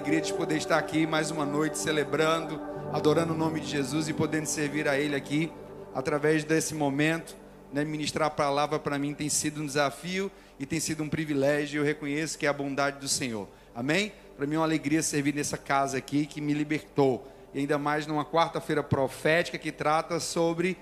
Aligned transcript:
alegria 0.00 0.22
de 0.22 0.32
poder 0.32 0.56
estar 0.56 0.78
aqui 0.78 1.06
mais 1.06 1.30
uma 1.30 1.44
noite 1.44 1.76
celebrando, 1.76 2.58
adorando 2.90 3.34
o 3.34 3.36
nome 3.36 3.60
de 3.60 3.66
Jesus 3.66 4.08
e 4.08 4.14
podendo 4.14 4.46
servir 4.46 4.88
a 4.88 4.98
Ele 4.98 5.14
aqui 5.14 5.52
através 5.94 6.42
desse 6.42 6.74
momento. 6.74 7.36
Né, 7.70 7.84
ministrar 7.84 8.28
a 8.28 8.30
palavra 8.30 8.78
para 8.78 8.98
mim 8.98 9.12
tem 9.12 9.28
sido 9.28 9.60
um 9.60 9.66
desafio 9.66 10.32
e 10.58 10.64
tem 10.64 10.80
sido 10.80 11.02
um 11.02 11.08
privilégio. 11.08 11.82
Eu 11.82 11.84
reconheço 11.84 12.38
que 12.38 12.46
é 12.46 12.48
a 12.48 12.52
bondade 12.52 12.98
do 12.98 13.08
Senhor. 13.08 13.46
Amém? 13.74 14.10
Para 14.38 14.46
mim 14.46 14.54
é 14.54 14.58
uma 14.58 14.64
alegria 14.64 15.02
servir 15.02 15.34
nessa 15.34 15.58
casa 15.58 15.98
aqui 15.98 16.24
que 16.24 16.40
me 16.40 16.54
libertou. 16.54 17.30
E 17.52 17.58
ainda 17.58 17.76
mais 17.76 18.06
numa 18.06 18.24
quarta-feira 18.24 18.82
profética 18.82 19.58
que 19.58 19.70
trata 19.70 20.18
sobre 20.18 20.78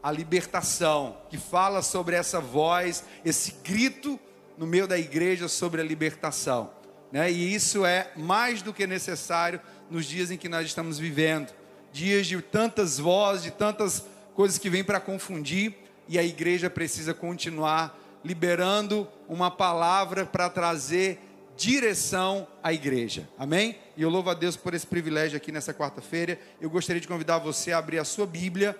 a 0.00 0.12
libertação, 0.12 1.16
que 1.28 1.38
fala 1.38 1.82
sobre 1.82 2.14
essa 2.14 2.40
voz, 2.40 3.02
esse 3.24 3.56
grito 3.64 4.16
no 4.56 4.64
meio 4.64 4.86
da 4.86 4.96
igreja 4.96 5.48
sobre 5.48 5.80
a 5.80 5.84
libertação. 5.84 6.78
Né? 7.12 7.30
E 7.30 7.54
isso 7.54 7.84
é 7.84 8.10
mais 8.16 8.62
do 8.62 8.72
que 8.72 8.86
necessário 8.86 9.60
nos 9.90 10.06
dias 10.06 10.30
em 10.30 10.36
que 10.36 10.48
nós 10.48 10.66
estamos 10.66 10.98
vivendo 10.98 11.52
dias 11.92 12.26
de 12.26 12.40
tantas 12.40 12.98
vozes, 12.98 13.42
de 13.42 13.50
tantas 13.50 14.04
coisas 14.34 14.58
que 14.58 14.70
vêm 14.70 14.84
para 14.84 15.00
confundir, 15.00 15.74
e 16.08 16.18
a 16.18 16.24
igreja 16.24 16.68
precisa 16.68 17.14
continuar 17.14 17.98
liberando 18.24 19.08
uma 19.28 19.50
palavra 19.50 20.26
para 20.26 20.50
trazer 20.50 21.18
direção 21.56 22.46
à 22.62 22.72
igreja. 22.72 23.28
Amém? 23.38 23.76
E 23.96 24.02
eu 24.02 24.08
louvo 24.08 24.30
a 24.30 24.34
Deus 24.34 24.56
por 24.56 24.74
esse 24.74 24.86
privilégio 24.86 25.36
aqui 25.36 25.52
nessa 25.52 25.74
quarta-feira. 25.74 26.38
Eu 26.60 26.70
gostaria 26.70 27.00
de 27.00 27.06
convidar 27.06 27.38
você 27.38 27.70
a 27.70 27.78
abrir 27.78 27.98
a 27.98 28.04
sua 28.04 28.26
Bíblia 28.26 28.76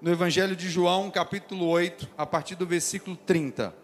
no 0.00 0.10
Evangelho 0.10 0.56
de 0.56 0.70
João, 0.70 1.10
capítulo 1.10 1.66
8, 1.66 2.08
a 2.16 2.24
partir 2.24 2.54
do 2.54 2.66
versículo 2.66 3.16
30. 3.16 3.74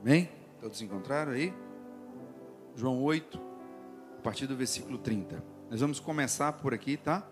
Amém? 0.00 0.30
Todos 0.60 0.80
encontraram 0.80 1.32
aí? 1.32 1.52
João 2.76 3.02
8, 3.02 3.38
a 4.18 4.22
partir 4.22 4.46
do 4.46 4.56
versículo 4.56 4.98
30. 4.98 5.42
Nós 5.70 5.80
vamos 5.80 6.00
começar 6.00 6.52
por 6.54 6.72
aqui, 6.72 6.96
tá? 6.96 7.26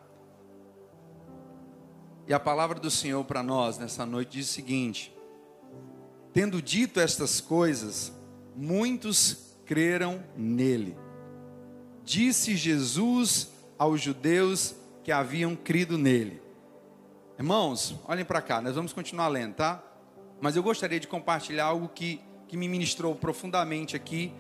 E 2.27 2.35
a 2.35 2.41
palavra 2.41 2.79
do 2.79 2.91
Senhor 2.91 3.25
para 3.25 3.43
nós 3.43 3.79
nessa 3.79 4.05
noite 4.05 4.39
diz 4.39 4.51
o 4.51 4.53
seguinte: 4.53 5.15
Tendo 6.33 6.61
dito 6.61 7.01
estas 7.01 7.41
coisas, 7.41 8.13
muitos 8.55 9.57
creram 9.65 10.23
nele. 10.37 10.97
Disse 12.05 12.57
Jesus 12.57 13.51
aos 13.79 14.01
judeus 14.01 14.75
que 15.03 15.11
haviam 15.11 15.57
crido 15.57 15.97
nele. 15.97 16.41
Irmãos, 17.39 17.95
olhem 18.07 18.25
para 18.25 18.43
cá, 18.43 18.61
nós 18.61 18.75
vamos 18.75 18.93
continuar 18.93 19.29
lendo, 19.29 19.55
tá? 19.55 19.83
Mas 20.41 20.57
eu 20.57 20.63
gostaria 20.63 21.01
de 21.01 21.09
compartilhar 21.09 21.65
algo 21.65 21.89
que, 21.89 22.21
que 22.47 22.57
me 22.57 22.69
ministrou 22.69 23.15
profundamente 23.15 23.97
aqui 23.97 24.33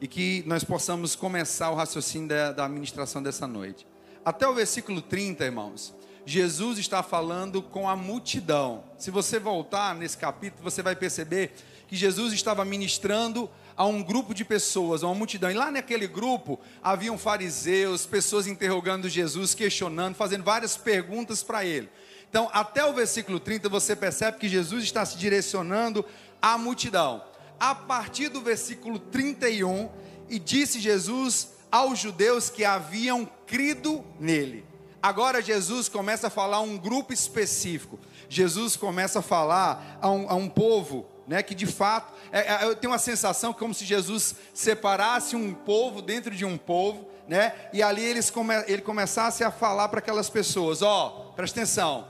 e 0.00 0.06
que 0.06 0.42
nós 0.46 0.64
possamos 0.64 1.16
começar 1.16 1.70
o 1.70 1.74
raciocínio 1.74 2.28
da, 2.28 2.52
da 2.52 2.64
administração 2.64 3.22
dessa 3.22 3.46
noite. 3.46 3.86
Até 4.24 4.46
o 4.46 4.54
versículo 4.54 5.00
30, 5.00 5.44
irmãos, 5.44 5.94
Jesus 6.24 6.78
está 6.78 7.02
falando 7.02 7.62
com 7.62 7.88
a 7.88 7.96
multidão. 7.96 8.84
Se 8.98 9.10
você 9.10 9.38
voltar 9.38 9.94
nesse 9.94 10.18
capítulo, 10.18 10.62
você 10.62 10.82
vai 10.82 10.94
perceber 10.94 11.52
que 11.88 11.96
Jesus 11.96 12.34
estava 12.34 12.64
ministrando 12.64 13.50
a 13.74 13.86
um 13.86 14.02
grupo 14.02 14.34
de 14.34 14.44
pessoas, 14.44 15.02
a 15.02 15.06
uma 15.06 15.14
multidão. 15.14 15.50
E 15.50 15.54
lá 15.54 15.70
naquele 15.70 16.06
grupo 16.06 16.60
haviam 16.82 17.16
fariseus, 17.16 18.04
pessoas 18.04 18.46
interrogando 18.46 19.08
Jesus, 19.08 19.54
questionando, 19.54 20.14
fazendo 20.16 20.44
várias 20.44 20.76
perguntas 20.76 21.42
para 21.42 21.64
ele. 21.64 21.88
Então, 22.28 22.50
até 22.52 22.84
o 22.84 22.92
versículo 22.92 23.40
30, 23.40 23.68
você 23.68 23.96
percebe 23.96 24.36
que 24.36 24.48
Jesus 24.48 24.84
está 24.84 25.06
se 25.06 25.16
direcionando 25.16 26.04
à 26.42 26.58
multidão. 26.58 27.22
A 27.58 27.74
partir 27.74 28.28
do 28.28 28.40
versículo 28.40 28.98
31, 28.98 29.88
e 30.28 30.38
disse 30.38 30.80
Jesus 30.80 31.48
aos 31.70 31.98
judeus 31.98 32.50
que 32.50 32.64
haviam 32.64 33.28
crido 33.46 34.04
nele. 34.18 34.64
Agora 35.02 35.40
Jesus 35.40 35.88
começa 35.88 36.26
a 36.26 36.30
falar 36.30 36.58
a 36.58 36.60
um 36.60 36.76
grupo 36.76 37.12
específico. 37.12 37.98
Jesus 38.28 38.76
começa 38.76 39.20
a 39.20 39.22
falar 39.22 39.98
a 40.00 40.10
um, 40.10 40.28
a 40.28 40.34
um 40.34 40.48
povo, 40.48 41.06
né, 41.26 41.42
que 41.42 41.54
de 41.54 41.66
fato, 41.66 42.12
é, 42.32 42.40
é, 42.40 42.64
eu 42.64 42.74
tenho 42.74 42.92
uma 42.92 42.98
sensação 42.98 43.52
como 43.52 43.72
se 43.72 43.84
Jesus 43.84 44.34
separasse 44.52 45.36
um 45.36 45.54
povo 45.54 46.02
dentro 46.02 46.34
de 46.34 46.44
um 46.44 46.58
povo, 46.58 47.08
né, 47.28 47.54
e 47.72 47.82
ali 47.82 48.02
eles 48.02 48.28
come, 48.30 48.54
ele 48.66 48.82
começasse 48.82 49.44
a 49.44 49.50
falar 49.50 49.88
para 49.88 50.00
aquelas 50.00 50.28
pessoas: 50.28 50.82
ó, 50.82 51.28
oh, 51.28 51.32
presta 51.32 51.60
atenção, 51.60 52.08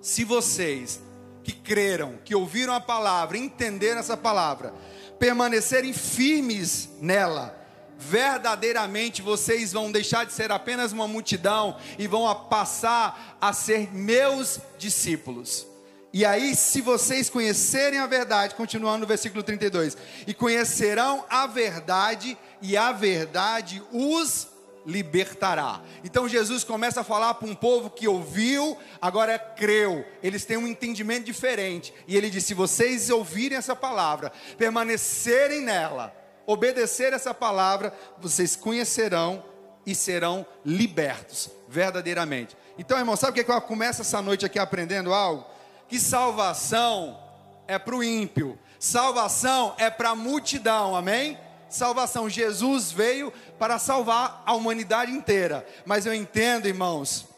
se 0.00 0.24
vocês 0.24 1.00
que 1.46 1.52
creram, 1.52 2.18
que 2.24 2.34
ouviram 2.34 2.74
a 2.74 2.80
palavra, 2.80 3.38
entenderam 3.38 4.00
essa 4.00 4.16
palavra, 4.16 4.74
permanecerem 5.16 5.92
firmes 5.92 6.88
nela, 7.00 7.56
verdadeiramente 7.96 9.22
vocês 9.22 9.72
vão 9.72 9.92
deixar 9.92 10.26
de 10.26 10.32
ser 10.32 10.50
apenas 10.50 10.90
uma 10.90 11.06
multidão 11.06 11.76
e 11.96 12.08
vão 12.08 12.34
passar 12.46 13.38
a 13.40 13.52
ser 13.52 13.94
meus 13.94 14.58
discípulos. 14.76 15.66
E 16.12 16.24
aí, 16.24 16.56
se 16.56 16.80
vocês 16.80 17.30
conhecerem 17.30 18.00
a 18.00 18.06
verdade, 18.06 18.54
continuando 18.56 18.98
no 18.98 19.06
versículo 19.06 19.42
32, 19.42 19.96
e 20.26 20.34
conhecerão 20.34 21.24
a 21.30 21.46
verdade, 21.46 22.36
e 22.60 22.76
a 22.76 22.90
verdade 22.90 23.82
os 23.92 24.48
libertará. 24.86 25.82
Então 26.04 26.28
Jesus 26.28 26.62
começa 26.62 27.00
a 27.00 27.04
falar 27.04 27.34
para 27.34 27.48
um 27.48 27.54
povo 27.54 27.90
que 27.90 28.06
ouviu, 28.06 28.78
agora 29.02 29.38
creu. 29.38 30.06
Eles 30.22 30.44
têm 30.44 30.56
um 30.56 30.68
entendimento 30.68 31.24
diferente. 31.24 31.92
E 32.06 32.16
ele 32.16 32.30
diz: 32.30 32.44
se 32.44 32.54
vocês 32.54 33.10
ouvirem 33.10 33.58
essa 33.58 33.74
palavra, 33.74 34.32
permanecerem 34.56 35.60
nela, 35.60 36.14
obedecer 36.46 37.12
essa 37.12 37.34
palavra, 37.34 37.92
vocês 38.18 38.54
conhecerão 38.54 39.44
e 39.84 39.94
serão 39.94 40.46
libertos 40.64 41.50
verdadeiramente. 41.68 42.56
Então, 42.78 42.98
irmão, 42.98 43.16
sabe 43.16 43.40
o 43.40 43.44
que 43.44 43.50
eu 43.50 43.60
começo 43.60 44.02
essa 44.02 44.22
noite 44.22 44.46
aqui 44.46 44.58
aprendendo 44.58 45.12
algo? 45.12 45.44
Que 45.88 45.98
salvação 45.98 47.18
é 47.66 47.78
para 47.78 47.96
o 47.96 48.02
ímpio, 48.02 48.58
salvação 48.78 49.74
é 49.78 49.88
para 49.90 50.10
a 50.10 50.14
multidão, 50.14 50.94
amém? 50.94 51.38
Salvação, 51.76 52.28
Jesus 52.28 52.90
veio 52.90 53.32
para 53.58 53.78
salvar 53.78 54.42
a 54.46 54.54
humanidade 54.54 55.12
inteira, 55.12 55.66
mas 55.84 56.06
eu 56.06 56.14
entendo, 56.14 56.66
irmãos, 56.66 57.28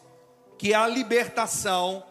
que 0.56 0.72
a 0.72 0.87
libertação 0.87 2.04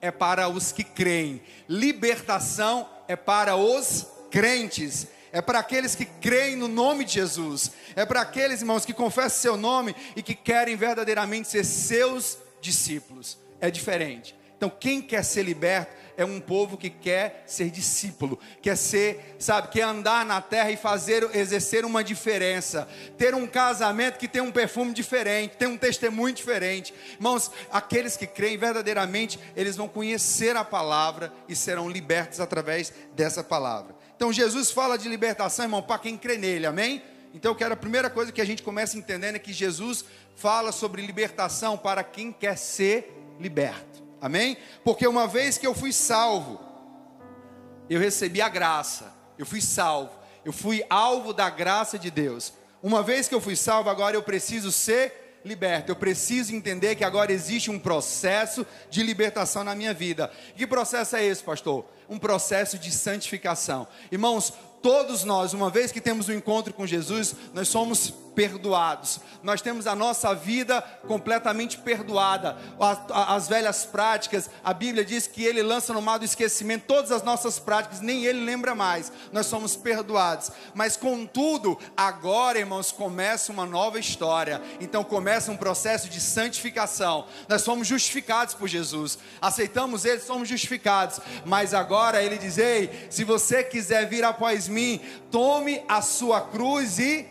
é 0.00 0.10
para 0.10 0.48
os 0.48 0.72
que 0.72 0.84
creem, 0.84 1.42
libertação 1.68 2.88
é 3.08 3.16
para 3.16 3.56
os 3.56 4.06
crentes. 4.30 5.08
É 5.32 5.42
para 5.42 5.58
aqueles 5.58 5.96
que 5.96 6.04
creem 6.04 6.54
no 6.54 6.68
nome 6.68 7.04
de 7.04 7.14
Jesus, 7.14 7.72
é 7.96 8.06
para 8.06 8.20
aqueles 8.20 8.60
irmãos 8.60 8.84
que 8.84 8.94
confessam 8.94 9.42
seu 9.42 9.56
nome 9.56 9.92
e 10.14 10.22
que 10.22 10.32
querem 10.32 10.76
verdadeiramente 10.76 11.48
ser 11.48 11.64
seus 11.64 12.38
discípulos. 12.60 13.36
É 13.60 13.68
diferente. 13.68 14.32
Então, 14.64 14.78
quem 14.80 15.02
quer 15.02 15.22
ser 15.22 15.42
liberto 15.42 15.92
é 16.16 16.24
um 16.24 16.40
povo 16.40 16.78
que 16.78 16.88
quer 16.88 17.44
ser 17.46 17.68
discípulo, 17.68 18.38
quer 18.62 18.78
ser, 18.78 19.36
sabe, 19.38 19.68
quer 19.68 19.82
andar 19.82 20.24
na 20.24 20.40
terra 20.40 20.70
e 20.70 20.76
fazer, 20.76 21.22
exercer 21.36 21.84
uma 21.84 22.02
diferença, 22.02 22.88
ter 23.18 23.34
um 23.34 23.46
casamento 23.46 24.16
que 24.16 24.26
tem 24.26 24.40
um 24.40 24.50
perfume 24.50 24.94
diferente, 24.94 25.58
tem 25.58 25.68
um 25.68 25.76
testemunho 25.76 26.34
diferente. 26.34 26.94
Irmãos, 27.12 27.50
aqueles 27.70 28.16
que 28.16 28.26
creem 28.26 28.56
verdadeiramente, 28.56 29.38
eles 29.54 29.76
vão 29.76 29.86
conhecer 29.86 30.56
a 30.56 30.64
palavra 30.64 31.30
e 31.46 31.54
serão 31.54 31.90
libertos 31.90 32.40
através 32.40 32.90
dessa 33.14 33.44
palavra. 33.44 33.94
Então 34.16 34.32
Jesus 34.32 34.70
fala 34.70 34.96
de 34.96 35.10
libertação, 35.10 35.66
irmão, 35.66 35.82
para 35.82 35.98
quem 35.98 36.16
crê 36.16 36.38
nele, 36.38 36.64
amém? 36.64 37.02
Então 37.34 37.50
eu 37.50 37.56
quero 37.56 37.74
a 37.74 37.76
primeira 37.76 38.08
coisa 38.08 38.32
que 38.32 38.40
a 38.40 38.46
gente 38.46 38.62
começa 38.62 38.96
entendendo 38.96 39.34
é 39.36 39.38
que 39.38 39.52
Jesus 39.52 40.06
fala 40.34 40.72
sobre 40.72 41.04
libertação 41.04 41.76
para 41.76 42.02
quem 42.02 42.32
quer 42.32 42.56
ser 42.56 43.12
liberto, 43.38 44.03
amém? 44.24 44.56
Porque 44.82 45.06
uma 45.06 45.26
vez 45.26 45.58
que 45.58 45.66
eu 45.66 45.74
fui 45.74 45.92
salvo, 45.92 46.60
eu 47.88 48.00
recebi 48.00 48.40
a 48.40 48.48
graça, 48.48 49.12
eu 49.38 49.44
fui 49.44 49.60
salvo, 49.60 50.12
eu 50.44 50.52
fui 50.52 50.84
alvo 50.88 51.32
da 51.32 51.50
graça 51.50 51.98
de 51.98 52.10
Deus. 52.10 52.52
Uma 52.82 53.02
vez 53.02 53.28
que 53.28 53.34
eu 53.34 53.40
fui 53.40 53.56
salvo, 53.56 53.90
agora 53.90 54.16
eu 54.16 54.22
preciso 54.22 54.70
ser 54.70 55.40
liberto. 55.44 55.92
Eu 55.92 55.96
preciso 55.96 56.54
entender 56.54 56.94
que 56.94 57.04
agora 57.04 57.32
existe 57.32 57.70
um 57.70 57.78
processo 57.78 58.66
de 58.90 59.02
libertação 59.02 59.62
na 59.62 59.74
minha 59.74 59.92
vida. 59.92 60.30
Que 60.56 60.66
processo 60.66 61.16
é 61.16 61.24
esse, 61.24 61.42
pastor? 61.42 61.84
um 62.08 62.18
processo 62.18 62.78
de 62.78 62.90
santificação. 62.90 63.86
Irmãos, 64.10 64.52
todos 64.84 65.24
nós, 65.24 65.54
uma 65.54 65.70
vez 65.70 65.90
que 65.90 65.98
temos 65.98 66.28
um 66.28 66.32
encontro 66.34 66.74
com 66.74 66.86
Jesus, 66.86 67.34
nós 67.54 67.68
somos 67.68 68.12
perdoados. 68.34 69.20
Nós 69.42 69.62
temos 69.62 69.86
a 69.86 69.94
nossa 69.94 70.34
vida 70.34 70.82
completamente 71.06 71.78
perdoada. 71.78 72.58
As, 73.10 73.48
velhas 73.48 73.84
práticas, 73.86 74.50
a 74.62 74.74
Bíblia 74.74 75.04
diz 75.04 75.26
que 75.26 75.44
ele 75.44 75.62
lança 75.62 75.92
no 75.92 76.02
mar 76.02 76.18
do 76.18 76.24
esquecimento 76.24 76.84
todas 76.86 77.12
as 77.12 77.22
nossas 77.22 77.58
práticas, 77.58 78.00
nem 78.00 78.24
ele 78.26 78.44
lembra 78.44 78.74
mais. 78.74 79.12
Nós 79.32 79.46
somos 79.46 79.76
perdoados. 79.76 80.50
Mas 80.74 80.96
contudo, 80.96 81.78
agora, 81.96 82.58
irmãos, 82.58 82.90
começa 82.90 83.52
uma 83.52 83.64
nova 83.64 83.98
história. 83.98 84.60
Então 84.80 85.04
começa 85.04 85.52
um 85.52 85.56
processo 85.56 86.08
de 86.08 86.20
santificação. 86.20 87.26
Nós 87.48 87.62
somos 87.62 87.86
justificados 87.86 88.54
por 88.54 88.68
Jesus. 88.68 89.18
Aceitamos 89.40 90.04
ele, 90.04 90.20
somos 90.20 90.48
justificados. 90.48 91.20
Mas 91.44 91.72
agora 91.72 92.22
ele 92.22 92.36
diz: 92.36 92.58
"Ei, 92.58 93.06
se 93.10 93.22
você 93.22 93.62
quiser 93.62 94.08
vir 94.08 94.24
após 94.24 94.66
mim, 94.66 94.73
tome 95.30 95.82
a 95.88 96.00
sua 96.02 96.40
cruz 96.40 96.98
e 96.98 97.26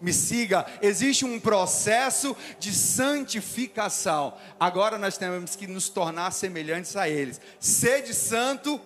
me 0.00 0.12
siga, 0.12 0.66
existe 0.82 1.24
um 1.24 1.40
processo 1.40 2.36
de 2.58 2.72
santificação. 2.72 4.34
Agora 4.60 4.98
nós 4.98 5.16
temos 5.16 5.56
que 5.56 5.66
nos 5.66 5.88
tornar 5.88 6.30
semelhantes 6.32 6.96
a 6.96 7.08
eles. 7.08 7.40
Sede 7.58 8.12
santo, 8.12 8.80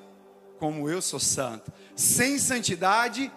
como 0.58 0.88
eu 0.88 1.02
sou 1.02 1.18
santo. 1.18 1.72
Sem 1.96 2.38
santidade, 2.38 3.30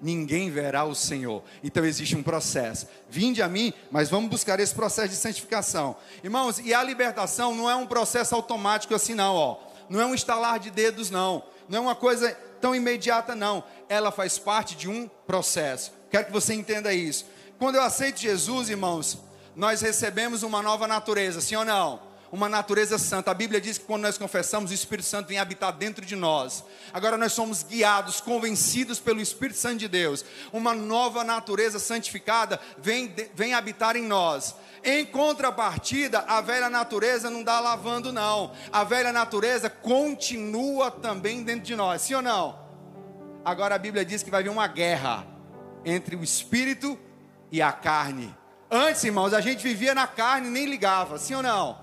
ninguém 0.00 0.50
verá 0.50 0.84
o 0.84 0.94
Senhor. 0.94 1.42
Então 1.62 1.84
existe 1.84 2.16
um 2.16 2.22
processo. 2.22 2.86
Vinde 3.08 3.42
a 3.42 3.48
mim, 3.48 3.72
mas 3.90 4.08
vamos 4.08 4.30
buscar 4.30 4.58
esse 4.58 4.74
processo 4.74 5.10
de 5.10 5.16
santificação. 5.16 5.96
Irmãos, 6.24 6.58
e 6.58 6.72
a 6.72 6.82
libertação 6.82 7.54
não 7.54 7.68
é 7.70 7.76
um 7.76 7.86
processo 7.86 8.34
automático 8.34 8.94
assim 8.94 9.14
não, 9.14 9.34
ó. 9.34 9.58
Não 9.88 10.00
é 10.00 10.06
um 10.06 10.14
estalar 10.14 10.58
de 10.58 10.70
dedos 10.70 11.10
não. 11.10 11.42
Não 11.68 11.78
é 11.78 11.80
uma 11.80 11.94
coisa 11.94 12.32
tão 12.60 12.74
imediata 12.74 13.34
não. 13.34 13.64
Ela 13.90 14.10
faz 14.10 14.38
parte 14.38 14.74
de 14.74 14.88
um 14.88 15.06
processo. 15.26 15.92
Quero 16.10 16.24
que 16.26 16.32
você 16.32 16.54
entenda 16.54 16.94
isso. 16.94 17.26
Quando 17.58 17.74
eu 17.74 17.82
aceito 17.82 18.20
Jesus, 18.20 18.70
irmãos, 18.70 19.18
nós 19.54 19.82
recebemos 19.82 20.42
uma 20.42 20.62
nova 20.62 20.88
natureza, 20.88 21.42
sim 21.42 21.56
ou 21.56 21.64
não? 21.66 22.08
uma 22.32 22.48
natureza 22.48 22.98
santa. 22.98 23.30
A 23.30 23.34
Bíblia 23.34 23.60
diz 23.60 23.78
que 23.78 23.84
quando 23.84 24.02
nós 24.02 24.16
confessamos, 24.16 24.70
o 24.70 24.74
Espírito 24.74 25.06
Santo 25.06 25.28
vem 25.28 25.38
habitar 25.38 25.72
dentro 25.72 26.04
de 26.04 26.14
nós. 26.14 26.64
Agora 26.92 27.16
nós 27.16 27.32
somos 27.32 27.62
guiados, 27.62 28.20
convencidos 28.20 29.00
pelo 29.00 29.20
Espírito 29.20 29.58
Santo 29.58 29.78
de 29.78 29.88
Deus. 29.88 30.24
Uma 30.52 30.74
nova 30.74 31.24
natureza 31.24 31.78
santificada 31.78 32.60
vem, 32.78 33.12
vem 33.34 33.54
habitar 33.54 33.96
em 33.96 34.04
nós. 34.04 34.54
Em 34.82 35.04
contrapartida, 35.04 36.20
a 36.20 36.40
velha 36.40 36.70
natureza 36.70 37.28
não 37.28 37.42
dá 37.42 37.60
lavando, 37.60 38.12
não. 38.12 38.52
A 38.72 38.84
velha 38.84 39.12
natureza 39.12 39.68
continua 39.68 40.90
também 40.90 41.42
dentro 41.42 41.64
de 41.64 41.76
nós, 41.76 42.02
sim 42.02 42.14
ou 42.14 42.22
não? 42.22 42.69
Agora 43.44 43.74
a 43.74 43.78
Bíblia 43.78 44.04
diz 44.04 44.22
que 44.22 44.30
vai 44.30 44.42
vir 44.42 44.50
uma 44.50 44.66
guerra 44.66 45.26
entre 45.84 46.14
o 46.14 46.22
espírito 46.22 46.98
e 47.50 47.62
a 47.62 47.72
carne. 47.72 48.34
Antes, 48.70 49.02
irmãos, 49.04 49.32
a 49.32 49.40
gente 49.40 49.62
vivia 49.62 49.94
na 49.94 50.06
carne 50.06 50.46
e 50.46 50.50
nem 50.50 50.66
ligava, 50.66 51.18
sim 51.18 51.34
ou 51.34 51.42
não? 51.42 51.78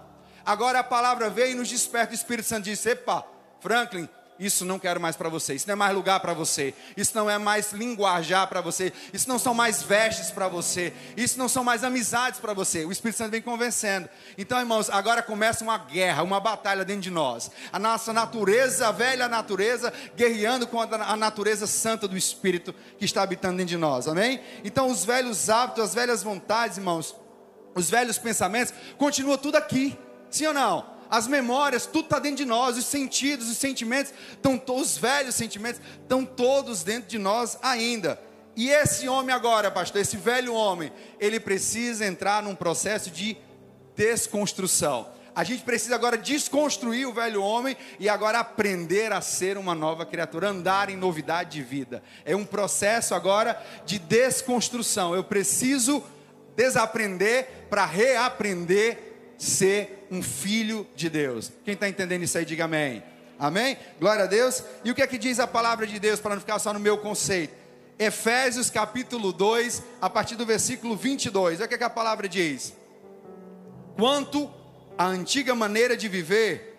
Agora 0.45 0.80
a 0.80 0.83
palavra 0.83 1.30
veio 1.30 1.51
e 1.51 1.56
nos 1.56 1.68
desperta. 1.68 2.13
O 2.13 2.15
Espírito 2.15 2.48
Santo 2.48 2.63
disse: 2.63 2.89
Epa, 2.92 3.25
Franklin, 3.59 4.07
isso 4.39 4.66
não 4.66 4.78
quero 4.78 5.00
mais 5.00 5.16
para 5.16 5.30
você, 5.30 5.54
isso 5.56 5.68
não 5.68 5.74
é 5.74 5.75
mais 5.75 5.95
lugar 5.95 6.19
para 6.19 6.34
você, 6.34 6.74
isso 6.95 7.12
não 7.16 7.30
é 7.30 7.38
mais 7.38 7.72
linguajar 7.72 8.48
para 8.48 8.62
você, 8.62 8.94
isso 9.13 9.28
não 9.28 9.39
são 9.39 9.54
mais 9.54 9.81
vestes 9.81 10.31
para 10.31 10.48
você, 10.48 10.94
isso 11.16 11.38
não 11.39 11.48
são 11.48 11.63
mais 11.63 11.84
amizades 11.84 12.39
para 12.39 12.54
você. 12.54 12.86
O 12.86 12.92
Espírito 12.92 13.18
Santo 13.18 13.31
vem 13.31 13.42
convencendo. 13.42 14.10
Então, 14.38 14.60
irmãos, 14.60 14.89
agora 14.89 15.22
começa 15.22 15.63
uma 15.63 15.78
guerra, 15.78 16.24
uma 16.24 16.39
batalha 16.39 16.86
dentro 16.86 17.01
de 17.01 17.12
nós. 17.12 17.50
A 17.72 17.80
nossa 17.80 18.13
natureza, 18.13 18.88
a 18.88 18.92
velha 18.92 19.28
natureza, 19.28 19.92
guerreando 20.16 20.68
contra 20.68 21.04
a 21.04 21.16
natureza 21.16 21.66
santa 21.68 22.07
do 22.07 22.18
Espírito 22.18 22.74
que 22.98 23.06
está 23.06 23.24
habitando 23.24 23.57
dentro 23.57 23.69
de 23.69 23.78
nós. 23.78 24.07
Amém? 24.07 24.42
Então, 24.63 24.90
os 24.90 25.04
velhos 25.04 25.50
hábitos, 25.50 25.83
as 25.83 25.94
velhas 25.94 26.24
vontades, 26.24 26.78
irmãos, 26.78 27.16
os 27.75 27.90
velhos 27.90 28.18
pensamentos, 28.18 28.74
continua 28.98 29.38
tudo 29.38 29.56
aqui. 29.56 29.98
Sim 30.30 30.48
ou 30.48 30.54
não? 30.54 30.97
As 31.09 31.27
memórias, 31.27 31.86
tudo 31.86 32.06
está 32.06 32.19
dentro 32.19 32.38
de 32.38 32.45
nós, 32.45 32.77
os 32.77 32.86
sentidos, 32.86 33.50
os 33.50 33.57
sentimentos, 33.57 34.13
estão, 34.31 34.62
os 34.75 34.98
velhos 34.98 35.36
sentimentos 35.36 35.81
estão 36.01 36.25
todos 36.25 36.83
dentro 36.83 37.09
de 37.09 37.18
nós 37.18 37.57
ainda. 37.62 38.19
E 38.56 38.69
esse 38.69 39.07
homem 39.07 39.33
agora, 39.33 39.69
pastor, 39.69 40.01
esse 40.01 40.18
velho 40.18 40.54
homem, 40.54 40.92
ele 41.19 41.39
precisa 41.39 42.06
entrar 42.06 42.42
num 42.42 42.56
processo 42.56 43.12
de 43.12 43.38
desconstrução. 43.95 45.07
A 45.36 45.44
gente 45.44 45.63
precisa 45.63 45.94
agora 45.94 46.18
desconstruir 46.18 47.07
o 47.07 47.13
velho 47.13 47.44
homem 47.44 47.77
e 48.00 48.09
agora 48.09 48.39
aprender 48.39 49.13
a 49.13 49.21
ser 49.21 49.56
uma 49.56 49.75
nova 49.75 50.04
criatura, 50.04 50.50
andar 50.50 50.89
em 50.89 50.98
novidade 50.98 51.51
de 51.51 51.62
vida. 51.62 52.01
É 52.25 52.36
um 52.36 52.44
processo 52.44 53.13
agora 53.13 53.63
de 53.86 54.00
desconstrução. 54.00 55.13
Eu 55.13 55.24
preciso 55.24 56.04
desaprender 56.56 57.68
para 57.69 57.86
reaprender 57.86 59.06
ser 59.38 60.07
um 60.10 60.22
filho 60.22 60.88
de 60.95 61.10
Deus. 61.10 61.51
Quem 61.63 61.74
está 61.74 61.88
entendendo 61.88 62.24
isso 62.24 62.38
aí, 62.38 62.45
diga 62.45 62.66
amém. 62.66 63.04
Amém? 63.39 63.78
Glória 64.00 64.24
a 64.24 64.28
Deus. 64.28 64.63
E 64.84 64.89
o 64.89 64.95
que 64.95 65.01
é 65.01 65.07
que 65.07 65.18
diz 65.18 65.39
a 65.39 65.48
palavra 65.48 65.86
de 65.86 66.00
Deus, 66.00 66.19
para 66.19 66.34
não 66.34 66.42
ficar 66.42 66.57
só 66.60 66.74
no 66.74 66.80
meu 66.80 66.98
conceito? 66.98 67.54
Efésios 68.00 68.69
capítulo 68.69 69.31
2, 69.31 69.84
a 70.01 70.10
partir 70.10 70.36
do 70.36 70.45
versículo 70.45 70.95
22. 70.95 71.60
Olha 71.60 71.66
o 71.66 71.68
que, 71.69 71.75
é 71.75 71.78
que 71.78 71.84
a 71.84 71.89
palavra 71.89 72.28
diz. 72.28 72.74
Quanto 73.95 74.51
à 74.98 75.06
antiga 75.06 75.54
maneira 75.54 75.95
de 75.95 76.07
viver, 76.07 76.75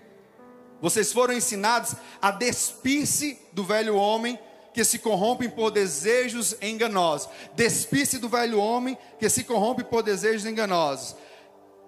vocês 0.81 1.13
foram 1.13 1.35
ensinados 1.35 1.95
a 2.21 2.31
despir-se 2.31 3.39
do 3.53 3.65
velho 3.65 3.97
homem 3.97 4.39
que 4.73 4.85
se 4.85 4.99
corrompe 4.99 5.49
por 5.49 5.71
desejos 5.71 6.57
enganosos. 6.63 7.29
Despir-se 7.55 8.19
do 8.19 8.29
velho 8.29 8.61
homem 8.61 8.97
que 9.19 9.29
se 9.29 9.43
corrompe 9.43 9.83
por 9.83 10.03
desejos 10.03 10.47
enganosos 10.47 11.17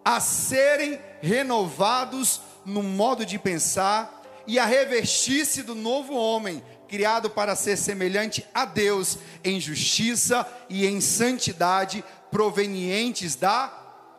a 0.05 0.21
serem 0.21 1.01
renovados 1.21 2.41
no 2.65 2.83
modo 2.83 3.25
de 3.25 3.39
pensar 3.39 4.23
e 4.47 4.59
a 4.59 4.65
revestir-se 4.65 5.63
do 5.63 5.75
novo 5.75 6.15
homem, 6.15 6.63
criado 6.89 7.31
para 7.31 7.55
ser 7.55 7.77
semelhante 7.77 8.47
a 8.53 8.65
Deus 8.65 9.19
em 9.45 9.61
justiça 9.61 10.47
e 10.69 10.87
em 10.87 11.01
santidade 11.01 12.05
provenientes 12.31 13.37
da 13.37 13.73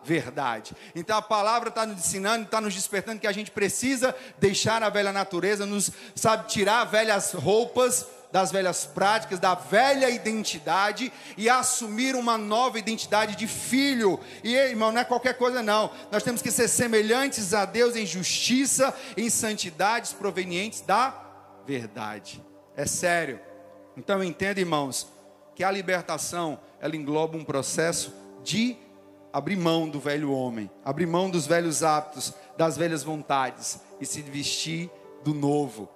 verdade. 0.03 0.75
Então 0.95 1.17
a 1.17 1.21
palavra 1.21 1.69
está 1.69 1.85
nos 1.85 1.99
ensinando, 1.99 2.45
está 2.45 2.61
nos 2.61 2.73
despertando 2.73 3.19
que 3.19 3.27
a 3.27 3.31
gente 3.31 3.51
precisa 3.51 4.15
deixar 4.39 4.81
a 4.83 4.89
velha 4.89 5.11
natureza, 5.11 5.65
nos 5.65 5.91
sabe 6.15 6.47
tirar 6.47 6.85
velhas 6.85 7.33
roupas 7.33 8.05
das 8.31 8.51
velhas 8.51 8.85
práticas, 8.85 9.39
da 9.39 9.55
velha 9.55 10.09
identidade 10.09 11.11
e 11.37 11.49
assumir 11.49 12.15
uma 12.15 12.37
nova 12.37 12.79
identidade 12.79 13.35
de 13.35 13.47
filho. 13.47 14.19
E 14.43 14.55
irmão, 14.55 14.91
não 14.91 15.01
é 15.01 15.03
qualquer 15.03 15.37
coisa 15.37 15.61
não. 15.61 15.91
Nós 16.11 16.23
temos 16.23 16.41
que 16.41 16.51
ser 16.51 16.67
semelhantes 16.67 17.53
a 17.53 17.65
Deus 17.65 17.95
em 17.95 18.05
justiça, 18.05 18.95
em 19.17 19.29
santidades 19.29 20.13
provenientes 20.13 20.81
da 20.81 21.13
verdade. 21.65 22.43
É 22.75 22.85
sério. 22.85 23.39
Então 23.97 24.23
entenda, 24.23 24.59
irmãos, 24.59 25.07
que 25.53 25.63
a 25.63 25.71
libertação 25.71 26.59
ela 26.79 26.95
engloba 26.95 27.37
um 27.37 27.43
processo 27.43 28.13
de 28.43 28.77
abrir 29.33 29.55
mão 29.55 29.87
do 29.87 29.99
velho 29.99 30.31
homem, 30.31 30.69
abrir 30.83 31.05
mão 31.05 31.29
dos 31.29 31.45
velhos 31.45 31.83
hábitos, 31.83 32.33
das 32.57 32.77
velhas 32.77 33.03
vontades 33.03 33.79
e 33.99 34.05
se 34.05 34.21
vestir 34.21 34.89
do 35.23 35.33
novo. 35.33 35.89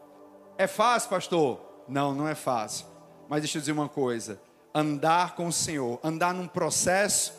É 0.58 0.68
fácil, 0.68 1.10
pastor? 1.10 1.75
Não, 1.88 2.14
não 2.14 2.28
é 2.28 2.36
fácil. 2.36 2.86
Mas 3.30 3.42
deixa 3.42 3.58
eu 3.58 3.62
dizer 3.62 3.72
uma 3.72 3.90
coisa: 3.90 4.40
andar 4.74 5.36
com 5.36 5.48
o 5.48 5.54
Senhor, 5.54 6.00
andar 6.04 6.34
num 6.34 6.48
processo 6.48 7.34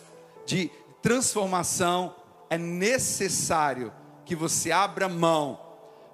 de 0.44 0.70
transformação, 1.02 2.14
é 2.48 2.56
necessário 2.56 3.92
que 4.24 4.34
você 4.34 4.72
abra 4.72 5.08
mão. 5.08 5.60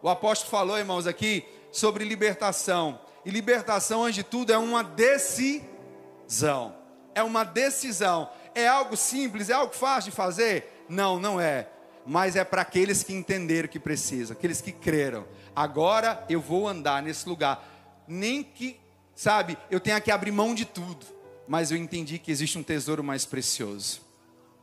O 0.02 0.08
apóstolo 0.08 0.50
falou, 0.50 0.78
irmãos, 0.78 1.06
aqui 1.06 1.44
sobre 1.70 2.04
libertação. 2.04 3.00
E 3.24 3.30
libertação, 3.30 4.02
antes 4.02 4.16
de 4.16 4.22
tudo, 4.24 4.52
é 4.52 4.58
uma 4.58 4.82
decisão. 4.82 6.74
É 7.14 7.22
uma 7.22 7.44
decisão. 7.44 8.28
É 8.54 8.66
algo 8.66 8.96
simples, 8.96 9.48
é 9.48 9.54
algo 9.54 9.72
fácil 9.72 10.10
de 10.10 10.16
fazer? 10.16 10.84
Não, 10.88 11.18
não 11.18 11.40
é. 11.40 11.68
Mas 12.04 12.34
é 12.34 12.44
para 12.44 12.62
aqueles 12.62 13.02
que 13.02 13.14
entenderam 13.14 13.68
que 13.68 13.78
precisam, 13.78 14.36
aqueles 14.36 14.60
que 14.60 14.72
creram. 14.72 15.24
Agora 15.54 16.24
eu 16.28 16.40
vou 16.40 16.66
andar 16.66 17.02
nesse 17.02 17.28
lugar 17.28 17.71
nem 18.06 18.42
que, 18.42 18.78
sabe, 19.14 19.56
eu 19.70 19.80
tenha 19.80 20.00
que 20.00 20.10
abrir 20.10 20.30
mão 20.30 20.54
de 20.54 20.64
tudo, 20.64 21.06
mas 21.46 21.70
eu 21.70 21.76
entendi 21.76 22.18
que 22.18 22.30
existe 22.30 22.58
um 22.58 22.62
tesouro 22.62 23.02
mais 23.02 23.24
precioso 23.24 24.00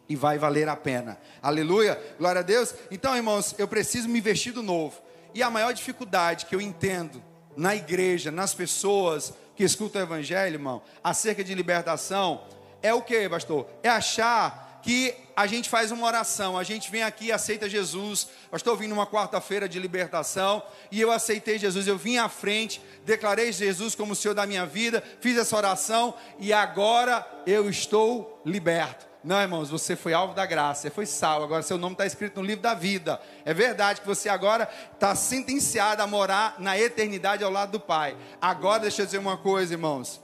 e 0.08 0.15
vai 0.15 0.38
valer 0.38 0.67
a 0.67 0.75
pena. 0.75 1.19
Aleluia, 1.41 2.01
glória 2.17 2.39
a 2.39 2.43
Deus. 2.43 2.74
Então, 2.89 3.15
irmãos, 3.15 3.53
eu 3.58 3.67
preciso 3.67 4.10
me 4.10 4.19
vestir 4.19 4.51
do 4.51 4.63
novo. 4.63 5.00
E 5.36 5.43
a 5.43 5.50
maior 5.51 5.72
dificuldade 5.72 6.48
que 6.48 6.55
eu 6.55 6.60
entendo 6.60 7.24
na 7.55 7.75
igreja, 7.75 8.31
nas 8.31 8.53
pessoas 8.53 9.34
que 9.55 9.63
escutam 9.63 10.01
o 10.01 10.05
evangelho, 10.05 10.55
irmão, 10.55 10.81
acerca 11.03 11.43
de 11.43 11.53
libertação, 11.53 12.43
é 12.81 12.93
o 12.93 13.01
que, 13.01 13.29
pastor? 13.29 13.67
É 13.84 13.89
achar 13.89 14.68
que 14.81 15.13
a 15.36 15.48
gente 15.48 15.69
faz 15.69 15.91
uma 15.91 16.05
oração, 16.05 16.57
a 16.57 16.63
gente 16.63 16.91
vem 16.91 17.03
aqui 17.03 17.27
e 17.27 17.31
aceita 17.31 17.69
Jesus. 17.69 18.27
Eu 18.51 18.57
estou 18.57 18.75
vindo 18.75 18.91
uma 18.91 19.07
quarta-feira 19.07 19.69
de 19.69 19.79
libertação 19.79 20.62
e 20.91 21.00
eu 21.00 21.12
aceitei 21.12 21.57
Jesus. 21.57 21.88
Eu 21.88 21.98
vim 21.98 22.17
à 22.17 22.27
frente, 22.27 22.81
declarei 23.05 23.51
Jesus 23.51 23.95
como 23.95 24.13
o 24.13 24.15
Senhor 24.15 24.33
da 24.33 24.45
minha 24.45 24.65
vida, 24.65 25.03
fiz 25.21 25.38
essa 25.38 25.55
oração 25.55 26.13
e 26.39 26.51
agora 26.51 27.25
eu 27.45 27.69
estou 27.69 28.41
liberto. 28.45 29.07
Não, 29.21 29.41
irmãos, 29.41 29.69
você 29.69 29.98
foi 29.98 30.13
alvo 30.13 30.33
da 30.33 30.45
graça, 30.45 30.83
você 30.83 30.89
foi 30.89 31.05
salvo. 31.05 31.45
Agora 31.45 31.62
seu 31.62 31.77
nome 31.77 31.93
está 31.93 32.05
escrito 32.05 32.39
no 32.39 32.45
livro 32.45 32.62
da 32.62 32.74
vida. 32.74 33.19
É 33.43 33.53
verdade 33.53 34.00
que 34.00 34.07
você 34.07 34.29
agora 34.29 34.69
está 34.93 35.13
sentenciado 35.13 36.01
a 36.01 36.07
morar 36.07 36.55
na 36.57 36.79
eternidade 36.79 37.43
ao 37.43 37.51
lado 37.51 37.74
do 37.74 37.79
Pai. 37.79 38.15
Agora, 38.41 38.79
deixa 38.79 39.01
eu 39.01 39.05
dizer 39.05 39.17
uma 39.17 39.38
coisa, 39.38 39.74
irmãos: 39.74 40.21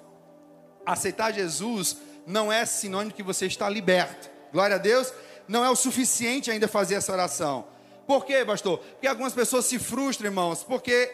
aceitar 0.86 1.34
Jesus 1.34 1.98
não 2.26 2.52
é 2.52 2.66
sinônimo 2.66 3.14
que 3.14 3.24
você 3.24 3.46
está 3.46 3.70
liberto. 3.70 4.35
Glória 4.56 4.78
a 4.78 4.80
Deus. 4.80 5.12
Não 5.50 5.66
é 5.66 5.70
o 5.70 5.76
suficiente 5.76 6.50
ainda 6.50 6.66
fazer 6.66 6.96
essa 6.96 7.12
oração. 7.12 7.68
Por 8.08 8.26
quê, 8.26 8.46
pastor? 8.46 8.78
Porque 8.78 9.06
algumas 9.06 9.34
pessoas 9.34 9.66
se 9.66 9.78
frustram, 9.78 10.28
irmãos, 10.28 10.64
porque 10.64 11.14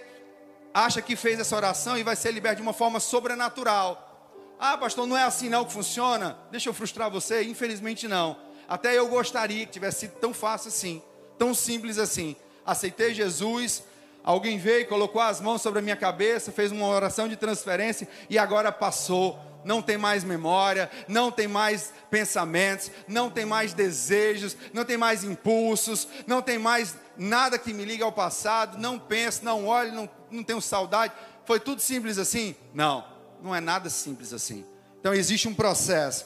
acha 0.72 1.02
que 1.02 1.16
fez 1.16 1.40
essa 1.40 1.56
oração 1.56 1.98
e 1.98 2.04
vai 2.04 2.16
ser 2.16 2.32
liberto 2.32 2.58
de 2.58 2.62
uma 2.62 2.72
forma 2.72 3.00
sobrenatural. 3.00 4.38
Ah, 4.60 4.78
pastor, 4.78 5.08
não 5.08 5.18
é 5.18 5.24
assim 5.24 5.50
não 5.50 5.66
que 5.66 5.74
funciona? 5.74 6.38
Deixa 6.52 6.70
eu 6.70 6.74
frustrar 6.74 7.10
você? 7.10 7.42
Infelizmente 7.42 8.08
não. 8.08 8.38
Até 8.70 8.96
eu 8.96 9.08
gostaria 9.08 9.66
que 9.66 9.72
tivesse 9.72 10.02
sido 10.02 10.20
tão 10.20 10.36
fácil 10.36 10.68
assim, 10.68 11.02
tão 11.40 11.52
simples 11.56 11.98
assim. 11.98 12.36
Aceitei 12.64 13.12
Jesus, 13.12 13.82
alguém 14.24 14.60
veio, 14.60 14.88
colocou 14.88 15.20
as 15.20 15.42
mãos 15.42 15.64
sobre 15.64 15.80
a 15.80 15.82
minha 15.82 15.98
cabeça, 15.98 16.52
fez 16.52 16.72
uma 16.72 16.86
oração 16.86 17.28
de 17.28 17.36
transferência 17.36 18.08
e 18.30 18.38
agora 18.38 18.72
passou. 18.72 19.40
Não 19.64 19.82
tem 19.82 19.98
mais 19.98 20.24
memória, 20.24 20.90
não 21.08 21.32
tem 21.32 21.48
mais 21.48 21.94
pensamentos, 22.10 22.92
não 23.08 23.30
tem 23.30 23.46
mais 23.46 23.74
desejos, 23.74 24.58
não 24.74 24.84
tem 24.84 24.98
mais 24.98 25.24
impulsos, 25.24 26.08
não 26.26 26.42
tem 26.42 26.58
mais 26.58 26.96
nada 27.18 27.60
que 27.60 27.74
me 27.74 27.86
liga 27.86 28.04
ao 28.04 28.12
passado, 28.12 28.78
não 28.78 28.98
penso, 28.98 29.46
não 29.46 29.66
olho, 29.66 29.94
não, 29.94 30.10
não 30.30 30.44
tenho 30.44 30.62
saudade. 30.62 31.14
Foi 31.46 31.60
tudo 31.60 31.82
simples 31.82 32.18
assim? 32.18 32.56
Não 32.74 33.12
não 33.42 33.56
é 33.56 33.60
nada 33.60 33.90
simples 33.90 34.32
assim. 34.32 34.66
Então 35.00 35.14
existe 35.14 35.48
um 35.48 35.54
processo. 35.54 36.26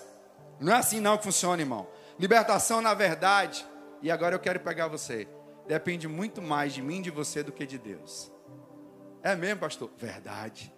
Não 0.59 0.73
é 0.73 0.77
assim 0.77 0.99
não 0.99 1.17
que 1.17 1.23
funciona, 1.23 1.61
irmão. 1.61 1.87
Libertação, 2.19 2.81
na 2.81 2.93
verdade, 2.93 3.65
e 4.01 4.11
agora 4.11 4.35
eu 4.35 4.39
quero 4.39 4.59
pegar 4.59 4.87
você, 4.87 5.27
depende 5.67 6.07
muito 6.07 6.41
mais 6.41 6.73
de 6.73 6.81
mim, 6.81 7.01
de 7.01 7.09
você, 7.09 7.43
do 7.43 7.51
que 7.51 7.65
de 7.65 7.77
Deus. 7.77 8.31
É 9.23 9.35
mesmo, 9.35 9.61
pastor? 9.61 9.89
Verdade. 9.97 10.71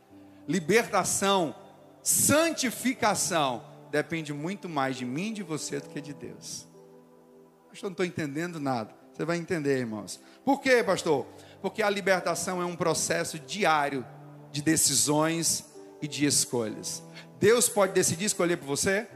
Libertação, 0.48 1.56
santificação, 2.04 3.64
depende 3.92 4.34
muito 4.34 4.68
mais 4.70 4.96
de 4.96 5.06
mim, 5.06 5.34
de 5.34 5.44
você, 5.44 5.80
do 5.80 5.90
que 5.90 6.02
de 6.02 6.14
Deus. 6.14 6.68
Pastor, 7.70 7.90
não 7.90 7.94
estou 7.94 8.06
entendendo 8.06 8.60
nada. 8.60 8.96
Você 9.14 9.26
vai 9.26 9.38
entender, 9.38 9.80
irmãos. 9.80 10.20
Por 10.46 10.62
quê, 10.62 10.84
pastor? 10.84 11.26
Porque 11.62 11.82
a 11.82 11.90
libertação 11.90 12.62
é 12.62 12.66
um 12.66 12.76
processo 12.76 13.40
diário 13.40 14.06
de 14.52 14.62
decisões 14.62 15.66
e 16.02 16.08
de 16.08 16.26
escolhas. 16.26 17.04
Deus 17.40 17.68
pode 17.68 17.94
decidir 17.94 18.26
escolher 18.26 18.58
por 18.58 18.66
você? 18.66 19.08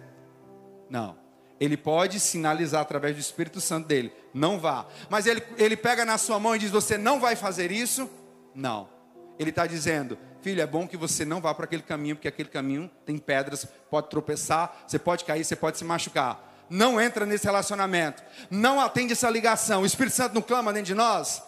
Não. 0.89 1.15
Ele 1.59 1.77
pode 1.77 2.19
sinalizar 2.19 2.81
através 2.81 3.15
do 3.15 3.19
Espírito 3.19 3.61
Santo 3.61 3.87
dele. 3.87 4.11
Não 4.33 4.59
vá. 4.59 4.87
Mas 5.09 5.27
ele, 5.27 5.43
ele 5.57 5.77
pega 5.77 6.03
na 6.03 6.17
sua 6.17 6.39
mão 6.39 6.55
e 6.55 6.59
diz: 6.59 6.71
Você 6.71 6.97
não 6.97 7.19
vai 7.19 7.35
fazer 7.35 7.71
isso? 7.71 8.09
Não. 8.55 8.89
Ele 9.37 9.51
está 9.51 9.67
dizendo: 9.67 10.17
Filho, 10.41 10.61
é 10.61 10.67
bom 10.67 10.87
que 10.87 10.97
você 10.97 11.23
não 11.23 11.39
vá 11.39 11.53
para 11.53 11.65
aquele 11.65 11.83
caminho, 11.83 12.15
porque 12.15 12.27
aquele 12.27 12.49
caminho 12.49 12.89
tem 13.05 13.17
pedras, 13.17 13.67
pode 13.89 14.09
tropeçar, 14.09 14.83
você 14.87 14.97
pode 14.97 15.23
cair, 15.23 15.43
você 15.43 15.55
pode 15.55 15.77
se 15.77 15.83
machucar. 15.83 16.65
Não 16.69 16.99
entra 16.99 17.25
nesse 17.25 17.45
relacionamento. 17.45 18.23
Não 18.49 18.79
atende 18.79 19.13
essa 19.13 19.29
ligação. 19.29 19.81
O 19.81 19.85
Espírito 19.85 20.15
Santo 20.15 20.33
não 20.33 20.41
clama 20.41 20.71
dentro 20.71 20.87
de 20.87 20.95
nós? 20.95 21.43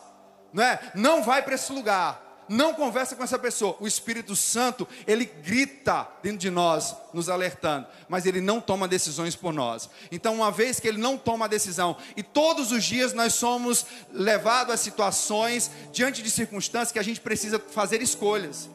Não 0.52 0.64
é? 0.64 0.80
Não 0.94 1.24
vai 1.24 1.42
para 1.42 1.56
esse 1.56 1.72
lugar 1.72 2.24
não 2.48 2.74
conversa 2.74 3.16
com 3.16 3.24
essa 3.24 3.40
pessoa. 3.40 3.78
O 3.80 3.88
Espírito 3.88 4.36
Santo, 4.36 4.88
ele 5.08 5.26
grita 5.26 6.08
dentro 6.22 6.40
de 6.40 6.50
nós, 6.50 6.96
nos 7.14 7.30
alertando, 7.30 7.88
mas 8.08 8.26
ele 8.26 8.42
não 8.42 8.60
toma 8.60 8.88
decisões 8.88 9.36
por 9.36 9.54
nós. 9.54 9.90
Então, 10.12 10.36
uma 10.36 10.52
vez 10.52 10.80
que 10.80 10.88
ele 10.88 10.98
não 10.98 11.18
toma 11.18 11.46
a 11.46 11.48
decisão, 11.48 11.98
e 12.16 12.24
todos 12.24 12.72
os 12.72 12.84
dias 12.84 13.14
nós 13.14 13.34
somos 13.34 13.86
levados 14.12 14.74
a 14.74 14.78
situações, 14.78 15.72
diante 15.92 16.22
de 16.22 16.30
circunstâncias 16.30 16.92
que 16.92 17.00
a 17.00 17.04
gente 17.04 17.22
precisa 17.22 17.60
fazer 17.60 18.02
escolhas. 18.02 18.70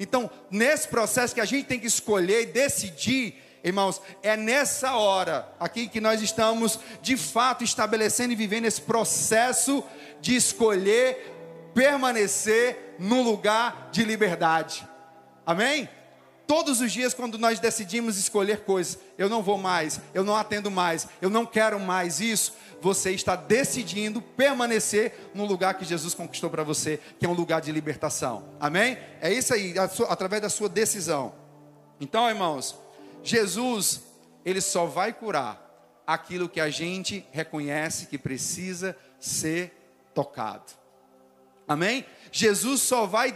Então, 0.00 0.30
nesse 0.50 0.88
processo 0.88 1.34
que 1.34 1.42
a 1.42 1.44
gente 1.44 1.66
tem 1.66 1.78
que 1.78 1.86
escolher 1.86 2.40
e 2.40 2.46
decidir, 2.46 3.34
irmãos, 3.62 4.00
é 4.22 4.34
nessa 4.34 4.96
hora 4.96 5.46
aqui 5.60 5.86
que 5.86 6.00
nós 6.00 6.22
estamos 6.22 6.80
de 7.02 7.18
fato 7.18 7.62
estabelecendo 7.62 8.32
e 8.32 8.36
vivendo 8.36 8.64
esse 8.64 8.80
processo 8.80 9.84
de 10.22 10.34
escolher 10.34 11.36
permanecer 11.74 12.96
no 12.98 13.20
lugar 13.20 13.90
de 13.92 14.02
liberdade. 14.02 14.88
Amém? 15.44 15.86
Todos 16.46 16.80
os 16.80 16.90
dias, 16.90 17.14
quando 17.14 17.38
nós 17.38 17.60
decidimos 17.60 18.16
escolher 18.16 18.62
coisas, 18.62 18.98
eu 19.18 19.28
não 19.28 19.42
vou 19.42 19.58
mais, 19.58 20.00
eu 20.14 20.24
não 20.24 20.34
atendo 20.34 20.70
mais, 20.70 21.06
eu 21.20 21.28
não 21.28 21.44
quero 21.44 21.78
mais 21.78 22.20
isso, 22.20 22.54
você 22.80 23.10
está 23.12 23.36
decidindo 23.36 24.20
permanecer 24.20 25.30
no 25.34 25.44
lugar 25.44 25.74
que 25.74 25.84
Jesus 25.84 26.14
conquistou 26.14 26.50
para 26.50 26.62
você, 26.62 27.00
que 27.18 27.26
é 27.26 27.28
um 27.28 27.34
lugar 27.34 27.60
de 27.60 27.70
libertação. 27.72 28.44
Amém? 28.58 28.98
É 29.20 29.32
isso 29.32 29.52
aí, 29.52 29.74
através 30.08 30.42
da 30.42 30.48
sua 30.48 30.68
decisão. 30.68 31.34
Então, 32.00 32.28
irmãos, 32.28 32.78
Jesus, 33.22 34.02
ele 34.44 34.60
só 34.60 34.86
vai 34.86 35.12
curar 35.12 35.68
aquilo 36.06 36.48
que 36.48 36.60
a 36.60 36.70
gente 36.70 37.24
reconhece 37.30 38.06
que 38.06 38.18
precisa 38.18 38.96
ser 39.18 39.72
tocado. 40.14 40.72
Amém? 41.68 42.04
Jesus 42.32 42.80
só 42.80 43.06
vai 43.06 43.34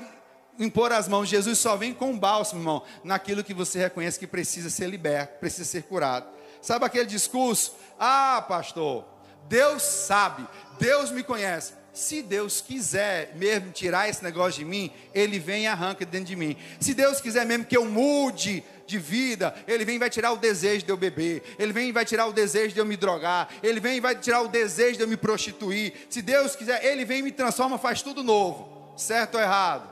impor 0.59 0.93
as 0.93 1.09
mãos, 1.09 1.29
Jesus 1.29 1.59
só 1.59 1.77
vem 1.77 1.93
com 1.93 2.19
bálsamo, 2.19 2.61
irmão, 2.61 2.83
naquilo 3.03 3.45
que 3.45 3.55
você 3.55 3.79
reconhece 3.79 4.19
que 4.19 4.27
precisa 4.27 4.71
ser 4.71 4.89
liberto, 4.89 5.39
precisa 5.39 5.65
ser 5.65 5.83
curado. 5.83 6.27
Sabe 6.61 6.85
aquele 6.85 7.07
discurso? 7.07 7.77
Ah, 7.99 8.45
pastor, 8.49 9.05
Deus 9.49 9.83
sabe, 9.83 10.47
Deus 10.79 11.11
me 11.11 11.23
conhece. 11.23 11.73
Se 11.93 12.23
Deus 12.23 12.61
quiser 12.61 13.37
mesmo 13.37 13.71
tirar 13.71 14.09
esse 14.09 14.23
negócio 14.25 14.59
de 14.59 14.65
mim, 14.65 14.91
Ele 15.15 15.39
vem 15.39 15.63
e 15.63 15.67
arranca 15.69 16.05
dentro 16.05 16.27
de 16.27 16.35
mim. 16.35 16.57
Se 16.81 16.93
Deus 16.93 17.21
quiser 17.21 17.47
mesmo 17.47 17.65
que 17.65 17.77
eu 17.77 17.85
mude 17.85 18.65
de 18.85 18.99
vida, 18.99 19.55
Ele 19.65 19.85
vem 19.85 19.95
e 19.95 19.99
vai 20.01 20.11
tirar 20.11 20.33
o 20.33 20.37
desejo 20.37 20.85
de 20.85 20.91
eu 20.91 20.97
beber, 20.97 21.55
Ele 21.57 21.73
vem 21.73 21.91
e 21.91 21.93
vai 21.93 22.05
tirar 22.05 22.27
o 22.27 22.33
desejo 22.33 22.75
de 22.75 22.81
eu 22.81 22.85
me 22.85 22.97
drogar, 22.97 23.49
Ele 23.63 23.79
vem 23.79 23.99
e 23.99 24.01
vai 24.01 24.17
tirar 24.17 24.43
o 24.43 24.49
desejo 24.49 24.97
de 24.97 25.03
eu 25.05 25.09
me 25.09 25.17
prostituir. 25.17 25.93
Se 26.11 26.21
Deus 26.21 26.57
quiser, 26.57 26.85
Ele 26.85 27.05
vem 27.05 27.21
e 27.21 27.23
me 27.23 27.33
transforma, 27.33 27.79
faz 27.79 28.03
tudo 28.03 28.25
novo. 28.25 28.93
Certo 28.97 29.37
ou 29.37 29.41
errado? 29.41 29.89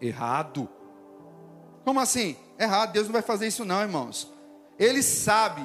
Errado. 0.00 0.66
Como 1.84 2.00
assim? 2.00 2.36
Errado. 2.58 2.92
Deus 2.92 3.06
não 3.06 3.12
vai 3.12 3.22
fazer 3.22 3.46
isso, 3.46 3.66
não, 3.66 3.82
irmãos. 3.82 4.32
Ele 4.78 5.02
sabe 5.02 5.62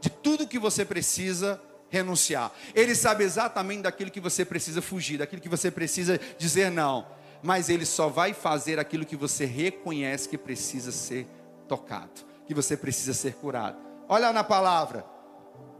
de 0.00 0.08
tudo 0.08 0.46
que 0.46 0.58
você 0.58 0.84
precisa 0.84 1.60
renunciar. 1.94 2.52
Ele 2.74 2.94
sabe 2.94 3.24
exatamente 3.24 3.82
daquilo 3.82 4.10
que 4.10 4.20
você 4.20 4.44
precisa 4.44 4.82
fugir, 4.82 5.18
daquilo 5.18 5.40
que 5.40 5.48
você 5.48 5.70
precisa 5.70 6.20
dizer 6.36 6.70
não. 6.70 7.06
Mas 7.42 7.68
ele 7.68 7.86
só 7.86 8.08
vai 8.08 8.34
fazer 8.34 8.78
aquilo 8.78 9.04
que 9.06 9.16
você 9.16 9.44
reconhece 9.44 10.28
que 10.28 10.36
precisa 10.36 10.90
ser 10.90 11.26
tocado, 11.68 12.22
que 12.46 12.54
você 12.54 12.76
precisa 12.76 13.14
ser 13.14 13.34
curado. 13.34 13.78
Olha 14.08 14.32
na 14.32 14.42
palavra. 14.42 15.04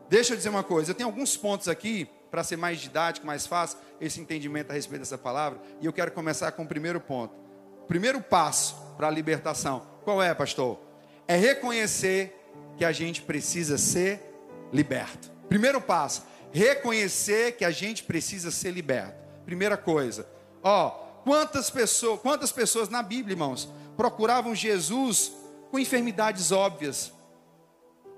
Deixa 0.09 0.35
eu 0.35 0.37
dizer 0.37 0.51
uma 0.51 0.63
coisa, 0.63 0.91
eu 0.91 0.95
tenho 0.95 1.09
alguns 1.09 1.37
pontos 1.37 1.67
aqui 1.67 2.09
para 2.31 2.45
ser 2.45 2.57
mais 2.57 2.79
didático, 2.79 3.27
mais 3.27 3.47
fácil 3.47 3.79
esse 4.01 4.21
entendimento 4.21 4.71
a 4.71 4.75
respeito 4.75 5.01
dessa 5.01 5.17
palavra, 5.17 5.61
e 5.81 5.87
eu 5.87 5.93
quero 5.93 6.11
começar 6.13 6.53
com 6.53 6.63
o 6.63 6.67
primeiro 6.67 7.01
ponto. 7.01 7.35
Primeiro 7.89 8.21
passo 8.21 8.77
para 8.97 9.09
a 9.09 9.11
libertação. 9.11 9.87
Qual 10.05 10.23
é, 10.23 10.33
pastor? 10.35 10.79
É 11.27 11.37
reconhecer 11.37 12.35
que 12.77 12.85
a 12.85 12.93
gente 12.93 13.23
precisa 13.23 13.79
ser 13.79 14.21
liberto. 14.73 15.34
Primeiro 15.55 15.81
passo, 15.81 16.25
reconhecer 16.53 17.53
que 17.53 17.65
a 17.65 17.71
gente 17.71 18.03
precisa 18.03 18.51
ser 18.51 18.73
liberto. 18.73 19.15
Primeira 19.45 19.77
coisa. 19.77 20.27
Ó, 20.61 20.91
quantas 21.23 21.71
pessoas, 21.71 22.19
quantas 22.21 22.51
pessoas 22.51 22.89
na 22.89 23.05
Bíblia, 23.05 23.35
irmãos, 23.35 23.69
procuravam 23.97 24.53
Jesus 24.53 25.31
com 25.71 25.79
enfermidades 25.79 26.51
óbvias. 26.51 27.13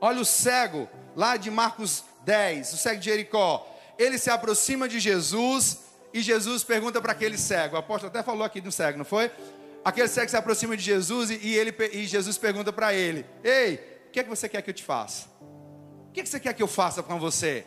Olha 0.00 0.22
o 0.22 0.24
cego, 0.24 0.88
lá 1.14 1.36
de 1.36 1.50
Marcos 1.50 2.04
10, 2.24 2.72
o 2.72 2.76
cego 2.78 3.00
de 3.00 3.04
Jericó. 3.04 3.70
Ele 3.98 4.16
se 4.16 4.30
aproxima 4.30 4.88
de 4.88 4.98
Jesus 4.98 5.80
e 6.14 6.22
Jesus 6.22 6.64
pergunta 6.64 7.02
para 7.02 7.12
aquele 7.12 7.36
cego. 7.36 7.76
O 7.76 7.78
apóstolo 7.78 8.08
até 8.08 8.22
falou 8.22 8.44
aqui 8.44 8.62
do 8.62 8.72
cego, 8.72 8.96
não 8.96 9.04
foi? 9.04 9.30
Aquele 9.84 10.08
cego 10.08 10.30
se 10.30 10.38
aproxima 10.38 10.74
de 10.74 10.82
Jesus 10.82 11.28
e, 11.28 11.54
ele, 11.54 11.74
e 11.92 12.06
Jesus 12.06 12.38
pergunta 12.38 12.72
para 12.72 12.94
ele: 12.94 13.26
Ei, 13.44 13.74
o 14.08 14.10
que 14.10 14.20
é 14.20 14.22
que 14.22 14.30
você 14.30 14.48
quer 14.48 14.62
que 14.62 14.70
eu 14.70 14.74
te 14.74 14.82
faça? 14.82 15.36
Que 16.16 16.22
é 16.22 16.24
você 16.24 16.40
quer 16.40 16.54
que 16.54 16.62
eu 16.62 16.66
faça 16.66 17.02
com 17.02 17.20
você? 17.20 17.66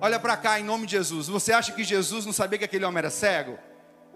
Olha 0.00 0.18
para 0.18 0.38
cá 0.38 0.58
em 0.58 0.64
nome 0.64 0.86
de 0.86 0.92
Jesus. 0.92 1.28
Você 1.28 1.52
acha 1.52 1.70
que 1.70 1.84
Jesus 1.84 2.24
não 2.24 2.32
sabia 2.32 2.58
que 2.58 2.64
aquele 2.64 2.82
homem 2.82 2.96
era 2.96 3.10
cego? 3.10 3.58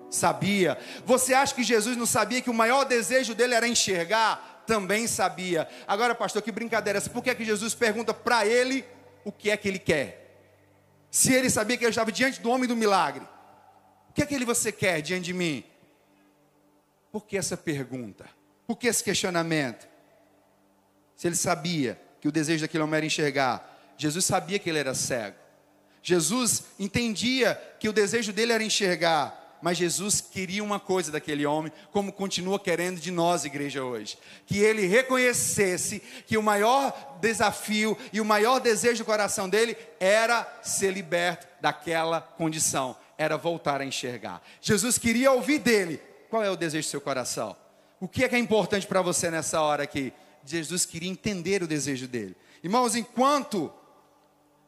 Sabia. 0.09 0.78
Você 1.04 1.35
acha 1.35 1.54
que 1.54 1.62
Jesus 1.62 1.94
não 1.94 2.06
sabia 2.06 2.40
que 2.40 2.49
o 2.49 2.54
maior 2.54 2.85
desejo 2.85 3.35
dele 3.35 3.52
era 3.52 3.68
enxergar? 3.68 4.64
também 4.66 5.06
sabia. 5.06 5.68
Agora, 5.87 6.14
pastor, 6.14 6.40
que 6.40 6.50
brincadeira 6.50 6.97
essa? 6.97 7.11
Por 7.11 7.23
que, 7.23 7.28
é 7.28 7.35
que 7.35 7.44
Jesus 7.44 7.75
pergunta 7.75 8.14
para 8.14 8.47
ele 8.47 8.87
o 9.23 9.30
que 9.30 9.50
é 9.50 9.56
que 9.56 9.68
ele 9.68 9.78
quer? 9.78 10.38
Se 11.11 11.35
ele 11.35 11.50
sabia 11.50 11.76
que 11.76 11.85
ele 11.85 11.90
estava 11.90 12.11
diante 12.11 12.40
do 12.40 12.49
homem 12.49 12.66
do 12.66 12.76
milagre, 12.76 13.26
o 14.09 14.12
que 14.14 14.23
é 14.23 14.26
que 14.26 14.35
ele 14.35 14.47
você 14.47 14.73
quer 14.73 15.02
diante 15.02 15.25
de 15.25 15.35
mim? 15.35 15.62
Por 17.11 17.26
que 17.26 17.37
essa 17.37 17.56
pergunta? 17.56 18.25
Por 18.66 18.78
que 18.78 18.87
esse 18.87 19.04
questionamento? 19.04 19.87
Se 21.16 21.26
ele 21.26 21.37
sabia 21.37 22.00
que 22.22 22.28
o 22.28 22.32
desejo 22.32 22.62
daquele 22.62 22.82
homem 22.82 22.96
era 22.96 23.04
enxergar, 23.04 23.94
Jesus 23.98 24.24
sabia 24.24 24.58
que 24.58 24.70
ele 24.70 24.78
era 24.78 24.94
cego. 24.94 25.36
Jesus 26.02 26.64
entendia 26.78 27.60
que 27.78 27.88
o 27.88 27.92
desejo 27.92 28.32
dele 28.32 28.52
era 28.52 28.64
enxergar 28.64 29.42
mas 29.62 29.78
Jesus 29.78 30.20
queria 30.20 30.62
uma 30.62 30.80
coisa 30.80 31.12
daquele 31.12 31.46
homem, 31.46 31.72
como 31.92 32.12
continua 32.12 32.58
querendo 32.58 32.98
de 32.98 33.12
nós, 33.12 33.44
igreja, 33.44 33.84
hoje: 33.84 34.18
que 34.44 34.58
ele 34.58 34.86
reconhecesse 34.86 36.02
que 36.26 36.36
o 36.36 36.42
maior 36.42 37.16
desafio 37.20 37.96
e 38.12 38.20
o 38.20 38.24
maior 38.24 38.58
desejo 38.58 39.04
do 39.04 39.06
coração 39.06 39.48
dele 39.48 39.76
era 40.00 40.44
ser 40.62 40.90
liberto 40.90 41.46
daquela 41.60 42.20
condição, 42.20 42.96
era 43.16 43.36
voltar 43.36 43.80
a 43.80 43.84
enxergar. 43.86 44.42
Jesus 44.60 44.98
queria 44.98 45.30
ouvir 45.30 45.60
dele: 45.60 46.02
qual 46.28 46.42
é 46.42 46.50
o 46.50 46.56
desejo 46.56 46.88
do 46.88 46.90
seu 46.90 47.00
coração? 47.00 47.56
O 48.00 48.08
que 48.08 48.24
é 48.24 48.28
que 48.28 48.34
é 48.34 48.40
importante 48.40 48.84
para 48.84 49.00
você 49.00 49.30
nessa 49.30 49.60
hora 49.62 49.84
aqui? 49.84 50.12
Jesus 50.44 50.84
queria 50.84 51.11
entender 51.11 51.62
o 51.62 51.66
desejo 51.66 52.06
dele. 52.06 52.37
Irmãos, 52.62 52.94
enquanto 52.94 53.72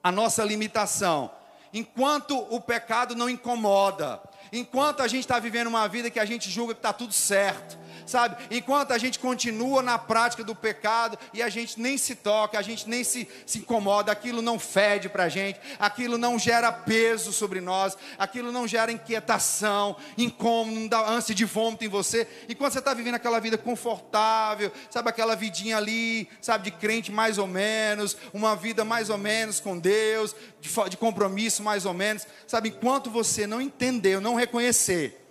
a 0.03 0.13
nossa 0.13 0.45
limitação, 0.45 1.31
enquanto 1.73 2.37
o 2.55 2.61
pecado 2.61 3.15
não 3.15 3.29
incomoda, 3.29 4.21
enquanto 4.53 5.01
a 5.01 5.09
gente 5.09 5.23
está 5.23 5.39
vivendo 5.39 5.69
uma 5.69 5.89
vida 5.89 6.11
que 6.11 6.21
a 6.21 6.25
gente 6.25 6.51
julga 6.51 6.75
que 6.75 6.79
está 6.79 6.93
tudo 6.93 7.13
certo, 7.13 7.79
sabe? 8.07 8.37
Enquanto 8.51 8.93
a 8.93 8.99
gente 8.99 9.19
continua 9.19 9.83
na 9.83 9.99
prática 9.99 10.45
do 10.45 10.55
pecado 10.55 11.19
e 11.33 11.43
a 11.43 11.49
gente 11.49 11.81
nem 11.81 11.97
se 11.99 12.15
toca, 12.15 12.59
a 12.59 12.63
gente 12.63 12.89
nem 12.89 13.05
se, 13.05 13.29
se 13.47 13.59
incomoda, 13.59 14.13
aquilo 14.13 14.43
não 14.43 14.59
fede 14.59 15.09
para 15.09 15.25
a 15.25 15.29
gente, 15.29 15.61
aquilo 15.79 16.19
não 16.19 16.39
gera 16.39 16.73
peso 16.73 17.33
sobre 17.33 17.61
nós, 17.61 17.97
aquilo 18.19 18.53
não 18.53 18.67
gera 18.67 18.93
inquietação, 18.93 19.97
incômodo, 20.17 20.79
não 20.79 20.89
dá 20.89 21.01
ânsia 21.09 21.35
de 21.35 21.45
vômito 21.45 21.85
em 21.85 21.89
você. 21.89 22.27
Enquanto 22.49 22.73
você 22.73 22.79
está 22.79 22.95
vivendo 22.95 23.15
aquela 23.15 23.41
vida 23.41 23.59
confortável, 23.59 24.73
sabe? 24.91 25.09
Aquela 25.09 25.35
vidinha 25.35 25.77
ali, 25.77 26.29
sabe? 26.41 26.65
De 26.65 26.71
crente 26.71 27.11
mais 27.11 27.39
ou 27.39 27.47
menos, 27.47 28.17
uma 28.33 28.55
vida 28.55 28.85
mais 28.85 29.11
ou 29.11 29.19
menos 29.19 29.61
com 29.61 29.79
Deus, 29.79 30.35
de, 30.61 30.71
de 30.91 30.97
compromisso 30.97 31.63
mais 31.63 31.87
ou 31.87 31.95
menos, 31.95 32.27
sabe? 32.47 32.69
Enquanto 32.69 33.11
você 33.11 33.47
não 33.47 33.61
entendeu, 33.61 34.21
não 34.21 34.35
reconhecer 34.35 35.24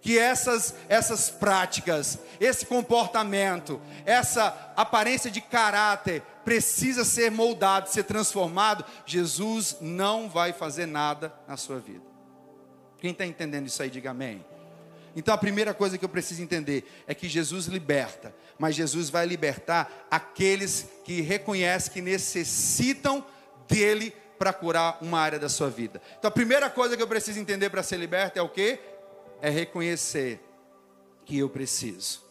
que 0.00 0.18
essas, 0.18 0.74
essas 0.88 1.28
práticas, 1.28 2.18
esse 2.40 2.64
comportamento, 2.64 3.80
essa 4.06 4.72
aparência 4.76 5.30
de 5.30 5.40
caráter 5.40 6.22
precisa 6.44 7.04
ser 7.04 7.30
moldado, 7.30 7.90
ser 7.90 8.04
transformado, 8.04 8.84
Jesus 9.04 9.76
não 9.80 10.28
vai 10.28 10.52
fazer 10.52 10.86
nada 10.86 11.32
na 11.46 11.56
sua 11.56 11.78
vida. 11.78 12.04
Quem 12.98 13.12
está 13.12 13.26
entendendo 13.26 13.66
isso 13.66 13.82
aí, 13.82 13.90
diga 13.90 14.10
amém. 14.10 14.44
Então 15.14 15.34
a 15.34 15.38
primeira 15.38 15.74
coisa 15.74 15.98
que 15.98 16.04
eu 16.04 16.08
preciso 16.08 16.42
entender 16.42 16.84
é 17.06 17.14
que 17.14 17.28
Jesus 17.28 17.66
liberta, 17.66 18.34
mas 18.58 18.74
Jesus 18.74 19.10
vai 19.10 19.26
libertar 19.26 20.06
aqueles 20.10 20.86
que 21.04 21.20
reconhecem 21.20 21.92
que 21.92 22.00
necessitam 22.00 23.24
dele 23.68 24.14
para 24.38 24.52
curar 24.52 24.98
uma 25.02 25.20
área 25.20 25.38
da 25.38 25.48
sua 25.48 25.68
vida. 25.68 26.00
Então 26.18 26.28
a 26.28 26.32
primeira 26.32 26.70
coisa 26.70 26.96
que 26.96 27.02
eu 27.02 27.08
preciso 27.08 27.38
entender 27.38 27.68
para 27.68 27.82
ser 27.82 27.96
liberto 27.98 28.38
é 28.38 28.42
o 28.42 28.48
que? 28.48 28.78
É 29.40 29.50
reconhecer 29.50 30.40
que 31.24 31.38
eu 31.38 31.48
preciso. 31.48 32.22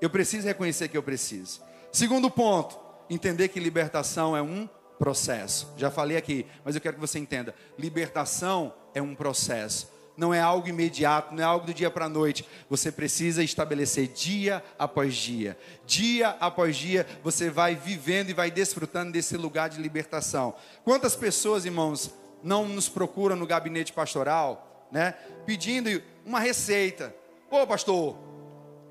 Eu 0.00 0.10
preciso 0.10 0.46
reconhecer 0.46 0.88
que 0.88 0.96
eu 0.96 1.02
preciso. 1.02 1.60
Segundo 1.92 2.30
ponto, 2.30 2.78
entender 3.08 3.48
que 3.48 3.60
libertação 3.60 4.36
é 4.36 4.42
um 4.42 4.68
processo. 4.98 5.72
Já 5.76 5.90
falei 5.90 6.16
aqui, 6.16 6.46
mas 6.64 6.74
eu 6.74 6.80
quero 6.80 6.94
que 6.94 7.00
você 7.00 7.18
entenda: 7.18 7.54
libertação 7.78 8.74
é 8.94 9.00
um 9.00 9.14
processo. 9.14 9.92
Não 10.16 10.32
é 10.32 10.40
algo 10.40 10.68
imediato, 10.68 11.34
não 11.34 11.42
é 11.42 11.46
algo 11.46 11.66
do 11.66 11.74
dia 11.74 11.90
para 11.90 12.04
a 12.04 12.08
noite. 12.08 12.46
Você 12.70 12.92
precisa 12.92 13.42
estabelecer 13.42 14.06
dia 14.08 14.62
após 14.78 15.14
dia. 15.14 15.58
Dia 15.84 16.36
após 16.38 16.76
dia, 16.76 17.04
você 17.22 17.50
vai 17.50 17.74
vivendo 17.74 18.30
e 18.30 18.34
vai 18.34 18.48
desfrutando 18.48 19.10
desse 19.10 19.36
lugar 19.36 19.68
de 19.68 19.82
libertação. 19.82 20.54
Quantas 20.84 21.16
pessoas, 21.16 21.64
irmãos, 21.64 22.14
não 22.44 22.68
nos 22.68 22.88
procuram 22.88 23.34
no 23.34 23.46
gabinete 23.46 23.92
pastoral, 23.92 24.86
né? 24.92 25.12
Pedindo 25.44 26.00
uma 26.24 26.40
receita. 26.40 27.14
Pô, 27.50 27.66
pastor, 27.66 28.16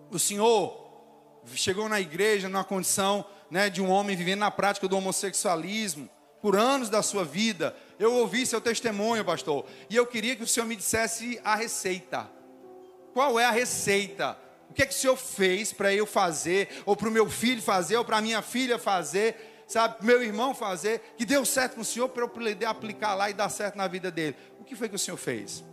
o 0.10 0.20
senhor 0.20 0.84
chegou 1.54 1.90
na 1.90 2.00
igreja 2.00 2.48
numa 2.48 2.64
condição 2.64 3.26
né, 3.50 3.70
de 3.70 3.82
um 3.82 3.90
homem 3.90 4.16
vivendo 4.16 4.40
na 4.40 4.52
prática 4.52 4.88
do 4.88 4.98
homossexualismo 4.98 6.10
por 6.42 6.56
anos 6.56 6.90
da 6.90 7.02
sua 7.02 7.24
vida. 7.24 7.76
Eu 8.00 8.14
ouvi 8.14 8.46
seu 8.46 8.62
testemunho, 8.62 9.24
pastor, 9.24 9.66
e 9.90 9.96
eu 9.96 10.06
queria 10.06 10.36
que 10.36 10.44
o 10.44 10.48
senhor 10.48 10.66
me 10.66 10.76
dissesse 10.76 11.40
a 11.44 11.56
receita. 11.56 12.30
Qual 13.14 13.40
é 13.40 13.46
a 13.46 13.52
receita? 13.52 14.38
O 14.70 14.74
que 14.74 14.82
é 14.82 14.86
que 14.86 14.94
o 14.94 14.98
senhor 14.98 15.16
fez 15.16 15.72
para 15.72 15.94
eu 15.94 16.06
fazer, 16.06 16.68
ou 16.86 16.96
para 16.96 17.08
o 17.08 17.12
meu 17.12 17.30
filho 17.30 17.62
fazer, 17.62 17.96
ou 17.96 18.04
para 18.04 18.22
minha 18.22 18.42
filha 18.42 18.80
fazer, 18.80 19.64
sabe, 19.68 20.04
meu 20.04 20.24
irmão 20.24 20.56
fazer, 20.56 21.14
que 21.16 21.26
deu 21.26 21.46
certo 21.46 21.76
com 21.76 21.82
o 21.82 21.86
senhor 21.86 22.10
para 22.10 22.24
eu 22.24 22.30
poder 22.30 22.66
aplicar 22.66 23.14
lá 23.14 23.30
e 23.30 23.34
dar 23.34 23.50
certo 23.50 23.76
na 23.76 23.88
vida 23.88 24.10
dele? 24.10 24.36
O 24.60 24.64
que 24.64 24.76
foi 24.76 24.90
que 24.90 24.96
o 24.96 25.00
senhor 25.00 25.18
fez? 25.18 25.64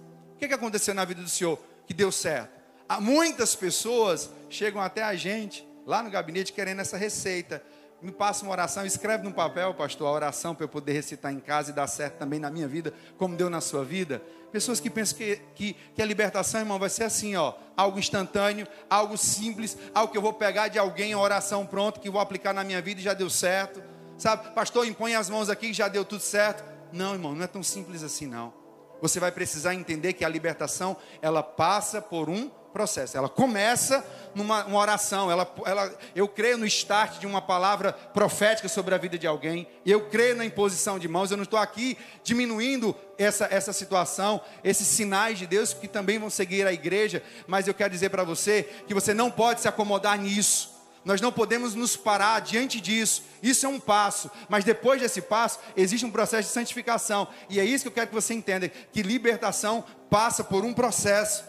Que, 0.40 0.48
que 0.48 0.54
aconteceu 0.54 0.94
na 0.94 1.04
vida 1.04 1.22
do 1.22 1.28
senhor 1.28 1.58
que 1.86 1.92
deu 1.92 2.10
certo? 2.10 2.58
Há 2.88 3.00
muitas 3.00 3.54
pessoas 3.54 4.30
chegam 4.48 4.80
até 4.80 5.02
a 5.02 5.14
gente 5.14 5.68
lá 5.86 6.02
no 6.02 6.10
gabinete 6.10 6.52
querendo 6.52 6.80
essa 6.80 6.96
receita. 6.96 7.62
Me 8.00 8.10
passa 8.10 8.42
uma 8.42 8.52
oração, 8.52 8.86
escreve 8.86 9.22
num 9.22 9.32
papel, 9.32 9.74
pastor, 9.74 10.08
a 10.08 10.10
oração 10.10 10.54
para 10.54 10.64
eu 10.64 10.68
poder 10.68 10.92
recitar 10.92 11.30
em 11.30 11.38
casa 11.38 11.70
e 11.70 11.74
dar 11.74 11.86
certo 11.86 12.16
também 12.16 12.40
na 12.40 12.50
minha 12.50 12.66
vida, 12.66 12.94
como 13.18 13.36
deu 13.36 13.50
na 13.50 13.60
sua 13.60 13.84
vida. 13.84 14.22
Pessoas 14.50 14.80
que 14.80 14.88
pensam 14.88 15.18
que, 15.18 15.36
que, 15.54 15.76
que 15.94 16.00
a 16.00 16.06
libertação, 16.06 16.60
irmão, 16.60 16.78
vai 16.78 16.88
ser 16.88 17.04
assim, 17.04 17.36
ó, 17.36 17.52
algo 17.76 17.98
instantâneo, 17.98 18.66
algo 18.88 19.18
simples, 19.18 19.76
algo 19.94 20.10
que 20.10 20.16
eu 20.16 20.22
vou 20.22 20.32
pegar 20.32 20.68
de 20.68 20.78
alguém, 20.78 21.12
a 21.12 21.18
oração 21.18 21.66
pronta, 21.66 22.00
que 22.00 22.08
vou 22.08 22.20
aplicar 22.20 22.54
na 22.54 22.64
minha 22.64 22.80
vida 22.80 23.00
e 23.00 23.04
já 23.04 23.12
deu 23.12 23.28
certo. 23.28 23.82
Sabe, 24.16 24.54
pastor, 24.54 24.86
impõe 24.86 25.14
as 25.14 25.28
mãos 25.28 25.50
aqui 25.50 25.66
e 25.66 25.72
já 25.74 25.86
deu 25.86 26.04
tudo 26.04 26.22
certo. 26.22 26.64
Não, 26.90 27.12
irmão, 27.12 27.34
não 27.34 27.44
é 27.44 27.46
tão 27.46 27.62
simples 27.62 28.02
assim, 28.02 28.26
não 28.26 28.60
você 29.00 29.20
vai 29.20 29.32
precisar 29.32 29.74
entender 29.74 30.12
que 30.12 30.24
a 30.24 30.28
libertação 30.28 30.96
ela 31.22 31.42
passa 31.42 32.00
por 32.00 32.28
um 32.28 32.50
processo. 32.72 33.16
Ela 33.16 33.28
começa 33.28 34.04
numa 34.34 34.66
oração. 34.74 35.30
Ela, 35.30 35.52
ela, 35.64 35.92
eu 36.14 36.26
creio 36.28 36.56
no 36.56 36.66
start 36.66 37.18
de 37.18 37.26
uma 37.26 37.42
palavra 37.42 37.92
profética 37.92 38.68
sobre 38.68 38.94
a 38.94 38.98
vida 38.98 39.18
de 39.18 39.26
alguém. 39.26 39.66
Eu 39.84 40.08
creio 40.08 40.36
na 40.36 40.44
imposição 40.44 40.98
de 40.98 41.08
mãos. 41.08 41.30
Eu 41.30 41.36
não 41.36 41.44
estou 41.44 41.58
aqui 41.58 41.98
diminuindo 42.22 42.94
essa, 43.18 43.48
essa 43.50 43.72
situação, 43.72 44.40
esses 44.64 44.86
sinais 44.86 45.38
de 45.38 45.46
Deus 45.46 45.74
que 45.74 45.88
também 45.88 46.18
vão 46.18 46.30
seguir 46.30 46.66
a 46.66 46.72
igreja. 46.72 47.22
Mas 47.46 47.66
eu 47.66 47.74
quero 47.74 47.90
dizer 47.90 48.10
para 48.10 48.24
você 48.24 48.62
que 48.86 48.94
você 48.94 49.12
não 49.12 49.30
pode 49.30 49.60
se 49.60 49.68
acomodar 49.68 50.18
nisso. 50.18 50.69
Nós 51.04 51.20
não 51.20 51.32
podemos 51.32 51.74
nos 51.74 51.96
parar 51.96 52.40
diante 52.40 52.80
disso. 52.80 53.22
Isso 53.42 53.64
é 53.64 53.68
um 53.68 53.80
passo, 53.80 54.30
mas 54.48 54.64
depois 54.64 55.00
desse 55.00 55.22
passo 55.22 55.58
existe 55.76 56.04
um 56.04 56.10
processo 56.10 56.48
de 56.48 56.54
santificação. 56.54 57.26
E 57.48 57.58
é 57.58 57.64
isso 57.64 57.84
que 57.84 57.88
eu 57.88 57.92
quero 57.92 58.08
que 58.08 58.14
você 58.14 58.34
entenda, 58.34 58.68
que 58.68 59.02
libertação 59.02 59.84
passa 60.10 60.44
por 60.44 60.64
um 60.64 60.74
processo. 60.74 61.44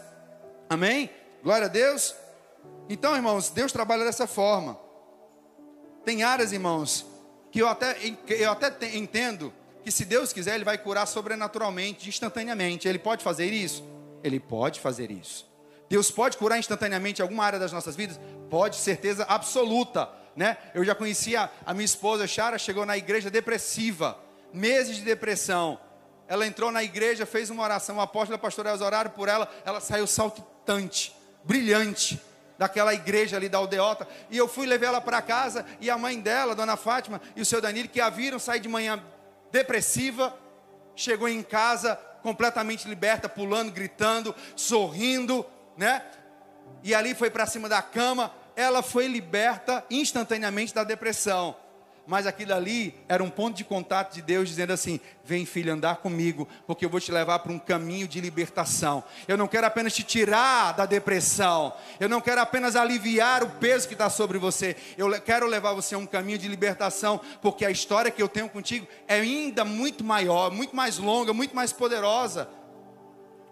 Amém? 0.70 1.10
Glória 1.42 1.66
a 1.66 1.70
Deus. 1.70 2.14
Então, 2.88 3.14
irmãos, 3.14 3.50
Deus 3.50 3.72
trabalha 3.72 4.04
dessa 4.04 4.26
forma. 4.26 4.78
Tem 6.04 6.22
áreas, 6.22 6.52
irmãos, 6.52 7.06
que 7.50 7.60
eu 7.60 7.68
até, 7.68 7.96
eu 8.28 8.50
até 8.50 8.96
entendo 8.96 9.52
que 9.84 9.90
se 9.90 10.04
Deus 10.04 10.32
quiser, 10.32 10.54
Ele 10.54 10.64
vai 10.64 10.78
curar 10.78 11.06
sobrenaturalmente, 11.06 12.08
instantaneamente. 12.08 12.88
Ele 12.88 12.98
pode 12.98 13.22
fazer 13.22 13.52
isso? 13.52 13.84
Ele 14.22 14.40
pode 14.40 14.80
fazer 14.80 15.10
isso. 15.10 15.51
Deus 15.92 16.10
pode 16.10 16.38
curar 16.38 16.58
instantaneamente 16.58 17.20
alguma 17.20 17.44
área 17.44 17.58
das 17.58 17.70
nossas 17.70 17.94
vidas? 17.94 18.18
Pode, 18.48 18.76
certeza 18.76 19.26
absoluta. 19.28 20.08
Né? 20.34 20.56
Eu 20.72 20.82
já 20.82 20.94
conhecia 20.94 21.50
a 21.66 21.74
minha 21.74 21.84
esposa, 21.84 22.26
Chara, 22.26 22.58
chegou 22.58 22.86
na 22.86 22.96
igreja 22.96 23.30
depressiva, 23.30 24.16
meses 24.54 24.96
de 24.96 25.02
depressão. 25.02 25.78
Ela 26.26 26.46
entrou 26.46 26.72
na 26.72 26.82
igreja, 26.82 27.26
fez 27.26 27.50
uma 27.50 27.62
oração, 27.62 28.00
a 28.00 28.06
pastora 28.06 28.70
elas 28.70 28.80
oraram 28.80 29.10
por 29.10 29.28
ela, 29.28 29.46
ela 29.66 29.82
saiu 29.82 30.06
saltitante, 30.06 31.14
brilhante 31.44 32.18
daquela 32.56 32.94
igreja 32.94 33.36
ali 33.36 33.50
da 33.50 33.58
aldeota. 33.58 34.08
E 34.30 34.38
eu 34.38 34.48
fui 34.48 34.66
levar 34.66 34.86
ela 34.86 35.00
para 35.02 35.20
casa 35.20 35.66
e 35.78 35.90
a 35.90 35.98
mãe 35.98 36.18
dela, 36.18 36.54
dona 36.54 36.74
Fátima, 36.74 37.20
e 37.36 37.42
o 37.42 37.44
seu 37.44 37.60
Danilo, 37.60 37.90
que 37.90 38.00
a 38.00 38.08
viram 38.08 38.38
sair 38.38 38.60
de 38.60 38.68
manhã 38.68 38.98
depressiva, 39.50 40.34
chegou 40.96 41.28
em 41.28 41.42
casa 41.42 41.96
completamente 42.22 42.88
liberta, 42.88 43.28
pulando, 43.28 43.70
gritando, 43.70 44.34
sorrindo, 44.56 45.44
né? 45.76 46.02
E 46.82 46.94
ali 46.94 47.14
foi 47.14 47.30
para 47.30 47.46
cima 47.46 47.68
da 47.68 47.80
cama, 47.80 48.32
ela 48.56 48.82
foi 48.82 49.06
liberta 49.06 49.84
instantaneamente 49.90 50.74
da 50.74 50.84
depressão. 50.84 51.56
Mas 52.04 52.26
aquilo 52.26 52.52
ali 52.52 52.94
era 53.08 53.22
um 53.22 53.30
ponto 53.30 53.56
de 53.56 53.62
contato 53.62 54.12
de 54.12 54.22
Deus 54.22 54.48
dizendo 54.48 54.72
assim: 54.72 54.98
Vem, 55.24 55.46
filho, 55.46 55.72
andar 55.72 55.98
comigo, 55.98 56.48
porque 56.66 56.84
eu 56.84 56.90
vou 56.90 56.98
te 56.98 57.12
levar 57.12 57.38
para 57.38 57.52
um 57.52 57.60
caminho 57.60 58.08
de 58.08 58.20
libertação. 58.20 59.04
Eu 59.28 59.36
não 59.36 59.46
quero 59.46 59.68
apenas 59.68 59.94
te 59.94 60.02
tirar 60.02 60.72
da 60.72 60.84
depressão, 60.84 61.72
eu 62.00 62.08
não 62.08 62.20
quero 62.20 62.40
apenas 62.40 62.74
aliviar 62.74 63.44
o 63.44 63.50
peso 63.50 63.86
que 63.86 63.94
está 63.94 64.10
sobre 64.10 64.36
você, 64.36 64.76
eu 64.98 65.20
quero 65.22 65.46
levar 65.46 65.74
você 65.74 65.94
a 65.94 65.98
um 65.98 66.06
caminho 66.06 66.38
de 66.38 66.48
libertação, 66.48 67.20
porque 67.40 67.64
a 67.64 67.70
história 67.70 68.10
que 68.10 68.20
eu 68.20 68.28
tenho 68.28 68.48
contigo 68.48 68.86
é 69.06 69.20
ainda 69.20 69.64
muito 69.64 70.02
maior, 70.02 70.50
muito 70.50 70.74
mais 70.74 70.98
longa, 70.98 71.32
muito 71.32 71.54
mais 71.54 71.72
poderosa. 71.72 72.48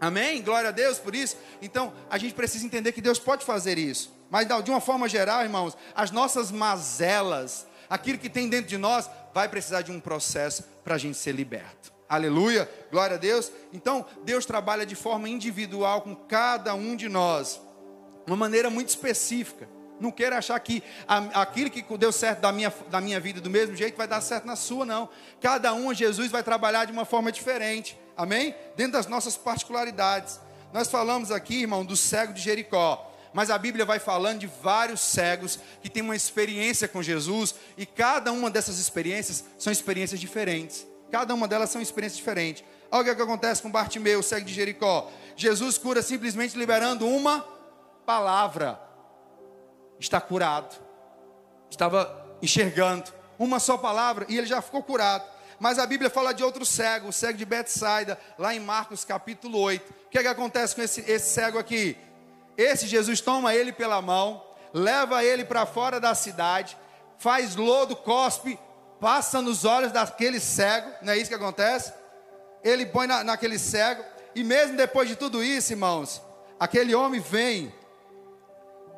Amém? 0.01 0.43
Glória 0.43 0.71
a 0.71 0.73
Deus 0.73 0.99
por 0.99 1.15
isso. 1.15 1.37
Então, 1.61 1.93
a 2.09 2.17
gente 2.17 2.35
precisa 2.35 2.65
entender 2.65 2.93
que 2.93 3.03
Deus 3.03 3.19
pode 3.19 3.45
fazer 3.45 3.77
isso. 3.79 4.11
Mas, 4.31 4.47
de 4.47 4.71
uma 4.71 4.81
forma 4.81 5.09
geral, 5.09 5.43
irmãos, 5.43 5.77
as 5.95 6.11
nossas 6.11 6.51
mazelas, 6.51 7.67
aquilo 7.89 8.19
que 8.19 8.31
tem 8.31 8.49
dentro 8.49 8.69
de 8.69 8.79
nós, 8.79 9.11
vai 9.35 9.49
precisar 9.49 9.83
de 9.83 9.93
um 9.93 10.01
processo 10.01 10.65
para 10.83 10.95
a 10.95 10.99
gente 10.99 11.19
ser 11.19 11.33
liberto. 11.33 11.93
Aleluia, 12.09 12.69
glória 12.91 13.17
a 13.17 13.19
Deus. 13.19 13.53
Então, 13.73 14.05
Deus 14.25 14.47
trabalha 14.47 14.87
de 14.87 14.95
forma 14.95 15.29
individual 15.29 16.01
com 16.03 16.15
cada 16.17 16.75
um 16.75 16.97
de 16.97 17.09
nós, 17.09 17.61
uma 18.27 18.37
maneira 18.37 18.71
muito 18.71 18.89
específica. 18.89 19.69
Não 20.01 20.11
queira 20.11 20.39
achar 20.39 20.59
que 20.61 20.83
aquilo 21.35 21.71
que 21.71 21.85
deu 21.99 22.11
certo 22.11 22.41
da 22.41 22.51
minha, 22.51 22.73
da 22.89 23.03
minha 23.03 23.21
vida 23.21 23.39
do 23.39 23.51
mesmo 23.51 23.77
jeito 23.77 23.99
vai 23.99 24.09
dar 24.09 24.23
certo 24.23 24.47
na 24.47 24.57
sua, 24.57 24.87
não. 24.87 25.11
Cada 25.43 25.75
um, 25.75 25.93
Jesus 25.93 26.31
vai 26.31 26.43
trabalhar 26.43 26.87
de 26.87 26.93
uma 26.93 27.05
forma 27.05 27.31
diferente. 27.31 27.99
Amém? 28.21 28.55
Dentro 28.77 28.93
das 28.93 29.07
nossas 29.07 29.35
particularidades. 29.35 30.39
Nós 30.75 30.89
falamos 30.89 31.31
aqui, 31.31 31.63
irmão, 31.63 31.83
do 31.83 31.97
cego 31.97 32.35
de 32.35 32.43
Jericó. 32.43 33.07
mas 33.33 33.49
a 33.49 33.57
Bíblia 33.57 33.85
vai 33.85 33.99
falando 33.99 34.41
de 34.41 34.47
vários 34.47 35.01
cegos 35.01 35.59
que 35.81 35.89
têm 35.89 36.03
uma 36.03 36.17
experiência 36.17 36.87
com 36.87 37.01
Jesus 37.01 37.55
e 37.79 37.87
cada 37.87 38.31
uma 38.31 38.51
dessas 38.51 38.79
experiências 38.79 39.45
são 39.57 39.73
experiências 39.73 40.21
diferentes. 40.21 40.87
Cada 41.11 41.33
uma 41.33 41.49
delas 41.49 41.71
são 41.71 41.81
experiências 41.81 42.19
diferentes. 42.19 42.63
Olha 42.91 43.01
o 43.01 43.05
que, 43.05 43.23
é 43.23 43.25
acontece 43.25 43.63
com 43.63 43.71
Bartimeu, 43.71 44.23
cego 44.23 44.45
de 44.45 44.53
Jericó. 44.53 45.11
Jesus 45.35 45.79
cura 45.79 46.03
simplesmente 46.03 46.59
liberando 46.59 47.07
uma 47.07 47.47
palavra. 48.05 48.79
Está 49.99 50.21
curado. 50.21 50.77
Estava 51.71 52.27
enxergando 52.43 53.11
uma 53.39 53.59
só 53.59 53.79
palavra 53.79 54.27
e 54.29 54.37
ele 54.37 54.47
já 54.47 54.61
ficou 54.61 54.83
curado. 54.83 55.25
Mas 55.61 55.79
a 55.79 55.85
Bíblia 55.85 56.09
fala 56.09 56.33
de 56.33 56.43
outro 56.43 56.65
cego, 56.65 57.09
o 57.09 57.13
cego 57.13 57.37
de 57.37 57.45
Betsaida, 57.45 58.19
lá 58.39 58.55
em 58.55 58.59
Marcos 58.59 59.05
capítulo 59.05 59.59
8. 59.59 59.91
O 59.91 60.09
que, 60.09 60.19
é 60.19 60.23
que 60.23 60.29
acontece 60.29 60.75
com 60.75 60.81
esse, 60.81 61.03
esse 61.03 61.35
cego 61.35 61.59
aqui? 61.59 61.99
Esse 62.57 62.87
Jesus 62.87 63.21
toma 63.21 63.55
ele 63.55 63.71
pela 63.71 64.01
mão, 64.01 64.43
leva 64.73 65.23
ele 65.23 65.45
para 65.45 65.67
fora 65.67 66.01
da 66.01 66.15
cidade, 66.15 66.79
faz 67.19 67.57
lodo, 67.57 67.95
cospe, 67.95 68.59
passa 68.99 69.43
nos 69.43 69.67
olhos 69.67 69.93
daquele 69.93 70.41
cego, 70.41 70.91
não 71.03 71.13
é 71.13 71.19
isso 71.19 71.29
que 71.29 71.35
acontece? 71.37 71.93
Ele 72.65 72.87
põe 72.87 73.07
na, 73.07 73.23
naquele 73.23 73.59
cego, 73.59 74.03
e 74.35 74.43
mesmo 74.43 74.79
depois 74.79 75.11
de 75.11 75.17
tudo 75.17 75.45
isso, 75.45 75.75
irmãos, 75.75 76.23
aquele 76.59 76.95
homem 76.95 77.21
vem, 77.21 77.71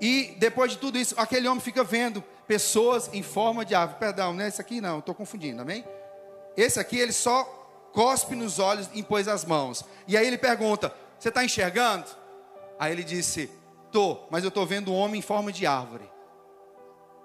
e 0.00 0.36
depois 0.38 0.70
de 0.70 0.78
tudo 0.78 0.96
isso, 0.96 1.16
aquele 1.18 1.48
homem 1.48 1.60
fica 1.60 1.82
vendo 1.82 2.22
pessoas 2.46 3.10
em 3.12 3.22
forma 3.22 3.64
de 3.64 3.74
árvore. 3.74 3.98
Perdão, 3.98 4.32
não 4.32 4.44
é 4.44 4.48
esse 4.48 4.60
aqui 4.60 4.80
não, 4.80 5.00
estou 5.00 5.14
confundindo, 5.14 5.62
amém? 5.62 5.84
Esse 6.56 6.78
aqui 6.78 6.98
ele 6.98 7.12
só 7.12 7.44
cospe 7.92 8.34
nos 8.34 8.58
olhos 8.58 8.88
e 8.92 9.00
impôs 9.00 9.28
as 9.28 9.44
mãos. 9.44 9.84
E 10.06 10.16
aí 10.16 10.26
ele 10.26 10.38
pergunta: 10.38 10.94
Você 11.18 11.28
está 11.28 11.44
enxergando? 11.44 12.06
Aí 12.78 12.92
ele 12.92 13.04
disse: 13.04 13.50
Tô, 13.90 14.20
mas 14.30 14.42
eu 14.42 14.48
estou 14.48 14.66
vendo 14.66 14.92
um 14.92 14.96
homem 14.96 15.18
em 15.18 15.22
forma 15.22 15.52
de 15.52 15.66
árvore. 15.66 16.10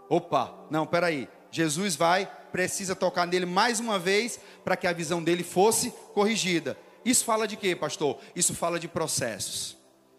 Opa, 0.10 0.54
não, 0.70 0.86
peraí. 0.86 1.28
Jesus 1.50 1.96
vai, 1.96 2.30
precisa 2.52 2.96
tocar 2.96 3.26
nele 3.26 3.46
mais 3.46 3.80
uma 3.80 3.98
vez 3.98 4.40
para 4.64 4.76
que 4.76 4.88
a 4.88 4.94
visão 4.94 5.24
dele 5.24 5.44
fosse 5.44 5.92
corrigida. 6.14 6.78
Isso 7.04 7.24
fala 7.24 7.48
de 7.48 7.56
quê, 7.56 7.76
pastor? 7.76 8.18
Isso 8.36 8.54
fala 8.54 8.80
de 8.80 8.88
processos. 8.88 9.78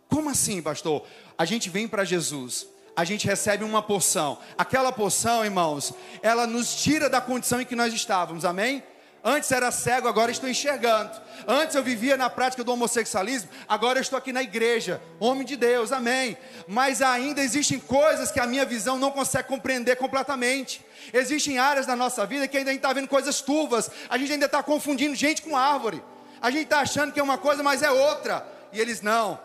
Como 0.08 0.30
assim, 0.30 0.62
pastor? 0.62 1.04
A 1.36 1.44
gente 1.44 1.68
vem 1.68 1.86
para 1.86 2.04
Jesus, 2.04 2.66
a 2.96 3.04
gente 3.04 3.26
recebe 3.26 3.62
uma 3.62 3.82
porção. 3.82 4.38
Aquela 4.56 4.90
porção, 4.90 5.44
irmãos, 5.44 5.92
ela 6.22 6.46
nos 6.46 6.74
tira 6.82 7.10
da 7.10 7.20
condição 7.20 7.60
em 7.60 7.66
que 7.66 7.76
nós 7.76 7.92
estávamos, 7.92 8.44
amém? 8.44 8.82
Antes 9.28 9.52
era 9.52 9.70
cego, 9.70 10.08
agora 10.08 10.32
estou 10.32 10.48
enxergando. 10.48 11.10
Antes 11.46 11.76
eu 11.76 11.82
vivia 11.82 12.16
na 12.16 12.30
prática 12.30 12.64
do 12.64 12.72
homossexualismo, 12.72 13.50
agora 13.68 13.98
eu 13.98 14.00
estou 14.00 14.16
aqui 14.16 14.32
na 14.32 14.42
igreja. 14.42 15.02
Homem 15.20 15.44
de 15.44 15.54
Deus, 15.54 15.92
amém. 15.92 16.34
Mas 16.66 17.02
ainda 17.02 17.42
existem 17.42 17.78
coisas 17.78 18.32
que 18.32 18.40
a 18.40 18.46
minha 18.46 18.64
visão 18.64 18.96
não 18.96 19.10
consegue 19.10 19.46
compreender 19.46 19.96
completamente. 19.96 20.82
Existem 21.12 21.58
áreas 21.58 21.84
da 21.84 21.94
nossa 21.94 22.24
vida 22.24 22.48
que 22.48 22.56
ainda 22.56 22.72
está 22.72 22.90
vendo 22.90 23.06
coisas 23.06 23.42
turvas. 23.42 23.90
A 24.08 24.16
gente 24.16 24.32
ainda 24.32 24.46
está 24.46 24.62
confundindo 24.62 25.14
gente 25.14 25.42
com 25.42 25.54
árvore. 25.54 26.02
A 26.40 26.50
gente 26.50 26.64
está 26.64 26.80
achando 26.80 27.12
que 27.12 27.20
é 27.20 27.22
uma 27.22 27.36
coisa, 27.36 27.62
mas 27.62 27.82
é 27.82 27.90
outra. 27.90 28.46
E 28.72 28.80
eles 28.80 29.02
não. 29.02 29.38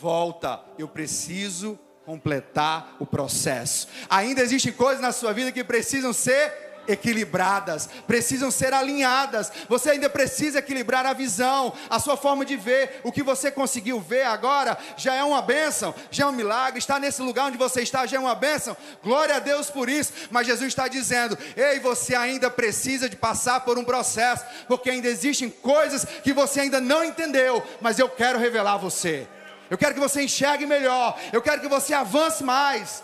Volta, 0.00 0.60
eu 0.76 0.88
preciso 0.88 1.78
completar 2.04 2.96
o 2.98 3.06
processo. 3.06 3.86
Ainda 4.10 4.42
existem 4.42 4.72
coisas 4.72 5.00
na 5.00 5.12
sua 5.12 5.32
vida 5.32 5.52
que 5.52 5.62
precisam 5.62 6.12
ser 6.12 6.67
equilibradas, 6.88 7.88
precisam 8.06 8.50
ser 8.50 8.72
alinhadas. 8.72 9.52
Você 9.68 9.90
ainda 9.90 10.08
precisa 10.08 10.58
equilibrar 10.58 11.06
a 11.06 11.12
visão, 11.12 11.72
a 11.88 11.98
sua 11.98 12.16
forma 12.16 12.44
de 12.44 12.56
ver. 12.56 13.00
O 13.04 13.12
que 13.12 13.22
você 13.22 13.50
conseguiu 13.50 14.00
ver 14.00 14.24
agora 14.24 14.76
já 14.96 15.14
é 15.14 15.22
uma 15.22 15.42
bênção, 15.42 15.94
já 16.10 16.24
é 16.24 16.26
um 16.26 16.32
milagre. 16.32 16.78
Estar 16.78 16.98
nesse 16.98 17.22
lugar 17.22 17.46
onde 17.46 17.58
você 17.58 17.82
está 17.82 18.06
já 18.06 18.16
é 18.16 18.20
uma 18.20 18.34
bênção. 18.34 18.76
Glória 19.02 19.36
a 19.36 19.38
Deus 19.38 19.70
por 19.70 19.88
isso. 19.88 20.12
Mas 20.30 20.46
Jesus 20.46 20.68
está 20.68 20.88
dizendo: 20.88 21.36
ei, 21.56 21.78
você 21.78 22.14
ainda 22.14 22.50
precisa 22.50 23.08
de 23.08 23.16
passar 23.16 23.60
por 23.60 23.78
um 23.78 23.84
processo, 23.84 24.44
porque 24.66 24.90
ainda 24.90 25.08
existem 25.08 25.50
coisas 25.50 26.04
que 26.24 26.32
você 26.32 26.60
ainda 26.60 26.80
não 26.80 27.04
entendeu, 27.04 27.62
mas 27.80 27.98
eu 27.98 28.08
quero 28.08 28.38
revelar 28.38 28.74
a 28.74 28.78
você. 28.78 29.28
Eu 29.70 29.76
quero 29.76 29.94
que 29.94 30.00
você 30.00 30.22
enxergue 30.22 30.66
melhor. 30.66 31.18
Eu 31.32 31.42
quero 31.42 31.60
que 31.60 31.68
você 31.68 31.92
avance 31.92 32.42
mais. 32.42 33.02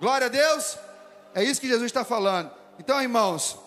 Glória 0.00 0.26
a 0.26 0.30
Deus. 0.30 0.78
É 1.34 1.42
isso 1.42 1.60
que 1.60 1.68
Jesus 1.68 1.86
está 1.86 2.04
falando. 2.04 2.63
Então, 2.78 3.00
irmãos, 3.00 3.58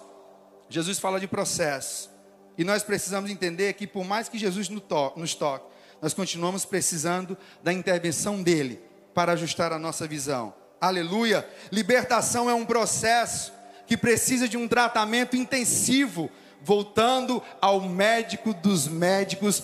Jesus 0.70 1.00
fala 1.00 1.20
de 1.20 1.28
processo. 1.28 2.10
E 2.58 2.64
nós 2.64 2.84
precisamos 2.84 3.30
entender 3.30 3.74
que, 3.74 3.86
por 3.86 4.04
mais 4.04 4.28
que 4.28 4.38
Jesus 4.38 4.68
nos 4.70 5.36
toque, 5.36 5.66
nós 6.02 6.14
continuamos 6.14 6.66
precisando 6.66 7.38
da 7.64 7.72
intervenção 7.72 8.42
dele 8.42 8.82
para 9.14 9.34
ajustar 9.34 9.72
a 9.72 9.80
nossa 9.80 10.08
visão. 10.08 10.54
Aleluia! 10.82 11.48
Libertação 11.72 12.50
é 12.50 12.54
um 12.54 12.66
processo 12.66 13.54
que 13.86 13.96
precisa 13.96 14.48
de 14.48 14.58
um 14.58 14.68
tratamento 14.68 15.36
intensivo, 15.36 16.30
voltando 16.62 17.42
ao 17.62 17.82
médico 17.82 18.54
dos 18.54 18.88
médicos 18.88 19.64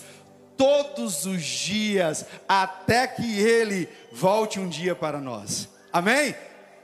todos 0.56 1.26
os 1.26 1.42
dias, 1.42 2.24
até 2.48 3.06
que 3.06 3.38
ele 3.40 3.88
volte 4.12 4.58
um 4.58 4.68
dia 4.68 4.94
para 4.94 5.20
nós. 5.20 5.68
Amém? 5.92 6.34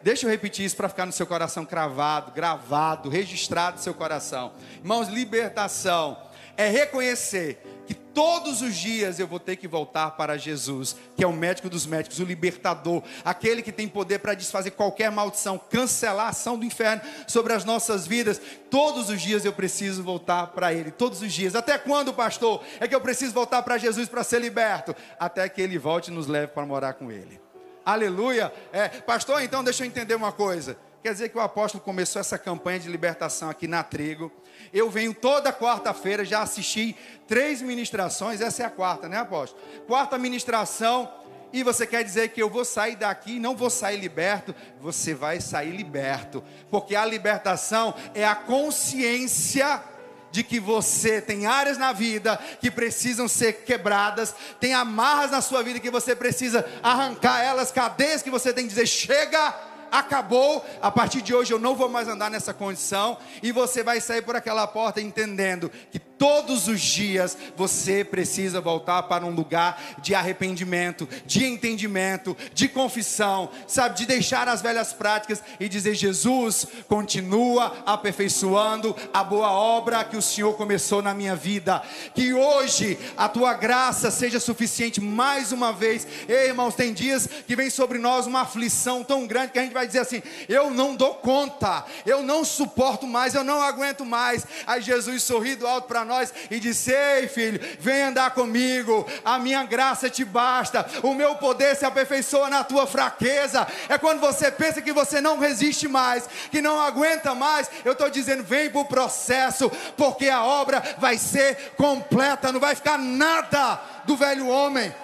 Deixa 0.03 0.27
eu 0.27 0.31
repetir 0.31 0.65
isso 0.65 0.77
para 0.77 0.89
ficar 0.89 1.05
no 1.05 1.13
seu 1.13 1.27
coração 1.27 1.67
cravado, 1.67 2.33
gravado, 2.33 3.11
registrado 3.11 3.77
no 3.77 3.83
seu 3.83 3.93
coração. 3.93 4.53
Irmãos, 4.79 5.09
libertação 5.09 6.17
é 6.57 6.69
reconhecer 6.69 7.63
que 7.87 7.95
todos 7.95 8.63
os 8.63 8.77
dias 8.77 9.19
eu 9.19 9.27
vou 9.27 9.39
ter 9.39 9.57
que 9.57 9.69
voltar 9.69 10.13
para 10.13 10.39
Jesus, 10.39 10.97
que 11.17 11.25
é 11.25 11.27
o 11.27 11.33
médico 11.33 11.69
dos 11.69 11.87
médicos, 11.87 12.19
o 12.19 12.25
libertador, 12.25 13.03
aquele 13.25 13.63
que 13.63 13.73
tem 13.73 13.89
poder 13.89 14.21
para 14.21 14.35
desfazer 14.35 14.71
qualquer 14.71 15.11
maldição, 15.11 15.59
cancelar 15.59 16.27
a 16.27 16.31
ação 16.31 16.59
do 16.59 16.65
inferno 16.65 17.03
sobre 17.27 17.53
as 17.53 17.65
nossas 17.65 18.07
vidas. 18.07 18.41
Todos 18.71 19.11
os 19.11 19.21
dias 19.21 19.45
eu 19.45 19.53
preciso 19.53 20.03
voltar 20.03 20.49
para 20.49 20.73
Ele, 20.73 20.91
todos 20.91 21.21
os 21.21 21.33
dias. 21.33 21.55
Até 21.55 21.77
quando, 21.77 22.15
pastor? 22.15 22.63
É 22.79 22.89
que 22.89 22.95
eu 22.95 23.01
preciso 23.01 23.35
voltar 23.35 23.63
para 23.63 23.77
Jesus 23.77 24.09
para 24.09 24.25
ser 24.25 24.41
liberto? 24.41 24.95
Até 25.19 25.49
que 25.49 25.61
Ele 25.61 25.79
volte 25.79 26.11
e 26.11 26.15
nos 26.15 26.27
leve 26.27 26.49
para 26.49 26.65
morar 26.65 26.95
com 26.95 27.11
Ele. 27.11 27.50
Aleluia. 27.85 28.53
É, 28.73 28.89
pastor, 28.89 29.43
então 29.43 29.65
deixa 29.65 29.83
eu 29.83 29.87
entender 29.87 30.15
uma 30.15 30.33
coisa. 30.33 30.77
Quer 31.03 31.13
dizer 31.13 31.29
que 31.31 31.39
o 31.39 31.41
apóstolo 31.41 31.83
começou 31.83 32.21
essa 32.21 32.39
campanha 32.39 32.79
de 32.79 32.89
libertação 32.89 33.49
aqui 33.49 33.67
na 33.67 33.83
Trigo. 33.83 34.31
Eu 34.73 34.91
venho 34.91 35.15
toda 35.15 35.53
quarta-feira, 35.53 36.25
já 36.25 36.43
assisti 36.43 36.95
três 37.27 37.63
ministrações, 37.63 38.43
essa 38.43 38.63
é 38.63 38.67
a 38.67 38.71
quarta, 38.71 39.09
né, 39.09 39.17
apóstolo? 39.17 39.63
Quarta 39.87 40.19
ministração, 40.19 41.11
e 41.53 41.63
você 41.63 41.87
quer 41.87 42.05
dizer 42.05 42.29
que 42.29 42.43
eu 42.43 42.51
vou 42.51 42.65
sair 42.65 42.97
daqui 42.97 43.37
e 43.37 43.41
não 43.41 43.57
vou 43.57 43.71
sair 43.71 43.99
liberto? 43.99 44.55
Você 44.81 45.15
vai 45.15 45.41
sair 45.41 45.71
liberto, 45.71 46.45
porque 46.71 46.95
a 46.95 47.05
libertação 47.05 47.95
é 48.15 48.25
a 48.25 48.35
consciência 48.35 49.83
de 50.31 50.43
que 50.43 50.61
você 50.61 51.21
tem 51.21 51.47
áreas 51.47 51.79
na 51.79 51.93
vida 51.93 52.39
que 52.61 52.71
precisam 52.71 53.27
ser 53.29 53.65
quebradas, 53.65 54.35
tem 54.61 54.75
amarras 54.75 55.31
na 55.31 55.41
sua 55.41 55.63
vida 55.63 55.81
que 55.81 55.91
você 55.91 56.15
precisa 56.15 56.65
arrancar 56.83 57.43
elas, 57.43 57.71
cadeias 57.71 58.23
que 58.23 58.31
você 58.31 58.53
tem 58.53 58.65
que 58.65 58.71
dizer: 58.71 58.87
chega, 58.87 59.55
acabou, 59.91 60.65
a 60.81 60.91
partir 60.91 61.23
de 61.23 61.35
hoje 61.35 61.53
eu 61.53 61.59
não 61.59 61.75
vou 61.75 61.89
mais 61.89 62.09
andar 62.09 62.31
nessa 62.31 62.55
condição, 62.55 63.19
e 63.43 63.53
você 63.53 63.83
vai 63.83 64.01
sair 64.01 64.23
por 64.23 64.37
aquela 64.37 64.67
porta 64.67 65.01
entendendo 65.01 65.71
que 65.91 66.01
todos 66.21 66.69
os 66.69 66.83
dias 66.83 67.35
você 67.57 68.05
precisa 68.05 68.61
voltar 68.61 69.05
para 69.05 69.25
um 69.25 69.31
lugar 69.31 69.97
de 70.03 70.15
arrependimento, 70.15 71.09
de 71.25 71.47
entendimento, 71.47 72.37
de 72.53 72.69
confissão, 72.69 73.49
sabe, 73.67 73.97
de 73.97 74.05
deixar 74.05 74.47
as 74.47 74.61
velhas 74.61 74.93
práticas 74.93 75.43
e 75.59 75.67
dizer: 75.67 75.95
Jesus, 75.95 76.67
continua 76.87 77.75
aperfeiçoando 77.87 78.95
a 79.15 79.25
boa 79.25 79.51
obra 79.51 80.05
que 80.05 80.15
o 80.15 80.21
Senhor 80.21 80.53
começou 80.59 81.01
na 81.01 81.15
minha 81.15 81.35
vida, 81.35 81.83
que 82.15 82.35
hoje 82.35 82.99
a 83.17 83.27
tua 83.27 83.55
graça 83.55 84.11
seja 84.11 84.39
suficiente 84.39 85.01
mais 85.01 85.53
uma 85.53 85.73
vez. 85.73 86.07
Ei, 86.29 86.49
irmãos, 86.49 86.75
tem 86.75 86.93
dias 86.93 87.27
que 87.47 87.57
vem 87.57 87.71
sobre 87.71 87.97
nós 87.97 88.27
uma 88.27 88.43
aflição 88.43 89.03
tão 89.03 89.27
grande 89.27 89.53
que 89.53 89.59
a 89.59 89.63
gente 89.63 89.73
vai 89.73 89.87
dizer 89.87 90.01
assim: 90.01 90.23
eu 90.51 90.71
não 90.71 90.95
dou 90.95 91.15
conta, 91.15 91.83
eu 92.05 92.23
não 92.23 92.45
suporto 92.45 93.07
mais, 93.07 93.35
eu 93.35 93.43
não 93.43 93.63
aguento 93.63 94.05
mais. 94.05 94.47
Aí 94.67 94.83
Jesus 94.83 95.23
sorri 95.23 95.57
do 95.57 95.67
alto 95.67 95.89
para 95.89 96.05
nós 96.05 96.10
e 96.51 96.59
disse: 96.59 96.93
Ei, 96.93 97.29
filho, 97.29 97.61
vem 97.79 98.03
andar 98.03 98.31
comigo, 98.33 99.07
a 99.25 99.39
minha 99.39 99.65
graça 99.65 100.11
te 100.11 100.25
basta, 100.25 100.87
o 101.03 101.15
meu 101.15 101.37
poder 101.37 101.77
se 101.77 101.85
aperfeiçoa 101.85 102.51
na 102.51 102.65
tua 102.65 102.87
fraqueza. 102.87 103.67
É 103.89 103.97
quando 103.99 104.21
você 104.21 104.51
pensa 104.51 104.83
que 104.83 104.93
você 104.93 105.21
não 105.21 105.39
resiste 105.39 105.89
mais, 105.89 106.29
que 106.51 106.61
não 106.61 106.81
aguenta 106.81 107.35
mais. 107.35 107.71
Eu 107.85 107.93
estou 107.93 108.11
dizendo: 108.11 108.43
vem 108.43 108.71
para 108.71 108.81
o 108.81 108.85
processo, 108.85 109.71
porque 109.97 110.29
a 110.29 110.45
obra 110.45 110.83
vai 110.99 111.17
ser 111.17 111.73
completa, 111.77 112.53
não 112.53 112.61
vai 112.61 112.75
ficar 112.75 112.99
nada 112.99 113.81
do 114.05 114.17
velho 114.17 114.49
homem. 114.49 114.95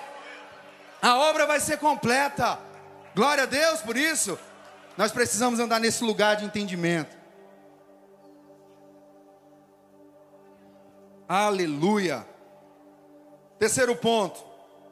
A 1.01 1.17
obra 1.17 1.47
vai 1.47 1.61
ser 1.61 1.79
completa. 1.79 2.59
Glória 3.15 3.45
a 3.45 3.47
Deus 3.47 3.81
por 3.81 3.97
isso. 3.97 4.39
Nós 4.97 5.13
precisamos 5.13 5.61
andar 5.61 5.79
nesse 5.79 6.03
lugar 6.03 6.37
de 6.37 6.45
entendimento. 6.45 7.16
Aleluia. 11.29 12.25
Terceiro 13.59 13.97
ponto, 13.97 14.45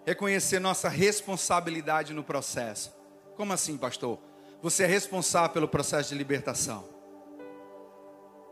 reconhecer 0.04 0.58
nossa 0.58 0.88
responsabilidade 0.88 2.12
no 2.12 2.24
processo. 2.24 2.92
Como 3.36 3.52
assim, 3.52 3.76
pastor? 3.76 4.18
Você 4.60 4.82
é 4.82 4.86
responsável 4.86 5.50
pelo 5.50 5.68
processo 5.68 6.08
de 6.08 6.16
libertação. 6.16 6.84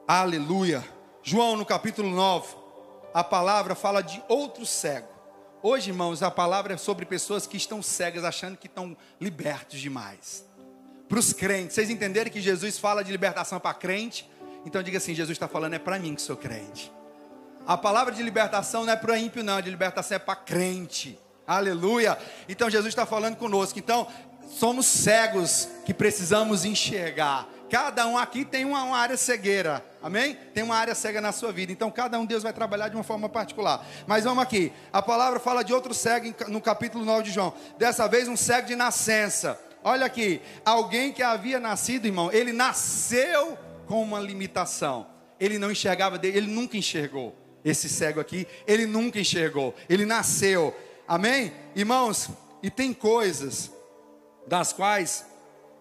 Aleluia. 0.07 0.85
João, 1.25 1.57
no 1.57 1.67
capítulo 1.67 2.09
9, 2.09 2.55
a 3.13 3.25
palavra 3.25 3.75
fala 3.75 4.01
de 4.01 4.23
outro 4.29 4.65
cego. 4.65 5.09
Hoje, 5.61 5.91
irmãos, 5.91 6.23
a 6.23 6.31
palavra 6.31 6.75
é 6.75 6.77
sobre 6.77 7.05
pessoas 7.05 7.47
que 7.49 7.57
estão 7.57 7.83
cegas, 7.83 8.23
achando 8.23 8.57
que 8.57 8.67
estão 8.69 8.97
libertos 9.21 9.81
demais. 9.81 10.45
Para 11.09 11.19
os 11.19 11.33
crentes, 11.33 11.75
vocês 11.75 11.91
entenderem 11.91 12.33
que 12.33 12.41
Jesus 12.41 12.79
fala 12.79 13.03
de 13.03 13.11
libertação 13.11 13.59
para 13.59 13.75
crente? 13.75 14.31
Então 14.65 14.83
diga 14.83 14.99
assim: 14.99 15.15
Jesus 15.15 15.37
está 15.37 15.49
falando, 15.49 15.75
é 15.75 15.79
para 15.79 15.99
mim 15.99 16.15
que 16.15 16.23
sou 16.23 16.37
crente. 16.37 16.93
A 17.67 17.77
palavra 17.77 18.13
de 18.13 18.23
libertação 18.23 18.85
não 18.85 18.93
é 18.93 18.97
para 18.97 19.19
ímpio, 19.19 19.43
não, 19.43 19.61
de 19.61 19.71
libertação 19.71 20.17
é 20.17 20.19
para 20.19 20.35
crente. 20.37 21.19
Aleluia. 21.47 22.19
Então 22.49 22.69
Jesus 22.69 22.89
está 22.89 23.07
falando 23.07 23.37
conosco. 23.37 23.79
Então, 23.79 24.07
somos 24.49 24.87
cegos 24.87 25.69
que 25.85 25.95
precisamos 25.95 26.65
enxergar. 26.65 27.49
Cada 27.71 28.07
um 28.07 28.19
aqui 28.19 28.45
tem 28.45 28.67
uma, 28.67 28.83
uma, 28.83 28.99
área 28.99 29.17
cegueira, 29.17 29.83
amém? 30.03 30.37
Tem 30.53 30.63
uma 30.63 30.77
área 30.77 30.95
cega 30.95 31.23
na 31.23 31.33
sua 31.33 31.51
vida. 31.51 31.73
Então, 31.73 31.91
cada 31.91 32.19
um 32.19 32.27
Deus 32.27 32.43
vai 32.43 32.53
trabalhar 32.53 32.89
de 32.89 32.97
uma 32.97 33.03
forma 33.03 33.31
particular. 33.31 33.87
Mas 34.07 34.25
vamos 34.25 34.43
aqui. 34.43 34.71
A 34.93 35.01
palavra 35.01 35.41
fala 35.41 35.63
de 35.63 35.73
outro 35.73 35.95
cego 35.95 36.35
no 36.49 36.61
capítulo 36.61 37.03
9 37.03 37.23
de 37.23 37.31
João. 37.31 37.55
Dessa 37.79 38.07
vez, 38.07 38.29
um 38.29 38.37
cego 38.37 38.67
de 38.67 38.77
nascença. 38.77 39.59
Olha 39.83 40.05
aqui. 40.05 40.43
Alguém 40.67 41.13
que 41.13 41.23
havia 41.23 41.59
nascido, 41.59 42.05
irmão, 42.05 42.31
ele 42.31 42.53
nasceu 42.53 43.57
com 43.87 44.03
uma 44.03 44.21
limitação. 44.21 45.07
Ele 45.41 45.59
não 45.59 45.71
enxergava 45.71 46.21
ele 46.23 46.47
nunca 46.47 46.77
enxergou. 46.77 47.42
Esse 47.65 47.89
cego 47.89 48.21
aqui, 48.21 48.47
ele 48.67 48.87
nunca 48.87 49.21
enxergou. 49.21 49.75
Ele 49.89 50.05
nasceu. 50.05 50.75
Amém? 51.07 51.53
Irmãos, 51.75 52.29
e 52.63 52.71
tem 52.71 52.93
coisas 52.93 53.71
das 54.47 54.73
quais 54.73 55.25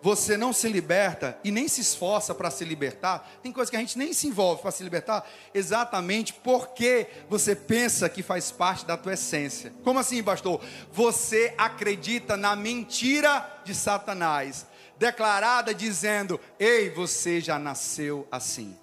você 0.02 0.36
não 0.36 0.52
se 0.52 0.67
liberta 0.67 1.38
e 1.44 1.52
nem 1.52 1.67
se 1.67 1.82
esforça 1.82 2.34
para 2.34 2.50
se 2.50 2.65
libertar, 2.65 3.39
tem 3.44 3.52
coisas 3.52 3.70
que 3.70 3.76
a 3.76 3.80
gente 3.80 3.98
nem 3.98 4.13
se 4.13 4.28
envolve 4.28 4.62
para 4.62 4.72
se 4.72 4.84
libertar, 4.84 5.30
exatamente 5.54 6.34
porque 6.34 7.08
você 7.30 7.56
pensa 7.56 8.10
que 8.10 8.24
faz 8.24 8.52
parte 8.52 8.86
da 8.86 8.98
tua 8.98 9.13
essência. 9.13 9.72
Como 9.84 10.00
assim, 10.00 10.24
pastor? 10.24 10.60
Você 10.91 11.54
acredita 11.58 12.36
na 12.36 12.56
mentira 12.56 13.62
de 13.63 13.76
Satanás, 13.76 14.65
declarada 14.98 15.74
dizendo: 15.74 16.39
"Ei, 16.60 16.89
você 16.89 17.39
já 17.39 17.60
nasceu 17.60 18.28
assim. 18.32 18.76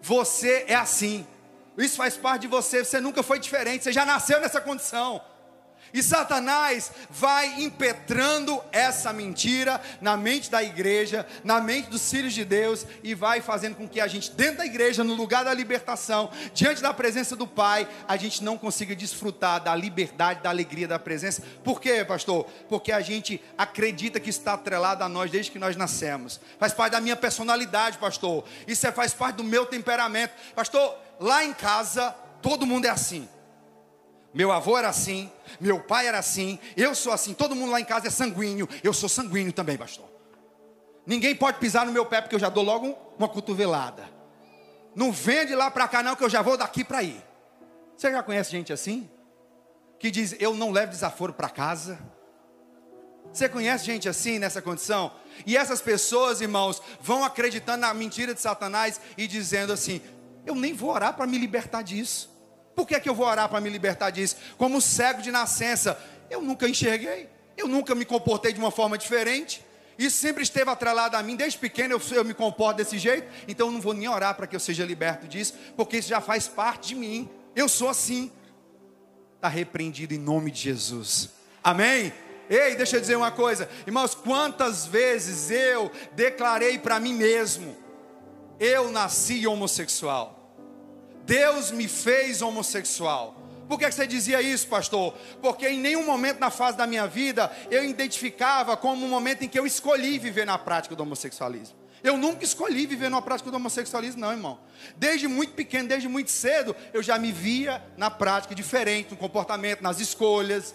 Você 0.00 0.64
é 0.66 0.74
assim. 0.74 1.26
Isso 1.78 1.96
faz 1.96 2.16
parte 2.16 2.42
de 2.42 2.48
você, 2.48 2.84
você 2.84 3.00
nunca 3.00 3.22
foi 3.22 3.38
diferente, 3.38 3.84
você 3.84 3.92
já 3.92 4.04
nasceu 4.04 4.40
nessa 4.40 4.60
condição." 4.60 5.22
E 5.92 6.02
Satanás 6.02 6.92
vai 7.08 7.62
impetrando 7.62 8.62
essa 8.72 9.12
mentira 9.12 9.80
na 10.00 10.16
mente 10.16 10.50
da 10.50 10.62
igreja, 10.62 11.26
na 11.42 11.60
mente 11.60 11.88
dos 11.88 12.10
filhos 12.10 12.34
de 12.34 12.44
Deus, 12.44 12.84
e 13.02 13.14
vai 13.14 13.40
fazendo 13.40 13.76
com 13.76 13.88
que 13.88 14.00
a 14.00 14.06
gente, 14.06 14.30
dentro 14.32 14.58
da 14.58 14.66
igreja, 14.66 15.02
no 15.02 15.14
lugar 15.14 15.44
da 15.44 15.54
libertação, 15.54 16.30
diante 16.52 16.82
da 16.82 16.92
presença 16.92 17.34
do 17.34 17.46
Pai, 17.46 17.88
a 18.06 18.16
gente 18.16 18.44
não 18.44 18.58
consiga 18.58 18.94
desfrutar 18.94 19.62
da 19.62 19.74
liberdade, 19.74 20.42
da 20.42 20.50
alegria 20.50 20.86
da 20.86 20.98
presença. 20.98 21.42
Por 21.64 21.80
quê, 21.80 22.04
pastor? 22.04 22.46
Porque 22.68 22.92
a 22.92 23.00
gente 23.00 23.42
acredita 23.56 24.20
que 24.20 24.30
está 24.30 24.54
atrelado 24.54 25.02
a 25.02 25.08
nós 25.08 25.30
desde 25.30 25.50
que 25.50 25.58
nós 25.58 25.76
nascemos. 25.76 26.40
Faz 26.58 26.72
parte 26.72 26.92
da 26.92 27.00
minha 27.00 27.16
personalidade, 27.16 27.98
pastor. 27.98 28.44
Isso 28.66 28.86
é, 28.86 28.92
faz 28.92 29.14
parte 29.14 29.36
do 29.36 29.44
meu 29.44 29.64
temperamento. 29.64 30.34
Pastor, 30.54 31.07
lá 31.20 31.44
em 31.44 31.52
casa, 31.52 32.14
todo 32.42 32.66
mundo 32.66 32.86
é 32.86 32.88
assim. 32.88 33.28
Meu 34.32 34.52
avô 34.52 34.76
era 34.76 34.88
assim, 34.88 35.30
meu 35.58 35.80
pai 35.80 36.06
era 36.06 36.18
assim, 36.18 36.58
eu 36.76 36.94
sou 36.94 37.12
assim, 37.12 37.32
todo 37.32 37.56
mundo 37.56 37.72
lá 37.72 37.80
em 37.80 37.84
casa 37.84 38.08
é 38.08 38.10
sanguíneo, 38.10 38.68
eu 38.84 38.92
sou 38.92 39.08
sanguíneo 39.08 39.52
também, 39.52 39.76
pastor. 39.76 40.06
Ninguém 41.06 41.34
pode 41.34 41.58
pisar 41.58 41.86
no 41.86 41.92
meu 41.92 42.04
pé 42.04 42.20
porque 42.20 42.34
eu 42.34 42.38
já 42.38 42.50
dou 42.50 42.62
logo 42.62 42.94
uma 43.18 43.28
cotovelada. 43.28 44.08
Não 44.94 45.10
vende 45.10 45.54
lá 45.54 45.70
para 45.70 45.88
cá 45.88 46.02
não 46.02 46.14
que 46.14 46.22
eu 46.22 46.28
já 46.28 46.42
vou 46.42 46.56
daqui 46.56 46.84
para 46.84 46.98
aí. 46.98 47.22
Você 47.96 48.12
já 48.12 48.22
conhece 48.22 48.50
gente 48.50 48.72
assim? 48.72 49.08
Que 49.98 50.10
diz, 50.10 50.36
eu 50.38 50.54
não 50.54 50.70
levo 50.70 50.92
desaforo 50.92 51.32
para 51.32 51.48
casa. 51.48 51.98
Você 53.32 53.48
conhece 53.48 53.84
gente 53.84 54.08
assim 54.08 54.38
nessa 54.38 54.60
condição? 54.60 55.12
E 55.46 55.56
essas 55.56 55.80
pessoas, 55.80 56.40
irmãos, 56.40 56.82
vão 57.00 57.24
acreditando 57.24 57.82
na 57.82 57.94
mentira 57.94 58.34
de 58.34 58.40
Satanás 58.40 59.00
e 59.16 59.26
dizendo 59.26 59.72
assim: 59.72 60.00
eu 60.46 60.54
nem 60.54 60.72
vou 60.72 60.90
orar 60.90 61.14
para 61.14 61.26
me 61.26 61.38
libertar 61.38 61.82
disso. 61.82 62.30
Por 62.74 62.86
que, 62.86 62.94
é 62.94 63.00
que 63.00 63.08
eu 63.08 63.14
vou 63.14 63.26
orar 63.26 63.48
para 63.48 63.60
me 63.60 63.68
libertar 63.68 64.10
disso? 64.10 64.36
Como 64.56 64.80
cego 64.80 65.20
de 65.20 65.30
nascença, 65.30 65.98
eu 66.30 66.40
nunca 66.40 66.68
enxerguei, 66.68 67.28
eu 67.56 67.66
nunca 67.66 67.94
me 67.94 68.04
comportei 68.04 68.52
de 68.52 68.60
uma 68.60 68.70
forma 68.70 68.96
diferente. 68.96 69.64
Isso 69.98 70.18
sempre 70.18 70.44
esteve 70.44 70.70
atrelado 70.70 71.16
a 71.16 71.22
mim, 71.22 71.34
desde 71.34 71.58
pequeno 71.58 71.94
eu, 71.94 72.16
eu 72.16 72.24
me 72.24 72.32
comporto 72.32 72.76
desse 72.76 72.96
jeito, 72.96 73.28
então 73.48 73.66
eu 73.66 73.72
não 73.72 73.80
vou 73.80 73.92
nem 73.92 74.06
orar 74.08 74.36
para 74.36 74.46
que 74.46 74.54
eu 74.54 74.60
seja 74.60 74.84
liberto 74.84 75.26
disso, 75.26 75.54
porque 75.76 75.96
isso 75.96 76.08
já 76.08 76.20
faz 76.20 76.46
parte 76.46 76.88
de 76.88 76.94
mim. 76.94 77.28
Eu 77.56 77.68
sou 77.68 77.88
assim. 77.88 78.30
Está 79.34 79.48
repreendido 79.48 80.14
em 80.14 80.18
nome 80.18 80.52
de 80.52 80.60
Jesus. 80.60 81.30
Amém? 81.64 82.12
Ei, 82.48 82.76
deixa 82.76 82.96
eu 82.96 83.00
dizer 83.00 83.16
uma 83.16 83.30
coisa, 83.30 83.68
irmãos, 83.86 84.14
quantas 84.14 84.86
vezes 84.86 85.50
eu 85.50 85.90
declarei 86.12 86.78
para 86.78 86.98
mim 86.98 87.12
mesmo, 87.12 87.76
eu 88.58 88.90
nasci 88.90 89.46
homossexual. 89.46 90.54
Deus 91.24 91.70
me 91.70 91.86
fez 91.86 92.40
homossexual. 92.42 93.36
Por 93.68 93.78
que 93.78 93.90
você 93.90 94.06
dizia 94.06 94.40
isso, 94.40 94.66
pastor? 94.66 95.14
Porque 95.42 95.68
em 95.68 95.78
nenhum 95.78 96.06
momento 96.06 96.40
na 96.40 96.50
fase 96.50 96.78
da 96.78 96.86
minha 96.86 97.06
vida 97.06 97.52
eu 97.70 97.84
identificava 97.84 98.76
como 98.76 99.04
um 99.04 99.08
momento 99.08 99.42
em 99.42 99.48
que 99.48 99.58
eu 99.58 99.66
escolhi 99.66 100.18
viver 100.18 100.46
na 100.46 100.56
prática 100.56 100.96
do 100.96 101.02
homossexualismo. 101.02 101.76
Eu 102.02 102.16
nunca 102.16 102.44
escolhi 102.44 102.86
viver 102.86 103.10
na 103.10 103.20
prática 103.20 103.50
do 103.50 103.56
homossexualismo, 103.56 104.20
não, 104.20 104.30
irmão. 104.30 104.58
Desde 104.96 105.28
muito 105.28 105.52
pequeno, 105.52 105.88
desde 105.88 106.08
muito 106.08 106.30
cedo, 106.30 106.74
eu 106.94 107.02
já 107.02 107.18
me 107.18 107.32
via 107.32 107.82
na 107.96 108.10
prática 108.10 108.54
diferente, 108.54 109.10
no 109.10 109.16
comportamento, 109.16 109.82
nas 109.82 110.00
escolhas. 110.00 110.74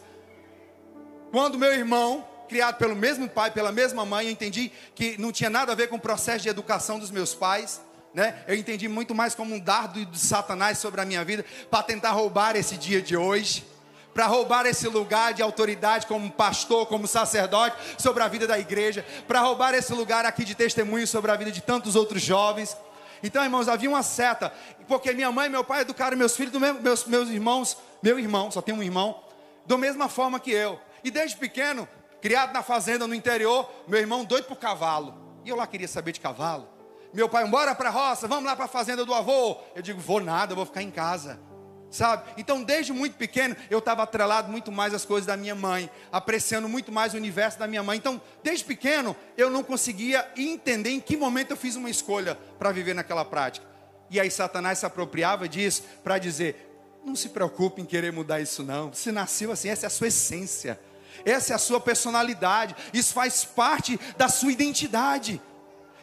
Quando 1.32 1.58
meu 1.58 1.74
irmão, 1.74 2.28
criado 2.48 2.78
pelo 2.78 2.96
mesmo 2.96 3.28
pai, 3.28 3.52
pela 3.52 3.72
mesma 3.72 4.06
mãe, 4.06 4.26
eu 4.26 4.32
entendi 4.32 4.72
que 4.96 5.18
não 5.20 5.32
tinha 5.32 5.50
nada 5.50 5.72
a 5.72 5.76
ver 5.76 5.88
com 5.88 5.96
o 5.96 6.00
processo 6.00 6.44
de 6.44 6.50
educação 6.50 7.00
dos 7.00 7.12
meus 7.12 7.34
pais 7.34 7.82
né? 8.14 8.44
Eu 8.48 8.56
entendi 8.56 8.88
muito 8.88 9.16
mais 9.16 9.34
como 9.34 9.56
um 9.56 9.60
dardo 9.60 10.06
de 10.06 10.20
Satanás 10.20 10.78
sobre 10.78 11.02
a 11.02 11.06
minha 11.06 11.26
vida 11.26 11.44
para 11.70 11.82
tentar 11.82 12.12
roubar 12.12 12.56
esse 12.56 12.78
dia 12.78 13.02
de 13.02 13.18
hoje, 13.18 13.66
para 14.14 14.28
roubar 14.28 14.68
esse 14.68 14.88
lugar 14.88 15.34
de 15.34 15.42
autoridade 15.42 16.06
como 16.06 16.30
pastor, 16.32 16.86
como 16.86 17.08
sacerdote 17.08 17.76
sobre 17.98 18.22
a 18.22 18.28
vida 18.28 18.46
da 18.46 18.60
igreja, 18.60 19.04
para 19.28 19.42
roubar 19.42 19.74
esse 19.74 19.92
lugar 19.94 20.26
aqui 20.26 20.46
de 20.46 20.54
testemunho 20.54 21.08
sobre 21.08 21.32
a 21.32 21.36
vida 21.36 21.52
de 21.52 21.62
tantos 21.62 21.96
outros 21.96 22.22
jovens. 22.22 22.78
Então, 23.24 23.44
irmãos, 23.44 23.68
havia 23.68 23.90
uma 23.90 24.04
seta, 24.04 24.54
porque 24.88 25.12
minha 25.14 25.32
mãe 25.32 25.48
e 25.48 25.50
meu 25.50 25.64
pai 25.64 25.82
educaram 25.82 26.16
meus 26.16 26.36
filhos, 26.36 26.54
mesmo, 26.60 26.82
meus, 26.82 27.06
meus 27.06 27.30
irmãos, 27.30 27.78
meu 28.02 28.20
irmão, 28.20 28.52
só 28.52 28.62
tem 28.62 28.76
um 28.76 28.84
irmão, 28.84 29.20
da 29.66 29.78
mesma 29.78 30.08
forma 30.08 30.40
que 30.40 30.52
eu. 30.52 30.80
E 31.04 31.10
desde 31.10 31.38
pequeno, 31.38 31.88
criado 32.24 32.54
na 32.54 32.64
fazenda 32.64 33.06
no 33.06 33.14
interior, 33.14 33.70
meu 33.86 34.00
irmão 34.00 34.24
doido 34.24 34.46
por 34.46 34.56
cavalo. 34.56 35.14
E 35.44 35.50
eu 35.50 35.58
lá 35.58 35.68
queria 35.68 35.90
saber 35.90 36.14
de 36.14 36.22
cavalo. 36.22 36.70
Meu 37.14 37.28
pai, 37.28 37.46
bora 37.46 37.76
para 37.76 37.90
a 37.90 37.92
roça, 37.92 38.30
vamos 38.30 38.46
lá 38.46 38.56
para 38.56 38.64
a 38.64 38.70
fazenda 38.70 39.04
do 39.04 39.14
avô. 39.14 39.58
Eu 39.76 39.82
digo, 39.82 40.00
vou 40.00 40.22
nada, 40.22 40.56
vou 40.56 40.66
ficar 40.66 40.82
em 40.82 40.90
casa. 40.90 41.38
Sabe? 41.92 42.32
Então, 42.38 42.64
desde 42.64 42.94
muito 42.94 43.18
pequeno, 43.18 43.58
eu 43.70 43.80
estava 43.80 44.04
atrelado 44.04 44.50
muito 44.50 44.72
mais 44.72 44.94
às 44.94 45.04
coisas 45.04 45.28
da 45.28 45.36
minha 45.36 45.54
mãe, 45.54 45.90
apreciando 46.14 46.70
muito 46.70 46.94
mais 46.94 47.14
o 47.14 47.18
universo 47.18 47.60
da 47.60 47.68
minha 47.68 47.84
mãe. 47.84 47.98
Então, 47.98 48.22
desde 48.42 48.64
pequeno, 48.64 49.14
eu 49.36 49.50
não 49.50 49.62
conseguia 49.62 50.26
entender 50.38 50.92
em 50.92 51.02
que 51.02 51.18
momento 51.18 51.52
eu 51.52 51.58
fiz 51.58 51.76
uma 51.76 51.90
escolha 51.90 52.36
para 52.58 52.72
viver 52.72 52.96
naquela 52.96 53.26
prática. 53.26 53.68
E 54.10 54.18
aí, 54.18 54.32
Satanás 54.32 54.80
se 54.80 54.86
apropriava 54.86 55.46
disso 55.50 55.84
para 56.02 56.18
dizer: 56.18 56.74
não 57.04 57.18
se 57.18 57.28
preocupe 57.28 57.82
em 57.82 57.86
querer 57.86 58.14
mudar 58.14 58.40
isso, 58.40 58.64
não. 58.64 58.94
Você 58.94 59.12
nasceu 59.12 59.52
assim, 59.52 59.68
essa 59.68 59.86
é 59.86 59.88
a 59.88 59.90
sua 59.90 60.08
essência, 60.08 60.80
essa 61.26 61.54
é 61.54 61.56
a 61.56 61.60
sua 61.60 61.80
personalidade, 61.80 62.76
isso 62.94 63.14
faz 63.14 63.44
parte 63.44 64.00
da 64.18 64.28
sua 64.28 64.52
identidade. 64.52 65.42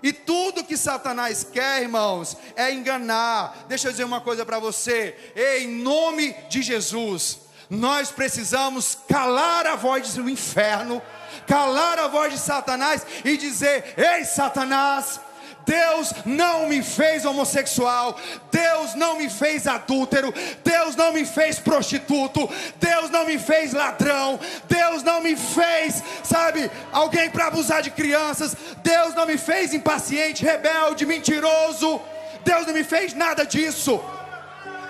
E 0.03 0.13
tudo 0.13 0.65
que 0.65 0.77
Satanás 0.77 1.45
quer, 1.45 1.83
irmãos, 1.83 2.37
é 2.57 2.73
enganar. 2.73 3.67
Deixa 3.69 3.89
eu 3.89 3.93
dizer 3.93 4.05
uma 4.05 4.21
coisa 4.21 4.47
para 4.47 4.59
você. 4.59 5.15
Em 5.37 5.69
nome 5.69 6.35
de 6.49 6.63
Jesus, 6.63 7.41
nós 7.69 8.11
precisamos 8.11 8.97
calar 9.09 9.67
a 9.67 9.77
voz 9.77 10.15
do 10.15 10.29
inferno, 10.29 11.03
calar 11.47 11.99
a 11.99 12.09
voz 12.09 12.33
de 12.33 12.39
Satanás 12.39 13.07
e 13.25 13.37
dizer: 13.37 13.95
Ei, 13.97 14.25
Satanás, 14.25 15.21
Deus 15.67 16.13
não 16.25 16.69
me 16.69 16.83
fez 16.83 17.25
homossexual, 17.25 18.19
Deus 18.51 18.95
não 18.95 19.17
me 19.17 19.29
fez 19.29 19.67
adúltero, 19.67 20.33
Deus 20.65 20.97
não 20.97 21.13
me 21.13 21.25
fez 21.25 21.59
prostituto, 21.59 22.49
Deus 22.79 23.11
não 23.11 23.27
me 23.27 23.39
fez 23.39 23.73
ladrão, 23.73 24.39
Deus 24.69 25.03
não 25.03 25.21
me 25.21 25.37
fez, 25.37 26.03
sabe, 26.23 26.71
alguém 26.93 27.31
para 27.31 27.47
abusar 27.47 27.83
de 27.83 27.91
crianças, 27.91 28.57
Deus 28.83 29.15
não 29.15 29.27
me 29.27 29.39
fez 29.39 29.75
impaciente, 29.75 30.45
rebelde, 30.45 31.07
mentiroso, 31.07 32.01
Deus 32.45 32.67
não 32.67 32.75
me 32.75 32.85
fez 32.85 33.15
nada 33.15 33.45
disso. 33.45 34.01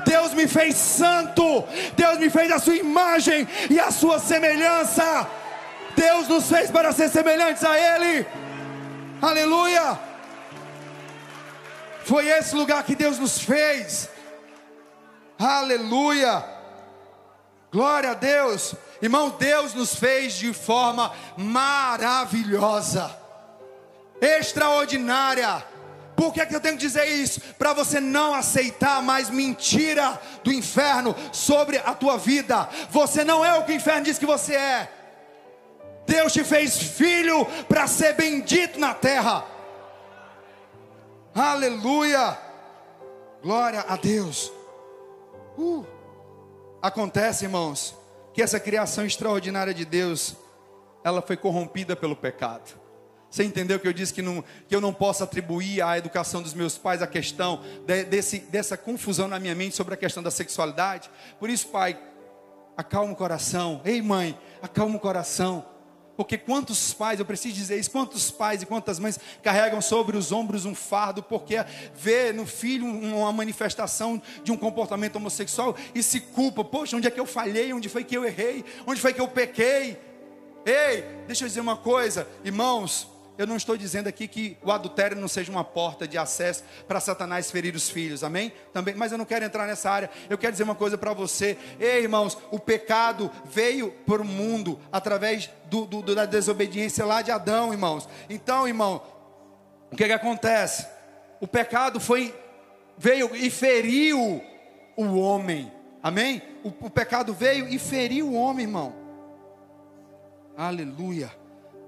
Deus 0.05 0.33
me 0.33 0.49
fez 0.49 0.77
santo, 0.77 1.63
Deus 1.95 2.19
me 2.19 2.31
fez 2.31 2.51
a 2.51 2.59
sua 2.59 2.75
imagem 2.75 3.47
e 3.69 3.79
a 3.79 3.91
sua 3.91 4.19
semelhança. 4.19 5.29
Deus 5.95 6.27
nos 6.27 6.49
fez 6.49 6.71
para 6.71 6.91
ser 6.93 7.11
semelhantes 7.11 7.63
a 7.63 7.79
Ele. 7.79 8.27
Aleluia! 9.21 10.10
Foi 12.05 12.29
esse 12.29 12.55
lugar 12.55 12.83
que 12.85 12.95
Deus 12.95 13.19
nos 13.19 13.39
fez. 13.39 14.09
Aleluia! 15.39 16.45
Glória 17.73 18.11
a 18.11 18.15
Deus. 18.15 18.75
Irmão, 19.01 19.31
Deus 19.39 19.75
nos 19.75 19.95
fez 19.95 20.35
de 20.35 20.53
forma 20.53 21.13
maravilhosa, 21.37 23.17
extraordinária. 24.21 25.65
Por 26.17 26.35
que, 26.35 26.41
é 26.41 26.47
que 26.47 26.55
eu 26.55 26.61
tenho 26.61 26.77
que 26.77 26.83
dizer 26.83 27.07
isso? 27.07 27.41
Para 27.59 27.73
você 27.73 27.99
não 27.99 28.35
aceitar 28.35 29.01
mais 29.01 29.31
mentira 29.31 30.21
do 30.45 30.53
inferno 30.53 31.17
sobre 31.33 31.79
a 31.79 31.95
tua 31.95 32.19
vida. 32.19 32.69
Você 32.91 33.25
não 33.25 33.43
é 33.43 33.55
o 33.55 33.65
que 33.65 33.73
o 33.73 33.75
inferno 33.75 34.03
diz 34.05 34.19
que 34.19 34.27
você 34.27 34.55
é. 34.55 34.93
Deus 36.07 36.33
te 36.33 36.45
fez 36.45 36.77
filho 36.77 37.47
para 37.69 37.87
ser 37.87 38.15
bendito 38.15 38.79
na 38.79 38.93
terra. 38.93 39.45
Aleluia! 41.41 42.39
Glória 43.43 43.81
a 43.89 43.97
Deus. 43.97 44.53
Uh. 45.57 45.87
Acontece, 46.83 47.47
irmãos, 47.47 47.97
que 48.35 48.43
essa 48.43 48.61
criação 48.61 49.07
extraordinária 49.07 49.73
de 49.73 49.87
Deus, 49.87 50.37
ela 51.03 51.23
foi 51.23 51.39
corrompida 51.39 51.97
pelo 51.97 52.15
pecado. 52.15 52.79
Você 53.31 53.43
entendeu 53.43 53.81
que 53.81 53.89
eu 53.89 53.93
disse 53.95 54.13
que, 54.13 54.21
não, 54.21 54.45
que 54.69 54.77
eu 54.77 54.83
não 54.83 54.93
posso 54.93 55.25
atribuir 55.25 55.81
à 55.81 55.97
educação 55.97 56.43
dos 56.43 56.53
meus 56.53 56.77
pais 56.77 57.01
a 57.01 57.07
questão 57.07 57.63
de, 57.87 58.05
desse, 58.05 58.41
dessa 58.41 58.77
confusão 58.77 59.27
na 59.27 59.39
minha 59.39 59.55
mente 59.55 59.75
sobre 59.75 59.95
a 59.95 59.97
questão 59.97 60.23
da 60.23 60.31
sexualidade? 60.31 61.11
Por 61.39 61.49
isso, 61.49 61.69
pai, 61.69 61.99
acalma 62.77 63.15
o 63.15 63.17
coração. 63.17 63.81
Ei, 63.83 64.03
mãe, 64.03 64.39
acalma 64.61 64.95
o 64.95 65.01
coração. 65.01 65.65
Porque 66.21 66.37
quantos 66.37 66.93
pais, 66.93 67.19
eu 67.19 67.25
preciso 67.25 67.55
dizer 67.55 67.81
isso, 67.81 67.91
quantos 67.91 68.31
pais 68.31 68.61
e 68.61 68.67
quantas 68.67 68.99
mães 68.99 69.19
carregam 69.43 69.81
sobre 69.81 70.19
os 70.19 70.31
ombros 70.33 70.67
um 70.67 70.75
fardo, 70.75 71.23
porque 71.23 71.55
vê 71.95 72.31
no 72.31 72.45
filho 72.45 72.85
uma 72.85 73.33
manifestação 73.33 74.21
de 74.45 74.53
um 74.53 74.57
comportamento 74.59 75.17
homossexual 75.17 75.75
e 75.95 76.03
se 76.03 76.21
culpa, 76.21 76.63
poxa, 76.63 76.95
onde 76.95 77.09
é 77.09 77.11
que 77.11 77.19
eu 77.19 77.25
falhei, 77.25 77.73
onde 77.73 77.89
foi 77.89 78.05
que 78.05 78.15
eu 78.15 78.23
errei, 78.23 78.63
onde 78.87 79.01
foi 79.01 79.15
que 79.15 79.21
eu 79.23 79.29
pequei? 79.29 79.99
Ei, 80.67 81.05
deixa 81.27 81.45
eu 81.45 81.49
dizer 81.49 81.63
uma 81.63 81.79
coisa, 81.79 82.29
irmãos, 82.45 83.09
eu 83.41 83.47
não 83.47 83.57
estou 83.57 83.75
dizendo 83.75 84.07
aqui 84.07 84.29
que 84.29 84.59
o 84.63 84.71
adultério 84.71 85.17
não 85.17 85.27
seja 85.27 85.51
uma 85.51 85.65
porta 85.65 86.07
de 86.07 86.19
acesso 86.19 86.63
para 86.87 87.01
Satanás 87.01 87.51
ferir 87.51 87.75
os 87.75 87.89
filhos, 87.89 88.23
amém? 88.23 88.53
Também, 88.71 88.95
mas 88.95 89.13
eu 89.13 89.17
não 89.17 89.25
quero 89.25 89.43
entrar 89.43 89.67
nessa 89.67 89.91
área. 89.91 90.11
Eu 90.29 90.37
quero 90.37 90.53
dizer 90.53 90.65
uma 90.65 90.75
coisa 90.75 90.99
para 90.99 91.15
você. 91.15 91.57
Ei, 91.79 92.03
irmãos, 92.03 92.37
o 92.51 92.59
pecado 92.59 93.31
veio 93.47 93.93
para 94.05 94.21
o 94.21 94.27
mundo 94.27 94.79
através 94.93 95.49
do, 95.71 95.87
do, 95.87 96.15
da 96.15 96.27
desobediência 96.27 97.03
lá 97.07 97.23
de 97.23 97.31
Adão, 97.31 97.73
irmãos. 97.73 98.07
Então, 98.29 98.69
irmão, 98.69 99.03
o 99.91 99.97
que, 99.97 100.05
que 100.05 100.13
acontece? 100.13 100.87
O 101.41 101.49
pecado 101.49 101.99
foi 101.99 102.35
veio 102.99 103.35
e 103.35 103.49
feriu 103.49 104.45
o 104.99 105.19
homem. 105.19 105.73
Amém? 106.03 106.43
O, 106.63 106.69
o 106.69 106.91
pecado 106.91 107.33
veio 107.33 107.67
e 107.67 107.79
feriu 107.79 108.29
o 108.29 108.35
homem, 108.35 108.67
irmão. 108.67 108.95
Aleluia. 110.59 111.35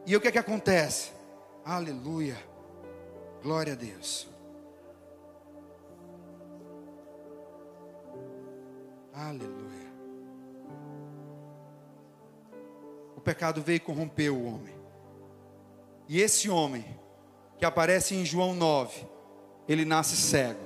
E 0.06 0.16
o 0.16 0.20
que, 0.22 0.32
que 0.32 0.38
acontece? 0.38 1.20
Aleluia. 1.64 2.36
Glória 3.42 3.72
a 3.72 3.76
Deus. 3.76 4.28
Aleluia. 9.12 9.92
O 13.16 13.20
pecado 13.20 13.62
veio 13.62 13.76
e 13.76 13.80
corrompeu 13.80 14.36
o 14.36 14.44
homem. 14.44 14.74
E 16.08 16.20
esse 16.20 16.50
homem, 16.50 16.84
que 17.56 17.64
aparece 17.64 18.14
em 18.14 18.24
João 18.24 18.54
9, 18.54 19.06
ele 19.68 19.84
nasce 19.84 20.16
cego. 20.16 20.60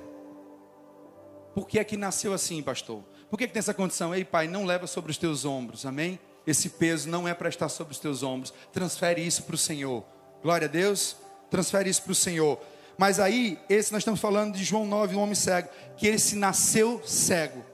Por 1.53 1.67
que 1.67 1.77
é 1.77 1.83
que 1.83 1.95
nasceu 1.95 2.33
assim, 2.33 2.61
pastor? 2.63 3.03
Por 3.29 3.37
que, 3.37 3.47
que 3.47 3.53
tem 3.53 3.59
essa 3.59 3.73
condição? 3.73 4.15
Ei, 4.15 4.25
pai, 4.25 4.47
não 4.47 4.65
leva 4.65 4.87
sobre 4.87 5.11
os 5.11 5.17
teus 5.17 5.45
ombros, 5.45 5.85
amém? 5.85 6.19
Esse 6.45 6.69
peso 6.69 7.09
não 7.09 7.27
é 7.27 7.33
para 7.33 7.49
estar 7.49 7.69
sobre 7.69 7.93
os 7.93 7.99
teus 7.99 8.23
ombros. 8.23 8.53
Transfere 8.71 9.25
isso 9.25 9.43
para 9.43 9.55
o 9.55 9.57
Senhor. 9.57 10.03
Glória 10.47 10.65
a 10.65 10.71
Deus. 10.71 11.17
Transfere 11.51 11.89
isso 11.89 12.03
para 12.03 12.13
o 12.13 12.15
Senhor. 12.15 12.57
Mas 12.97 13.19
aí, 13.19 13.59
esse 13.67 13.91
nós 13.91 13.99
estamos 13.99 14.21
falando 14.21 14.53
de 14.53 14.63
João 14.63 14.87
9, 14.87 15.13
o 15.13 15.19
homem 15.19 15.35
cego, 15.35 15.67
que 15.97 16.07
ele 16.07 16.17
se 16.17 16.37
nasceu 16.37 17.01
cego. 17.05 17.65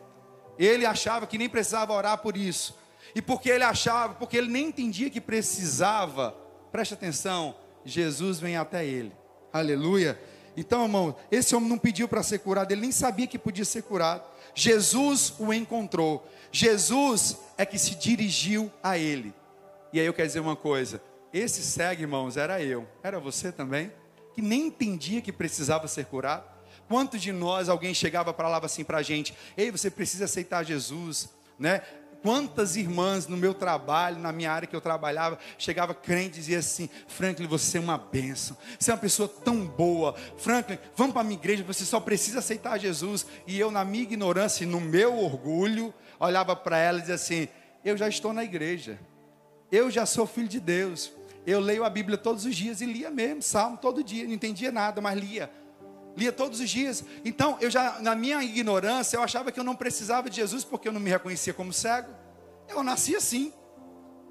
Ele 0.58 0.84
achava 0.84 1.28
que 1.28 1.38
nem 1.38 1.48
precisava 1.48 1.94
orar 1.94 2.18
por 2.18 2.36
isso. 2.36 2.76
E 3.14 3.22
porque 3.22 3.52
ele 3.52 3.64
achava, 3.64 4.16
porque 4.16 4.36
ele 4.36 4.50
nem 4.50 4.70
entendia 4.70 5.12
que 5.12 5.22
precisava, 5.22 6.36
preste 6.72 6.96
atenção, 6.96 7.54
Jesus 7.86 8.40
vem 8.40 8.58
até 8.58 8.84
ele. 8.84 9.12
Aleluia. 9.54 10.20
Então, 10.58 10.82
irmão, 10.82 11.16
esse 11.32 11.56
homem 11.56 11.70
não 11.70 11.78
pediu 11.78 12.08
para 12.08 12.24
ser 12.24 12.40
curado, 12.40 12.72
ele 12.72 12.82
nem 12.82 12.92
sabia 12.92 13.28
que 13.28 13.38
podia 13.38 13.66
ser 13.66 13.84
curado. 13.84 14.24
Jesus 14.56 15.32
o 15.38 15.54
encontrou. 15.54 16.28
Jesus 16.52 17.38
é 17.56 17.68
que 17.68 17.78
se 17.78 17.94
dirigiu 17.94 18.72
a 18.82 18.98
ele. 18.98 19.32
E 19.94 20.00
aí 20.00 20.08
eu 20.08 20.14
quero 20.14 20.28
dizer 20.28 20.40
uma 20.40 20.56
coisa: 20.56 21.00
esse 21.34 21.64
cego, 21.64 22.02
irmãos, 22.02 22.38
era 22.38 22.62
eu. 22.62 22.88
Era 23.02 23.20
você 23.20 23.52
também? 23.52 23.92
Que 24.34 24.42
nem 24.42 24.68
entendia 24.68 25.22
que 25.22 25.32
precisava 25.32 25.88
ser 25.88 26.06
curado. 26.06 26.44
Quantos 26.88 27.22
de 27.22 27.32
nós 27.32 27.70
alguém 27.70 27.94
chegava 27.94 28.34
para 28.34 28.48
lá 28.48 28.60
assim 28.64 28.84
para 28.84 29.00
a 29.00 29.02
gente: 29.02 29.34
Ei, 29.58 29.72
você 29.72 29.90
precisa 29.90 30.26
aceitar 30.26 30.64
Jesus, 30.64 31.30
né? 31.58 31.82
Quantas 32.22 32.78
irmãs 32.78 33.28
no 33.28 33.36
meu 33.36 33.54
trabalho, 33.54 34.18
na 34.18 34.32
minha 34.32 34.50
área 34.50 34.66
que 34.66 34.76
eu 34.76 34.80
trabalhava, 34.80 35.38
chegava 35.58 35.94
crente 35.94 36.38
e 36.38 36.40
dizia 36.40 36.60
assim: 36.60 36.90
Franklin, 37.08 37.48
você 37.48 37.78
é 37.78 37.82
uma 37.82 37.98
bênção, 37.98 38.56
você 38.80 38.92
é 38.92 38.94
uma 38.94 39.00
pessoa 39.00 39.28
tão 39.28 39.66
boa. 39.66 40.16
Franklin, 40.38 40.78
vamos 40.96 41.14
para 41.14 41.22
a 41.22 41.26
minha 41.26 41.38
igreja, 41.38 41.64
você 41.64 41.84
só 41.84 42.00
precisa 42.00 42.40
aceitar 42.40 42.78
Jesus. 42.78 43.26
E 43.46 43.60
eu, 43.60 43.72
na 43.72 43.84
minha 43.84 44.04
ignorância 44.04 44.64
e 44.64 44.68
no 44.68 44.80
meu 44.80 45.18
orgulho, 45.18 45.94
olhava 46.20 46.56
para 46.56 46.78
ela 46.78 47.00
e 47.00 47.02
dizia 47.02 47.16
assim: 47.16 47.48
Eu 47.84 47.98
já 47.98 48.08
estou 48.08 48.32
na 48.32 48.44
igreja, 48.44 48.98
eu 49.72 49.92
já 49.92 50.06
sou 50.06 50.26
filho 50.26 50.48
de 50.48 50.60
Deus, 50.62 51.12
eu 51.46 51.60
leio 51.60 51.84
a 51.84 51.90
Bíblia 51.90 52.18
todos 52.18 52.46
os 52.46 52.56
dias 52.56 52.82
e 52.82 52.86
lia 52.86 53.12
mesmo, 53.12 53.42
salmo 53.42 53.78
todo 53.78 54.04
dia, 54.04 54.26
não 54.26 54.34
entendia 54.34 54.72
nada, 54.72 55.02
mas 55.02 55.18
lia. 55.20 55.52
Lia 56.16 56.32
todos 56.32 56.60
os 56.60 56.70
dias. 56.70 57.04
Então, 57.26 57.58
eu 57.60 57.70
já, 57.70 58.00
na 58.00 58.16
minha 58.16 58.42
ignorância, 58.44 59.18
eu 59.18 59.24
achava 59.24 59.52
que 59.52 59.60
eu 59.60 59.64
não 59.64 59.76
precisava 59.76 60.30
de 60.30 60.36
Jesus 60.36 60.64
porque 60.64 60.88
eu 60.88 60.94
não 60.94 61.00
me 61.00 61.10
reconhecia 61.10 61.54
como 61.54 61.74
cego. 61.74 62.10
Eu 62.70 62.84
nasci 62.84 63.16
assim. 63.16 63.52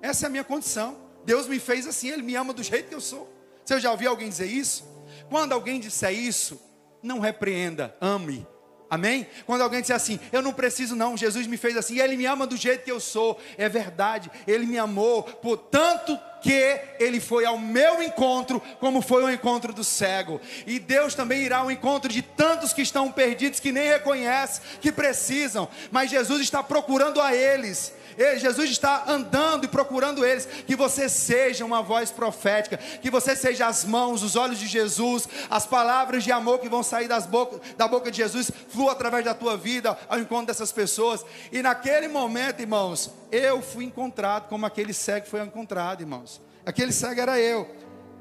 Essa 0.01 0.27
é 0.27 0.29
a 0.29 0.31
minha 0.31 0.45
condição. 0.45 0.97
Deus 1.25 1.47
me 1.47 1.59
fez 1.59 1.87
assim, 1.87 2.09
Ele 2.09 2.23
me 2.23 2.35
ama 2.35 2.53
do 2.53 2.63
jeito 2.63 2.89
que 2.89 2.95
eu 2.95 3.01
sou. 3.01 3.33
Você 3.65 3.81
já 3.81 3.91
ouviu 3.91 4.11
alguém 4.11 4.29
dizer 4.29 4.47
isso? 4.47 4.85
Quando 5.29 5.53
alguém 5.53 5.79
disser 5.79 6.13
isso, 6.13 6.61
não 7.03 7.19
repreenda, 7.19 7.97
ame. 8.01 8.47
Amém? 8.89 9.27
Quando 9.47 9.63
alguém 9.63 9.81
disser 9.81 9.97
assim, 9.97 10.21
eu 10.31 10.43
não 10.43 10.53
preciso 10.53 10.95
não, 10.95 11.17
Jesus 11.17 11.47
me 11.47 11.57
fez 11.57 11.77
assim, 11.77 11.99
Ele 11.99 12.17
me 12.17 12.27
ama 12.27 12.47
do 12.47 12.57
jeito 12.57 12.85
que 12.85 12.93
eu 12.93 13.01
sou. 13.01 13.41
É 13.57 13.69
verdade, 13.69 14.31
Ele 14.47 14.67
me 14.67 14.79
amou 14.79 15.23
por 15.23 15.57
tanto 15.57 16.19
que 16.43 16.81
ele 16.99 17.21
foi 17.21 17.45
ao 17.45 17.57
meu 17.59 18.03
encontro, 18.03 18.61
como 18.81 19.01
foi 19.01 19.23
o 19.23 19.31
encontro 19.31 19.73
do 19.73 19.85
cego. 19.85 20.41
E 20.67 20.79
Deus 20.79 21.15
também 21.15 21.43
irá 21.43 21.59
ao 21.59 21.71
encontro 21.71 22.11
de 22.11 22.23
tantos 22.23 22.73
que 22.73 22.83
estão 22.83 23.11
perdidos, 23.11 23.61
que 23.61 23.73
nem 23.73 23.89
reconhecem, 23.89 24.63
que 24.81 24.91
precisam, 24.91 25.69
mas 25.91 26.11
Jesus 26.11 26.41
está 26.41 26.63
procurando 26.63 27.21
a 27.21 27.35
eles. 27.35 27.95
Jesus 28.39 28.71
está 28.71 29.05
andando 29.07 29.65
e 29.65 29.69
procurando 29.69 30.25
eles. 30.25 30.47
Que 30.67 30.77
você 30.77 31.09
seja 31.09 31.65
uma 31.65 31.83
voz 31.83 32.11
profética, 32.11 32.77
que 32.77 33.11
você 33.11 33.35
seja 33.35 33.67
as 33.67 33.85
mãos, 33.85 34.23
os 34.23 34.37
olhos 34.37 34.59
de 34.59 34.67
Jesus, 34.67 35.27
as 35.49 35.65
palavras 35.65 36.23
de 36.23 36.31
amor 36.31 36.59
que 36.59 36.69
vão 36.69 36.83
sair 36.83 37.09
das 37.09 37.25
boca, 37.25 37.61
da 37.77 37.89
boca 37.89 38.11
de 38.11 38.19
Jesus, 38.19 38.51
flua 38.69 38.93
através 38.93 39.25
da 39.25 39.35
tua 39.35 39.57
vida 39.57 39.99
ao 40.09 40.19
encontro 40.19 40.47
dessas 40.47 40.71
pessoas. 40.71 41.25
E 41.51 41.63
naquele 41.63 42.07
momento, 42.07 42.61
irmãos, 42.61 43.11
eu 43.31 43.63
fui 43.63 43.87
encontrado 43.87 44.49
como 44.49 44.67
aquele 44.67 44.93
cego 44.93 45.27
foi 45.27 45.41
encontrado, 45.41 46.03
irmãos. 46.03 46.32
Aquele 46.65 46.93
cego 46.93 47.21
era 47.21 47.39
eu. 47.39 47.69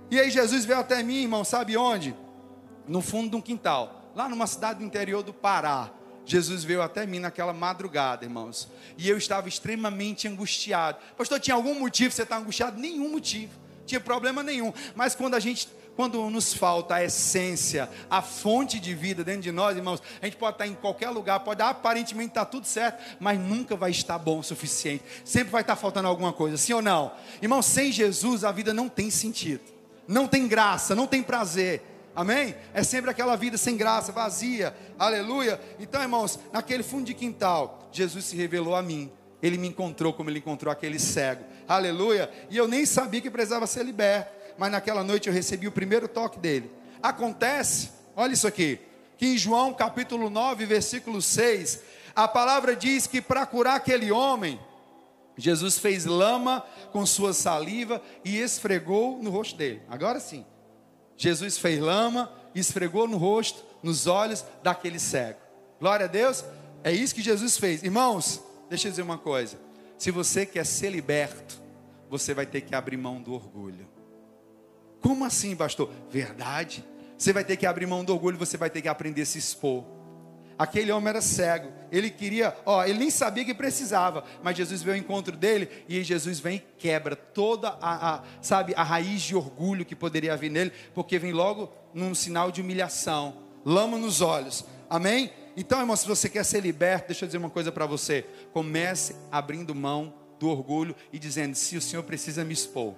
E 0.10 0.20
aí 0.20 0.30
Jesus 0.30 0.66
veio 0.66 0.80
até 0.80 1.02
mim, 1.02 1.22
irmão, 1.22 1.44
sabe 1.44 1.78
onde? 1.78 2.16
No 2.88 3.02
fundo 3.02 3.30
de 3.30 3.36
um 3.36 3.42
quintal, 3.42 4.12
lá 4.16 4.28
numa 4.28 4.48
cidade 4.48 4.80
do 4.80 4.86
interior 4.86 5.24
do 5.24 5.34
Pará. 5.34 5.92
Jesus 6.26 6.64
veio 6.64 6.82
até 6.82 7.06
mim 7.06 7.20
naquela 7.20 7.54
madrugada, 7.54 8.26
irmãos. 8.26 8.68
E 8.98 9.10
eu 9.10 9.18
estava 9.18 9.48
extremamente 9.48 10.28
angustiado. 10.28 10.98
Pastor, 11.18 11.40
tinha 11.40 11.56
algum 11.56 11.80
motivo 11.80 12.14
você 12.14 12.24
estar 12.24 12.38
angustiado? 12.38 12.80
Nenhum 12.80 13.10
motivo. 13.10 13.60
Tinha 13.86 14.00
problema 14.00 14.44
nenhum. 14.44 14.72
Mas 14.96 15.16
quando 15.16 15.36
a 15.36 15.40
gente 15.40 15.68
quando 15.96 16.30
nos 16.30 16.54
falta 16.54 16.96
a 16.96 17.04
essência, 17.04 17.90
a 18.10 18.22
fonte 18.22 18.80
de 18.80 18.94
vida 18.96 19.24
dentro 19.24 19.42
de 19.42 19.52
nós, 19.52 19.76
irmãos, 19.76 20.02
a 20.22 20.26
gente 20.26 20.38
pode 20.38 20.56
estar 20.56 20.68
em 20.68 20.74
qualquer 20.74 21.10
lugar, 21.10 21.42
pode 21.42 21.62
aparentemente 21.62 22.30
estar 22.30 22.46
tudo 22.46 22.66
certo, 22.66 23.18
mas 23.20 23.40
nunca 23.40 23.76
vai 23.76 23.92
estar 23.92 24.18
bom 24.18 24.40
o 24.40 24.44
suficiente. 24.44 25.04
Sempre 25.26 25.52
vai 25.52 25.62
estar 25.62 25.76
faltando 25.76 26.08
alguma 26.08 26.34
coisa, 26.34 26.58
sim 26.58 26.74
ou 26.74 26.82
não? 26.82 27.12
Irmão, 27.42 27.62
sem 27.62 27.92
Jesus 27.92 28.44
a 28.44 28.52
vida 28.52 28.74
não 28.74 28.88
tem 28.88 29.12
sentido, 29.12 29.64
não 30.08 30.28
tem 30.28 30.48
graça, 30.48 30.96
não 30.96 31.08
tem 31.08 31.22
prazer. 31.22 31.84
Amém? 32.16 32.56
É 32.74 32.84
sempre 32.84 33.10
aquela 33.10 33.36
vida 33.36 33.58
sem 33.58 33.78
graça, 33.78 34.12
vazia. 34.12 34.76
Aleluia. 35.00 35.60
Então, 35.80 36.02
irmãos, 36.02 36.38
naquele 36.52 36.84
fundo 36.84 37.06
de 37.06 37.14
quintal, 37.14 37.90
Jesus 37.92 38.26
se 38.26 38.36
revelou 38.36 38.76
a 38.76 38.82
mim. 38.82 39.10
ele 39.42 39.58
me 39.58 39.68
encontrou 39.68 40.14
como 40.14 40.30
ele 40.30 40.40
encontrou 40.40 40.72
aquele 40.72 41.00
cego. 41.00 41.44
Aleluia! 41.68 42.30
E 42.50 42.58
eu 42.58 42.68
nem 42.68 42.86
sabia 42.86 43.22
que 43.22 43.32
precisava 43.32 43.66
ser 43.66 43.84
liberto, 43.84 44.32
mas 44.62 44.72
naquela 44.72 45.04
noite 45.04 45.28
eu 45.28 45.34
recebi 45.34 45.68
o 45.68 45.72
primeiro 45.72 46.08
toque 46.08 46.38
dele. 46.38 46.70
Acontece, 47.02 47.90
olha 48.16 48.34
isso 48.34 48.46
aqui, 48.46 48.78
que 49.18 49.26
em 49.26 49.36
João 49.36 49.74
capítulo 49.74 50.30
9, 50.30 50.68
versículo 50.68 51.20
6, 51.20 51.80
a 52.16 52.28
palavra 52.28 52.76
diz 52.76 53.08
que 53.08 53.24
para 53.24 53.44
curar 53.44 53.78
aquele 53.78 54.12
homem, 54.12 54.60
Jesus 55.36 55.80
fez 55.80 56.06
lama 56.06 56.64
com 56.92 57.04
sua 57.08 57.34
saliva 57.34 58.00
e 58.24 58.38
esfregou 58.38 59.18
no 59.20 59.32
rosto 59.32 59.58
dele. 59.58 59.82
Agora 59.90 60.20
sim. 60.20 60.46
Jesus 61.18 61.58
fez 61.58 61.80
lama, 61.80 62.32
esfregou 62.54 63.08
no 63.08 63.18
rosto, 63.18 63.64
nos 63.82 64.06
olhos 64.06 64.46
daquele 64.62 65.00
cego. 65.00 65.40
Glória 65.80 66.06
a 66.06 66.08
Deus. 66.08 66.46
É 66.84 66.92
isso 66.92 67.16
que 67.16 67.24
Jesus 67.24 67.58
fez. 67.58 67.82
Irmãos, 67.82 68.40
deixa 68.70 68.90
eu 68.90 68.92
dizer 68.92 69.02
uma 69.02 69.18
coisa. 69.18 69.58
Se 69.98 70.12
você 70.12 70.46
quer 70.46 70.68
ser 70.68 70.92
liberto, 70.92 71.60
você 72.08 72.32
vai 72.32 72.46
ter 72.46 72.62
que 72.62 72.76
abrir 72.76 72.98
mão 72.98 73.20
do 73.20 73.34
orgulho. 73.34 73.90
Como 75.02 75.26
assim, 75.26 75.56
pastor? 75.56 75.90
Verdade. 76.10 76.86
Você 77.18 77.34
vai 77.34 77.44
ter 77.44 77.58
que 77.58 77.66
abrir 77.66 77.86
mão 77.86 78.04
do 78.04 78.14
orgulho, 78.14 78.38
você 78.38 78.58
vai 78.58 78.70
ter 78.70 78.82
que 78.82 78.88
aprender 78.88 79.24
a 79.24 79.26
se 79.26 79.38
expor. 79.38 79.84
Aquele 80.58 80.92
homem 80.92 81.10
era 81.10 81.22
cego. 81.22 81.72
Ele 81.92 82.10
queria, 82.10 82.56
ó, 82.66 82.86
ele 82.86 83.00
nem 83.00 83.10
sabia 83.10 83.44
que 83.44 83.54
precisava, 83.54 84.24
mas 84.44 84.56
Jesus 84.56 84.84
veio 84.84 84.96
ao 84.96 85.00
encontro 85.00 85.36
dele 85.36 85.68
e 85.90 86.04
Jesus 86.04 86.40
vem 86.40 86.58
e 86.58 86.60
quebra 86.78 87.16
toda 87.16 87.70
a, 87.82 88.16
a, 88.16 88.24
sabe, 88.44 88.74
a 88.76 88.84
raiz 88.84 89.24
de 89.24 89.36
orgulho 89.36 89.84
que 89.84 89.96
poderia 89.96 90.34
haver 90.34 90.52
nele, 90.52 90.72
porque 90.94 91.18
vem 91.18 91.32
logo 91.32 91.72
num 91.94 92.14
sinal 92.14 92.52
de 92.52 92.62
humilhação, 92.62 93.38
lama 93.66 93.98
nos 93.98 94.22
olhos. 94.22 94.64
Amém? 94.90 95.32
Então, 95.58 95.80
irmão, 95.80 95.96
se 95.96 96.08
você 96.08 96.30
quer 96.30 96.46
ser 96.46 96.62
liberto, 96.62 97.08
deixa 97.08 97.26
eu 97.26 97.28
dizer 97.28 97.38
uma 97.40 97.50
coisa 97.50 97.72
para 97.72 97.86
você. 97.86 98.26
Comece 98.54 99.16
abrindo 99.32 99.74
mão 99.74 100.14
do 100.40 100.48
orgulho 100.48 100.96
e 101.12 101.20
dizendo: 101.20 101.56
se 101.56 101.76
o 101.76 101.82
Senhor 101.82 102.04
precisa 102.04 102.44
me 102.44 102.54
expor, 102.54 102.94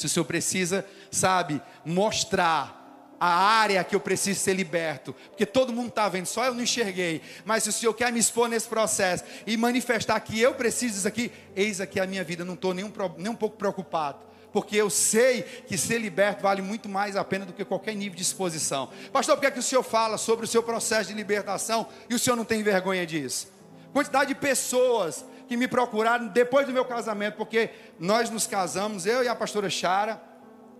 se 0.00 0.06
o 0.06 0.08
Senhor 0.08 0.24
precisa, 0.24 0.86
sabe, 1.10 1.60
mostrar 1.84 2.78
a 3.20 3.28
área 3.28 3.84
que 3.84 3.94
eu 3.94 4.00
preciso 4.00 4.40
ser 4.40 4.54
liberto, 4.54 5.14
porque 5.28 5.44
todo 5.44 5.74
mundo 5.74 5.88
está 5.88 6.08
vendo, 6.08 6.24
só 6.24 6.46
eu 6.46 6.54
não 6.54 6.62
enxerguei. 6.62 7.20
Mas 7.44 7.64
se 7.64 7.68
o 7.68 7.72
Senhor 7.72 7.92
quer 7.92 8.10
me 8.10 8.18
expor 8.18 8.48
nesse 8.48 8.66
processo 8.66 9.24
e 9.46 9.56
manifestar 9.58 10.18
que 10.20 10.40
eu 10.40 10.54
preciso 10.54 10.94
disso 10.94 11.08
aqui, 11.08 11.30
eis 11.54 11.82
aqui 11.82 12.00
a 12.00 12.06
minha 12.06 12.24
vida, 12.24 12.46
não 12.46 12.54
estou 12.54 12.72
nem, 12.72 12.84
um, 12.84 12.92
nem 13.18 13.30
um 13.30 13.36
pouco 13.36 13.56
preocupado 13.56 14.30
porque 14.52 14.76
eu 14.76 14.90
sei 14.90 15.42
que 15.42 15.78
ser 15.78 15.98
liberto 15.98 16.42
vale 16.42 16.60
muito 16.60 16.88
mais 16.88 17.16
a 17.16 17.24
pena 17.24 17.46
do 17.46 17.52
que 17.52 17.64
qualquer 17.64 17.94
nível 17.94 18.16
de 18.16 18.22
exposição. 18.22 18.90
Pastor, 19.12 19.36
por 19.36 19.42
que, 19.42 19.46
é 19.46 19.50
que 19.50 19.58
o 19.58 19.62
senhor 19.62 19.82
fala 19.82 20.18
sobre 20.18 20.44
o 20.44 20.48
seu 20.48 20.62
processo 20.62 21.10
de 21.10 21.14
libertação 21.14 21.86
e 22.08 22.14
o 22.14 22.18
senhor 22.18 22.34
não 22.34 22.44
tem 22.44 22.62
vergonha 22.62 23.06
disso? 23.06 23.48
Quantidade 23.92 24.28
de 24.28 24.34
pessoas 24.34 25.24
que 25.50 25.56
me 25.56 25.66
procuraram 25.66 26.28
depois 26.28 26.64
do 26.64 26.72
meu 26.72 26.84
casamento, 26.84 27.34
porque 27.34 27.70
nós 27.98 28.30
nos 28.30 28.46
casamos, 28.46 29.04
eu 29.04 29.24
e 29.24 29.26
a 29.26 29.34
pastora 29.34 29.68
Chara, 29.68 30.22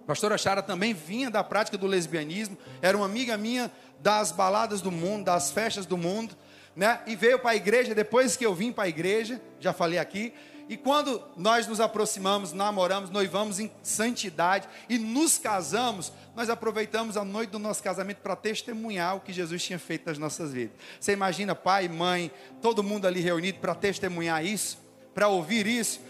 pastora 0.07 0.39
Chara 0.39 0.63
também 0.63 0.95
vinha 0.95 1.29
da 1.29 1.43
prática 1.43 1.77
do 1.77 1.89
lesbianismo, 1.89 2.57
era 2.81 2.97
uma 2.97 3.05
amiga 3.05 3.37
minha 3.37 3.69
das 3.99 4.31
baladas 4.31 4.81
do 4.81 4.93
mundo, 4.93 5.25
das 5.25 5.51
festas 5.51 5.87
do 5.87 5.99
mundo, 5.99 6.37
né? 6.77 7.01
E 7.05 7.17
veio 7.17 7.41
para 7.41 7.51
a 7.51 7.57
igreja 7.57 7.97
depois 7.97 8.37
que 8.37 8.47
eu 8.47 8.55
vim 8.55 8.71
para 8.71 8.85
a 8.85 8.89
igreja, 8.89 9.43
já 9.59 9.73
falei 9.73 9.99
aqui. 9.99 10.33
E 10.71 10.77
quando 10.77 11.21
nós 11.37 11.67
nos 11.67 11.81
aproximamos, 11.81 12.53
namoramos, 12.53 13.11
noivamos 13.11 13.59
em 13.59 13.69
santidade 13.83 14.69
e 14.89 14.99
nos 14.99 15.37
casamos, 15.37 16.13
nós 16.37 16.49
aproveitamos 16.49 17.17
a 17.17 17.25
noite 17.25 17.51
do 17.51 17.59
nosso 17.59 17.83
casamento 17.83 18.19
para 18.19 18.37
testemunhar 18.37 19.17
o 19.17 19.21
que 19.21 19.33
Jesus 19.33 19.65
tinha 19.65 19.81
feito 19.81 20.07
nas 20.07 20.17
nossas 20.17 20.53
vidas. 20.53 20.77
Você 21.01 21.11
imagina 21.11 21.57
pai, 21.57 21.89
mãe, 21.89 22.31
todo 22.63 22.85
mundo 22.85 23.09
ali 23.09 23.21
reunido 23.21 23.59
para 23.59 23.75
testemunhar 23.75 24.47
isso, 24.47 24.79
para 25.13 25.27
ouvir 25.27 25.67
isso? 25.67 26.01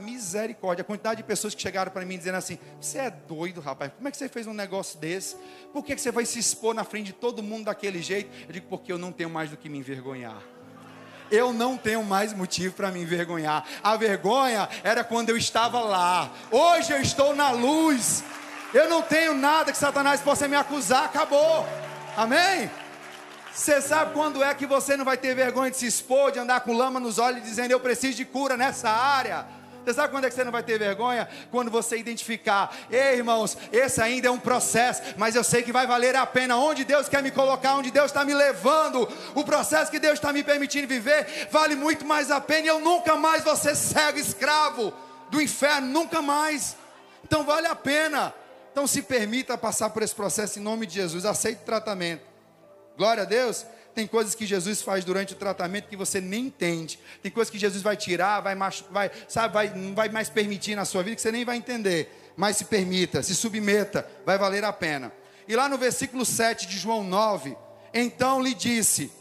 misericórdia, 0.00 0.82
a 0.82 0.84
quantidade 0.84 1.18
de 1.18 1.22
pessoas 1.22 1.54
que 1.54 1.62
chegaram 1.62 1.92
para 1.92 2.04
mim 2.04 2.18
dizendo 2.18 2.36
assim: 2.36 2.58
Você 2.80 2.98
é 2.98 3.10
doido, 3.10 3.60
rapaz, 3.60 3.92
como 3.94 4.08
é 4.08 4.10
que 4.10 4.16
você 4.16 4.28
fez 4.28 4.46
um 4.46 4.54
negócio 4.54 4.98
desse? 4.98 5.36
Por 5.72 5.84
que, 5.84 5.94
que 5.94 6.00
você 6.00 6.10
vai 6.10 6.26
se 6.26 6.40
expor 6.40 6.74
na 6.74 6.82
frente 6.82 7.06
de 7.06 7.12
todo 7.12 7.40
mundo 7.40 7.66
daquele 7.66 8.02
jeito? 8.02 8.30
Eu 8.48 8.52
digo: 8.52 8.66
Porque 8.66 8.90
eu 8.90 8.98
não 8.98 9.12
tenho 9.12 9.30
mais 9.30 9.50
do 9.50 9.56
que 9.56 9.68
me 9.68 9.78
envergonhar. 9.78 10.42
Eu 11.30 11.52
não 11.52 11.76
tenho 11.76 12.02
mais 12.02 12.32
motivo 12.32 12.74
para 12.74 12.90
me 12.90 13.00
envergonhar. 13.00 13.64
A 13.82 13.96
vergonha 13.96 14.68
era 14.82 15.04
quando 15.04 15.30
eu 15.30 15.36
estava 15.36 15.80
lá. 15.80 16.30
Hoje 16.50 16.92
eu 16.92 17.00
estou 17.00 17.34
na 17.34 17.50
luz. 17.50 18.24
Eu 18.74 18.88
não 18.88 19.02
tenho 19.02 19.34
nada 19.34 19.72
que 19.72 19.78
Satanás 19.78 20.20
possa 20.20 20.48
me 20.48 20.56
acusar. 20.56 21.04
Acabou. 21.04 21.66
Amém? 22.16 22.70
Você 23.52 23.80
sabe 23.80 24.12
quando 24.12 24.42
é 24.42 24.54
que 24.54 24.66
você 24.66 24.96
não 24.96 25.04
vai 25.04 25.16
ter 25.16 25.34
vergonha 25.34 25.70
de 25.70 25.76
se 25.76 25.86
expor, 25.86 26.30
de 26.32 26.38
andar 26.38 26.60
com 26.60 26.72
lama 26.72 27.00
nos 27.00 27.18
olhos, 27.18 27.42
dizendo 27.42 27.72
eu 27.72 27.80
preciso 27.80 28.16
de 28.16 28.24
cura 28.24 28.56
nessa 28.56 28.88
área? 28.88 29.59
Você 29.84 29.94
sabe 29.94 30.12
quando 30.12 30.24
é 30.24 30.28
que 30.28 30.34
você 30.34 30.44
não 30.44 30.52
vai 30.52 30.62
ter 30.62 30.78
vergonha? 30.78 31.28
Quando 31.50 31.70
você 31.70 31.96
identificar, 31.96 32.74
ei 32.90 33.16
irmãos, 33.16 33.56
esse 33.72 34.00
ainda 34.00 34.28
é 34.28 34.30
um 34.30 34.38
processo, 34.38 35.02
mas 35.16 35.34
eu 35.34 35.42
sei 35.42 35.62
que 35.62 35.72
vai 35.72 35.86
valer 35.86 36.14
a 36.16 36.26
pena. 36.26 36.56
Onde 36.56 36.84
Deus 36.84 37.08
quer 37.08 37.22
me 37.22 37.30
colocar, 37.30 37.74
onde 37.74 37.90
Deus 37.90 38.06
está 38.06 38.24
me 38.24 38.34
levando, 38.34 39.08
o 39.34 39.44
processo 39.44 39.90
que 39.90 39.98
Deus 39.98 40.14
está 40.14 40.32
me 40.32 40.42
permitindo 40.42 40.86
viver, 40.86 41.48
vale 41.50 41.74
muito 41.74 42.04
mais 42.04 42.30
a 42.30 42.40
pena. 42.40 42.66
E 42.66 42.68
eu 42.68 42.80
nunca 42.80 43.16
mais 43.16 43.42
vou 43.42 43.56
ser 43.56 43.74
cego, 43.74 44.18
escravo 44.18 44.92
do 45.30 45.40
inferno, 45.40 45.88
nunca 45.88 46.20
mais. 46.20 46.76
Então 47.24 47.44
vale 47.44 47.66
a 47.66 47.74
pena. 47.74 48.34
Então 48.72 48.86
se 48.86 49.02
permita 49.02 49.58
passar 49.58 49.90
por 49.90 50.02
esse 50.02 50.14
processo 50.14 50.58
em 50.58 50.62
nome 50.62 50.86
de 50.86 50.94
Jesus. 50.94 51.24
Aceite 51.24 51.62
o 51.62 51.64
tratamento. 51.64 52.22
Glória 52.96 53.22
a 53.22 53.26
Deus. 53.26 53.64
Tem 54.00 54.06
coisas 54.06 54.34
que 54.34 54.46
Jesus 54.46 54.80
faz 54.80 55.04
durante 55.04 55.34
o 55.34 55.36
tratamento 55.36 55.86
que 55.86 55.94
você 55.94 56.22
nem 56.22 56.46
entende. 56.46 56.98
Tem 57.22 57.30
coisas 57.30 57.50
que 57.50 57.58
Jesus 57.58 57.82
vai 57.82 57.98
tirar, 57.98 58.40
vai, 58.40 58.56
vai, 58.90 59.10
sabe, 59.28 59.52
vai, 59.52 59.74
não 59.74 59.94
vai 59.94 60.08
mais 60.08 60.30
permitir 60.30 60.74
na 60.74 60.86
sua 60.86 61.02
vida 61.02 61.16
que 61.16 61.20
você 61.20 61.30
nem 61.30 61.44
vai 61.44 61.58
entender. 61.58 62.32
Mas 62.34 62.56
se 62.56 62.64
permita, 62.64 63.22
se 63.22 63.34
submeta, 63.34 64.10
vai 64.24 64.38
valer 64.38 64.64
a 64.64 64.72
pena. 64.72 65.12
E 65.46 65.54
lá 65.54 65.68
no 65.68 65.76
versículo 65.76 66.24
7 66.24 66.66
de 66.66 66.78
João 66.78 67.04
9, 67.04 67.54
então 67.92 68.42
lhe 68.42 68.54
disse, 68.54 69.12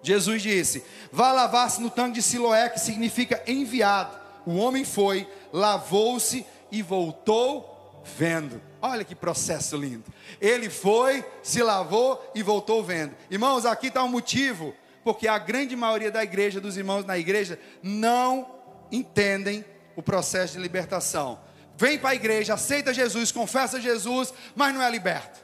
Jesus 0.00 0.40
disse: 0.40 0.84
Vá 1.10 1.32
lavar-se 1.32 1.80
no 1.80 1.90
tanque 1.90 2.12
de 2.12 2.22
Siloé, 2.22 2.68
que 2.68 2.78
significa 2.78 3.42
enviado. 3.48 4.16
O 4.46 4.54
homem 4.54 4.84
foi, 4.84 5.26
lavou-se 5.52 6.46
e 6.70 6.82
voltou 6.82 7.73
vendo. 8.04 8.60
Olha 8.80 9.04
que 9.04 9.14
processo 9.14 9.76
lindo. 9.76 10.04
Ele 10.40 10.68
foi, 10.68 11.24
se 11.42 11.62
lavou 11.62 12.30
e 12.34 12.42
voltou 12.42 12.82
vendo. 12.82 13.14
Irmãos, 13.30 13.64
aqui 13.64 13.88
está 13.88 14.04
um 14.04 14.08
motivo, 14.08 14.74
porque 15.02 15.26
a 15.26 15.38
grande 15.38 15.74
maioria 15.74 16.10
da 16.10 16.22
igreja, 16.22 16.60
dos 16.60 16.76
irmãos 16.76 17.04
na 17.04 17.18
igreja, 17.18 17.58
não 17.82 18.54
entendem 18.92 19.64
o 19.96 20.02
processo 20.02 20.54
de 20.54 20.60
libertação. 20.60 21.38
Vem 21.76 21.98
para 21.98 22.10
a 22.10 22.14
igreja, 22.14 22.54
aceita 22.54 22.94
Jesus, 22.94 23.32
confessa 23.32 23.80
Jesus, 23.80 24.32
mas 24.54 24.74
não 24.74 24.82
é 24.82 24.90
liberto. 24.90 25.42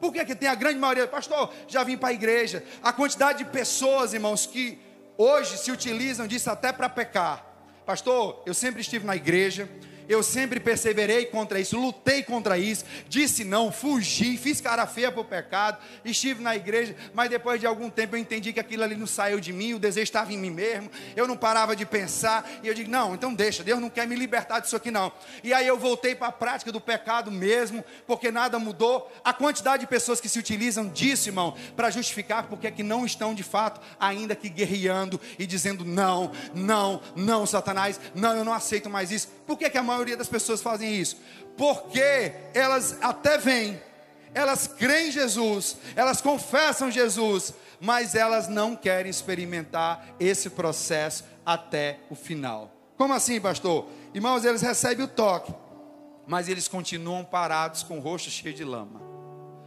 Por 0.00 0.12
que, 0.12 0.24
que 0.24 0.34
tem 0.34 0.48
a 0.48 0.54
grande 0.54 0.78
maioria? 0.78 1.06
Pastor, 1.06 1.52
já 1.66 1.82
vim 1.82 1.96
para 1.96 2.10
a 2.10 2.12
igreja. 2.12 2.62
A 2.82 2.92
quantidade 2.92 3.38
de 3.38 3.50
pessoas, 3.50 4.12
irmãos, 4.12 4.44
que 4.44 4.78
hoje 5.16 5.56
se 5.56 5.72
utilizam 5.72 6.26
disso 6.26 6.50
até 6.50 6.72
para 6.72 6.88
pecar. 6.88 7.44
Pastor, 7.86 8.42
eu 8.44 8.52
sempre 8.52 8.80
estive 8.82 9.06
na 9.06 9.16
igreja, 9.16 9.68
eu 10.08 10.22
sempre 10.22 10.60
perseverei 10.60 11.26
contra 11.26 11.60
isso, 11.60 11.78
lutei 11.78 12.22
contra 12.22 12.58
isso, 12.58 12.84
disse 13.08 13.44
não, 13.44 13.72
fugi, 13.72 14.36
fiz 14.36 14.60
cara 14.60 14.86
feia 14.86 15.10
para 15.10 15.20
o 15.20 15.24
pecado, 15.24 15.78
estive 16.04 16.42
na 16.42 16.54
igreja, 16.56 16.94
mas 17.14 17.30
depois 17.30 17.60
de 17.60 17.66
algum 17.66 17.90
tempo 17.90 18.16
eu 18.16 18.20
entendi 18.20 18.52
que 18.52 18.60
aquilo 18.60 18.82
ali 18.82 18.96
não 18.96 19.06
saiu 19.06 19.40
de 19.40 19.52
mim, 19.52 19.74
o 19.74 19.78
desejo 19.78 20.04
estava 20.04 20.32
em 20.32 20.38
mim 20.38 20.50
mesmo, 20.50 20.90
eu 21.14 21.26
não 21.26 21.36
parava 21.36 21.74
de 21.74 21.84
pensar, 21.84 22.48
e 22.62 22.68
eu 22.68 22.74
digo, 22.74 22.90
não, 22.90 23.14
então 23.14 23.34
deixa, 23.34 23.62
Deus 23.62 23.80
não 23.80 23.90
quer 23.90 24.06
me 24.06 24.14
libertar 24.14 24.60
disso 24.60 24.76
aqui 24.76 24.90
não. 24.90 25.12
E 25.42 25.52
aí 25.52 25.66
eu 25.66 25.78
voltei 25.78 26.14
para 26.14 26.28
a 26.28 26.32
prática 26.32 26.72
do 26.72 26.80
pecado 26.80 27.30
mesmo, 27.30 27.84
porque 28.06 28.30
nada 28.30 28.58
mudou. 28.58 29.10
A 29.24 29.32
quantidade 29.32 29.80
de 29.80 29.86
pessoas 29.86 30.20
que 30.20 30.28
se 30.28 30.38
utilizam 30.38 30.88
disso, 30.88 31.28
irmão, 31.28 31.56
para 31.74 31.90
justificar 31.90 32.44
porque 32.44 32.66
é 32.66 32.70
que 32.70 32.82
não 32.82 33.04
estão 33.04 33.34
de 33.34 33.42
fato 33.42 33.80
ainda 33.98 34.34
que 34.34 34.48
guerreando 34.48 35.20
e 35.38 35.46
dizendo 35.46 35.84
não, 35.84 36.32
não, 36.54 37.00
não, 37.14 37.46
Satanás, 37.46 38.00
não, 38.14 38.36
eu 38.36 38.44
não 38.44 38.52
aceito 38.52 38.88
mais 38.88 39.10
isso. 39.10 39.28
Por 39.46 39.56
que, 39.56 39.70
que 39.70 39.78
a 39.78 39.82
maioria 39.96 40.16
das 40.16 40.28
pessoas 40.28 40.62
fazem 40.62 40.94
isso? 40.94 41.16
Porque 41.56 42.32
elas 42.54 42.98
até 43.00 43.38
vêm, 43.38 43.80
elas 44.34 44.66
creem 44.66 45.08
em 45.08 45.10
Jesus, 45.10 45.76
elas 45.96 46.20
confessam 46.20 46.90
Jesus, 46.90 47.54
mas 47.80 48.14
elas 48.14 48.48
não 48.48 48.76
querem 48.76 49.10
experimentar 49.10 50.06
esse 50.20 50.50
processo 50.50 51.24
até 51.44 52.00
o 52.10 52.14
final. 52.14 52.70
Como 52.96 53.14
assim, 53.14 53.40
pastor? 53.40 53.88
Irmãos, 54.14 54.44
eles 54.44 54.62
recebem 54.62 55.04
o 55.04 55.08
toque, 55.08 55.54
mas 56.26 56.48
eles 56.48 56.68
continuam 56.68 57.24
parados 57.24 57.82
com 57.82 57.98
o 57.98 58.00
rosto 58.00 58.30
cheio 58.30 58.54
de 58.54 58.64
lama. 58.64 59.00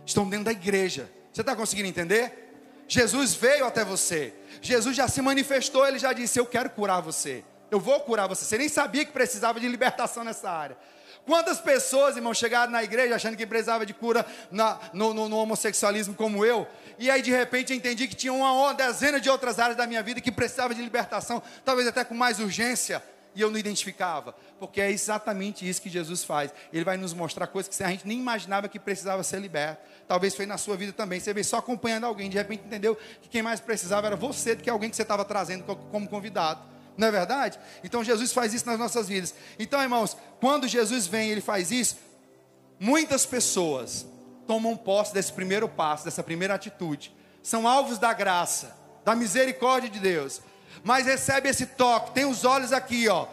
Estão 0.06 0.28
dentro 0.30 0.46
da 0.46 0.52
igreja. 0.52 1.10
Você 1.32 1.42
está 1.42 1.56
conseguindo 1.56 1.88
entender? 1.88 2.50
Jesus 2.88 3.36
veio 3.36 3.66
até 3.66 3.86
você. 3.86 4.34
Jesus 4.62 4.96
já 4.96 5.08
se 5.08 5.22
manifestou, 5.22 5.88
ele 5.88 6.00
já 6.00 6.12
disse: 6.12 6.40
Eu 6.40 6.46
quero 6.46 6.70
curar 6.72 7.02
você. 7.02 7.44
Eu 7.72 7.80
vou 7.80 8.00
curar 8.02 8.28
você. 8.28 8.46
Você 8.46 8.58
nem 8.58 8.70
sabia 8.70 9.06
que 9.06 9.12
precisava 9.12 9.60
de 9.60 9.68
libertação 9.68 10.24
nessa 10.24 10.50
área. 10.50 10.78
Quantas 11.26 11.60
pessoas, 11.60 12.16
irmão, 12.16 12.34
chegaram 12.34 12.72
na 12.72 12.84
igreja 12.84 13.16
achando 13.16 13.38
que 13.38 13.46
precisava 13.46 13.86
de 13.86 13.94
cura 13.94 14.26
na, 14.50 14.80
no, 14.94 15.14
no, 15.14 15.30
no, 15.30 15.38
homossexualismo 15.38 16.16
como 16.16 16.44
eu, 16.44 16.68
e 16.98 17.10
aí 17.12 17.22
de 17.22 17.30
repente 17.30 17.72
eu 17.72 17.78
entendi 17.78 18.08
que 18.08 18.16
tinha 18.16 18.34
uma 18.34 18.74
dezena 18.74 19.20
de 19.20 19.30
outras 19.30 19.60
áreas 19.60 19.78
da 19.78 19.86
minha 19.86 20.02
vida 20.02 20.22
que 20.22 20.32
precisava 20.32 20.74
de 20.74 20.82
libertação, 20.82 21.42
talvez 21.64 21.88
até 21.88 22.04
com 22.04 22.16
mais 22.16 22.40
urgência, 22.40 23.04
e 23.36 23.42
eu 23.42 23.52
não 23.52 23.60
identificava, 23.60 24.34
porque 24.60 24.82
é 24.82 24.90
exatamente 24.90 25.68
isso 25.68 25.82
que 25.82 25.90
Jesus 25.90 26.24
faz. 26.24 26.52
Ele 26.74 26.84
vai 26.84 26.98
nos 26.98 27.14
mostrar 27.14 27.46
coisas 27.48 27.74
que 27.74 27.84
a 27.84 27.90
gente 27.90 28.08
nem 28.08 28.18
imaginava 28.18 28.68
que 28.68 28.80
precisava 28.80 29.22
ser 29.24 29.40
liberto. 29.40 29.84
Talvez 30.08 30.36
foi 30.36 30.48
na 30.48 30.58
sua 30.58 30.76
vida 30.76 30.92
também. 30.92 31.20
Você 31.20 31.32
veio 31.32 31.46
só 31.46 31.58
acompanhando 31.58 32.06
alguém, 32.06 32.30
de 32.30 32.38
repente 32.38 32.64
entendeu 32.66 32.98
que 33.22 33.30
quem 33.30 33.44
mais 33.44 33.60
precisava 33.60 34.08
era 34.08 34.16
você 34.16 34.56
do 34.56 34.64
que 34.64 34.70
alguém 34.70 34.90
que 34.90 34.96
você 34.96 35.04
estava 35.04 35.24
trazendo 35.24 35.64
como 35.64 36.10
convidado. 36.10 36.62
Não 37.00 37.08
é 37.08 37.12
verdade? 37.12 37.58
Então 37.82 38.04
Jesus 38.04 38.34
faz 38.34 38.54
isso 38.54 38.66
nas 38.66 38.78
nossas 38.78 39.08
vidas. 39.08 39.34
Então, 39.58 39.82
irmãos, 39.82 40.18
quando 40.42 40.68
Jesus 40.68 41.08
vem, 41.08 41.30
ele 41.30 41.40
faz 41.40 41.72
isso, 41.72 41.96
muitas 42.78 43.26
pessoas 43.26 44.06
tomam 44.46 44.76
posse 44.76 45.14
desse 45.14 45.32
primeiro 45.32 45.70
passo, 45.70 46.04
dessa 46.04 46.22
primeira 46.22 46.56
atitude. 46.56 47.16
São 47.42 47.66
alvos 47.66 47.98
da 47.98 48.12
graça, 48.12 48.76
da 49.06 49.16
misericórdia 49.16 49.90
de 49.90 49.98
Deus. 49.98 50.42
Mas 50.84 51.06
recebe 51.06 51.48
esse 51.48 51.68
toque, 51.68 52.12
tem 52.12 52.26
os 52.26 52.44
olhos 52.44 52.74
aqui, 52.74 53.08
ó. 53.08 53.28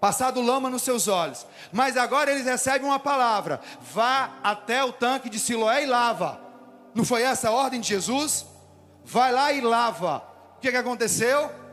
Passado 0.00 0.40
lama 0.40 0.70
nos 0.70 0.80
seus 0.80 1.06
olhos. 1.06 1.46
Mas 1.70 1.98
agora 1.98 2.30
eles 2.30 2.46
recebem 2.46 2.88
uma 2.88 2.98
palavra: 2.98 3.60
vá 3.92 4.38
até 4.42 4.82
o 4.82 4.90
tanque 4.90 5.28
de 5.28 5.38
Siloé 5.38 5.82
e 5.82 5.86
lava. 5.86 6.40
Não 6.94 7.04
foi 7.04 7.24
essa 7.24 7.50
a 7.50 7.52
ordem 7.52 7.78
de 7.78 7.88
Jesus? 7.88 8.46
Vai 9.04 9.32
lá 9.32 9.52
e 9.52 9.60
lava. 9.60 10.22
O 10.56 10.60
que, 10.60 10.70
que 10.70 10.76
aconteceu? 10.78 11.65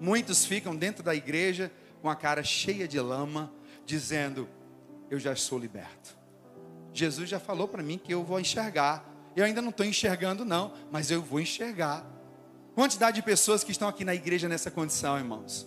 Muitos 0.00 0.44
ficam 0.44 0.74
dentro 0.74 1.02
da 1.02 1.14
igreja 1.14 1.70
com 2.02 2.10
a 2.10 2.16
cara 2.16 2.42
cheia 2.42 2.86
de 2.86 3.00
lama, 3.00 3.52
dizendo: 3.86 4.48
Eu 5.10 5.18
já 5.18 5.34
sou 5.34 5.58
liberto. 5.58 6.16
Jesus 6.92 7.28
já 7.28 7.40
falou 7.40 7.66
para 7.66 7.82
mim 7.82 7.98
que 7.98 8.12
eu 8.12 8.22
vou 8.22 8.38
enxergar. 8.38 9.10
Eu 9.34 9.44
ainda 9.44 9.60
não 9.60 9.70
estou 9.70 9.84
enxergando, 9.84 10.44
não, 10.44 10.72
mas 10.92 11.10
eu 11.10 11.20
vou 11.20 11.40
enxergar. 11.40 12.06
Quantidade 12.74 13.16
de 13.16 13.22
pessoas 13.22 13.64
que 13.64 13.72
estão 13.72 13.88
aqui 13.88 14.04
na 14.04 14.14
igreja 14.14 14.48
nessa 14.48 14.70
condição, 14.70 15.18
irmãos. 15.18 15.66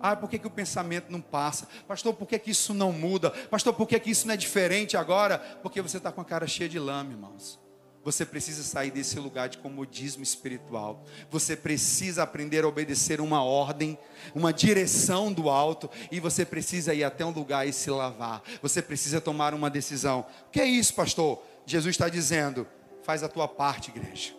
Ah, 0.00 0.14
por 0.14 0.28
que, 0.28 0.38
que 0.38 0.46
o 0.46 0.50
pensamento 0.50 1.10
não 1.10 1.20
passa? 1.20 1.66
Pastor, 1.88 2.12
por 2.14 2.28
que, 2.28 2.38
que 2.38 2.50
isso 2.50 2.74
não 2.74 2.92
muda? 2.92 3.30
Pastor, 3.30 3.72
por 3.72 3.88
que, 3.88 3.98
que 3.98 4.10
isso 4.10 4.26
não 4.26 4.34
é 4.34 4.36
diferente 4.36 4.96
agora? 4.96 5.38
Porque 5.62 5.80
você 5.80 5.96
está 5.96 6.12
com 6.12 6.20
a 6.20 6.24
cara 6.24 6.46
cheia 6.46 6.68
de 6.68 6.78
lama, 6.78 7.12
irmãos. 7.12 7.58
Você 8.04 8.26
precisa 8.26 8.62
sair 8.62 8.90
desse 8.90 9.18
lugar 9.18 9.48
de 9.48 9.56
comodismo 9.58 10.22
espiritual. 10.22 11.02
Você 11.30 11.56
precisa 11.56 12.22
aprender 12.22 12.62
a 12.62 12.68
obedecer 12.68 13.18
uma 13.18 13.42
ordem, 13.42 13.98
uma 14.34 14.52
direção 14.52 15.32
do 15.32 15.48
alto. 15.48 15.90
E 16.12 16.20
você 16.20 16.44
precisa 16.44 16.92
ir 16.92 17.02
até 17.02 17.24
um 17.24 17.30
lugar 17.30 17.66
e 17.66 17.72
se 17.72 17.90
lavar. 17.90 18.42
Você 18.60 18.82
precisa 18.82 19.22
tomar 19.22 19.54
uma 19.54 19.70
decisão. 19.70 20.26
O 20.46 20.50
que 20.50 20.60
é 20.60 20.66
isso, 20.66 20.92
pastor? 20.94 21.42
Jesus 21.64 21.94
está 21.94 22.10
dizendo: 22.10 22.66
faz 23.02 23.22
a 23.22 23.28
tua 23.28 23.48
parte, 23.48 23.90
igreja. 23.90 24.34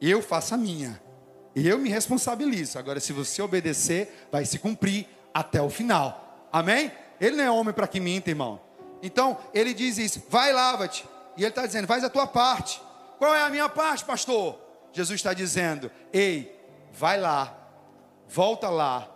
Eu 0.00 0.22
faço 0.22 0.54
a 0.54 0.56
minha. 0.56 1.00
Eu 1.54 1.78
me 1.78 1.90
responsabilizo. 1.90 2.78
Agora, 2.78 2.98
se 3.00 3.12
você 3.12 3.42
obedecer, 3.42 4.26
vai 4.32 4.46
se 4.46 4.58
cumprir 4.58 5.06
até 5.32 5.60
o 5.60 5.68
final. 5.68 6.48
Amém? 6.50 6.90
Ele 7.20 7.36
não 7.36 7.44
é 7.44 7.50
homem 7.50 7.74
para 7.74 7.86
que 7.86 8.00
minta, 8.00 8.30
irmão. 8.30 8.60
Então, 9.02 9.36
ele 9.52 9.74
diz 9.74 9.98
isso: 9.98 10.22
vai, 10.30 10.54
lava-te. 10.54 11.04
E 11.36 11.42
ele 11.42 11.50
está 11.50 11.66
dizendo: 11.66 11.86
faz 11.86 12.02
a 12.02 12.08
tua 12.08 12.26
parte. 12.26 12.80
Qual 13.18 13.34
é 13.34 13.42
a 13.42 13.50
minha 13.50 13.68
parte, 13.68 14.04
pastor? 14.04 14.58
Jesus 14.92 15.18
está 15.18 15.32
dizendo: 15.32 15.90
ei, 16.12 16.58
vai 16.92 17.20
lá, 17.20 17.56
volta 18.28 18.68
lá 18.68 19.10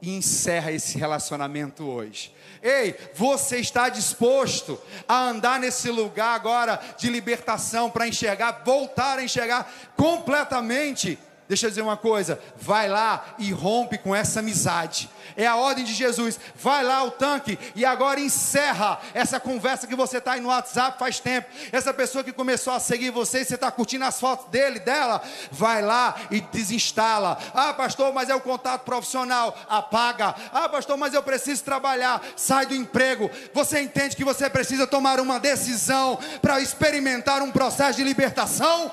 e 0.00 0.14
encerra 0.14 0.70
esse 0.70 0.98
relacionamento 0.98 1.84
hoje. 1.88 2.34
Ei, 2.62 2.94
você 3.14 3.58
está 3.58 3.88
disposto 3.88 4.80
a 5.08 5.28
andar 5.28 5.58
nesse 5.58 5.90
lugar 5.90 6.34
agora 6.34 6.80
de 6.98 7.08
libertação 7.08 7.90
para 7.90 8.06
enxergar, 8.06 8.62
voltar 8.64 9.18
a 9.18 9.24
enxergar 9.24 9.70
completamente 9.96 11.18
Deixa 11.54 11.66
eu 11.66 11.70
dizer 11.70 11.82
uma 11.82 11.96
coisa, 11.96 12.40
vai 12.56 12.88
lá 12.88 13.36
e 13.38 13.52
rompe 13.52 13.96
com 13.96 14.12
essa 14.12 14.40
amizade. 14.40 15.08
É 15.36 15.46
a 15.46 15.54
ordem 15.54 15.84
de 15.84 15.94
Jesus. 15.94 16.40
Vai 16.56 16.82
lá 16.82 17.04
o 17.04 17.12
tanque 17.12 17.56
e 17.76 17.84
agora 17.84 18.18
encerra 18.18 19.00
essa 19.14 19.38
conversa 19.38 19.86
que 19.86 19.94
você 19.94 20.18
está 20.18 20.32
aí 20.32 20.40
no 20.40 20.48
WhatsApp 20.48 20.98
faz 20.98 21.20
tempo. 21.20 21.48
Essa 21.70 21.94
pessoa 21.94 22.24
que 22.24 22.32
começou 22.32 22.72
a 22.72 22.80
seguir 22.80 23.10
você 23.10 23.42
e 23.42 23.44
você 23.44 23.54
está 23.54 23.70
curtindo 23.70 24.04
as 24.04 24.18
fotos 24.18 24.50
dele, 24.50 24.80
dela, 24.80 25.22
vai 25.52 25.80
lá 25.80 26.16
e 26.28 26.40
desinstala. 26.40 27.38
Ah, 27.54 27.72
pastor, 27.72 28.12
mas 28.12 28.28
é 28.28 28.34
o 28.34 28.40
contato 28.40 28.82
profissional. 28.82 29.56
Apaga. 29.68 30.34
Ah, 30.52 30.68
pastor, 30.68 30.96
mas 30.96 31.14
eu 31.14 31.22
preciso 31.22 31.62
trabalhar. 31.62 32.20
Sai 32.34 32.66
do 32.66 32.74
emprego. 32.74 33.30
Você 33.52 33.80
entende 33.80 34.16
que 34.16 34.24
você 34.24 34.50
precisa 34.50 34.88
tomar 34.88 35.20
uma 35.20 35.38
decisão 35.38 36.18
para 36.42 36.60
experimentar 36.60 37.42
um 37.42 37.52
processo 37.52 37.98
de 37.98 38.02
libertação? 38.02 38.90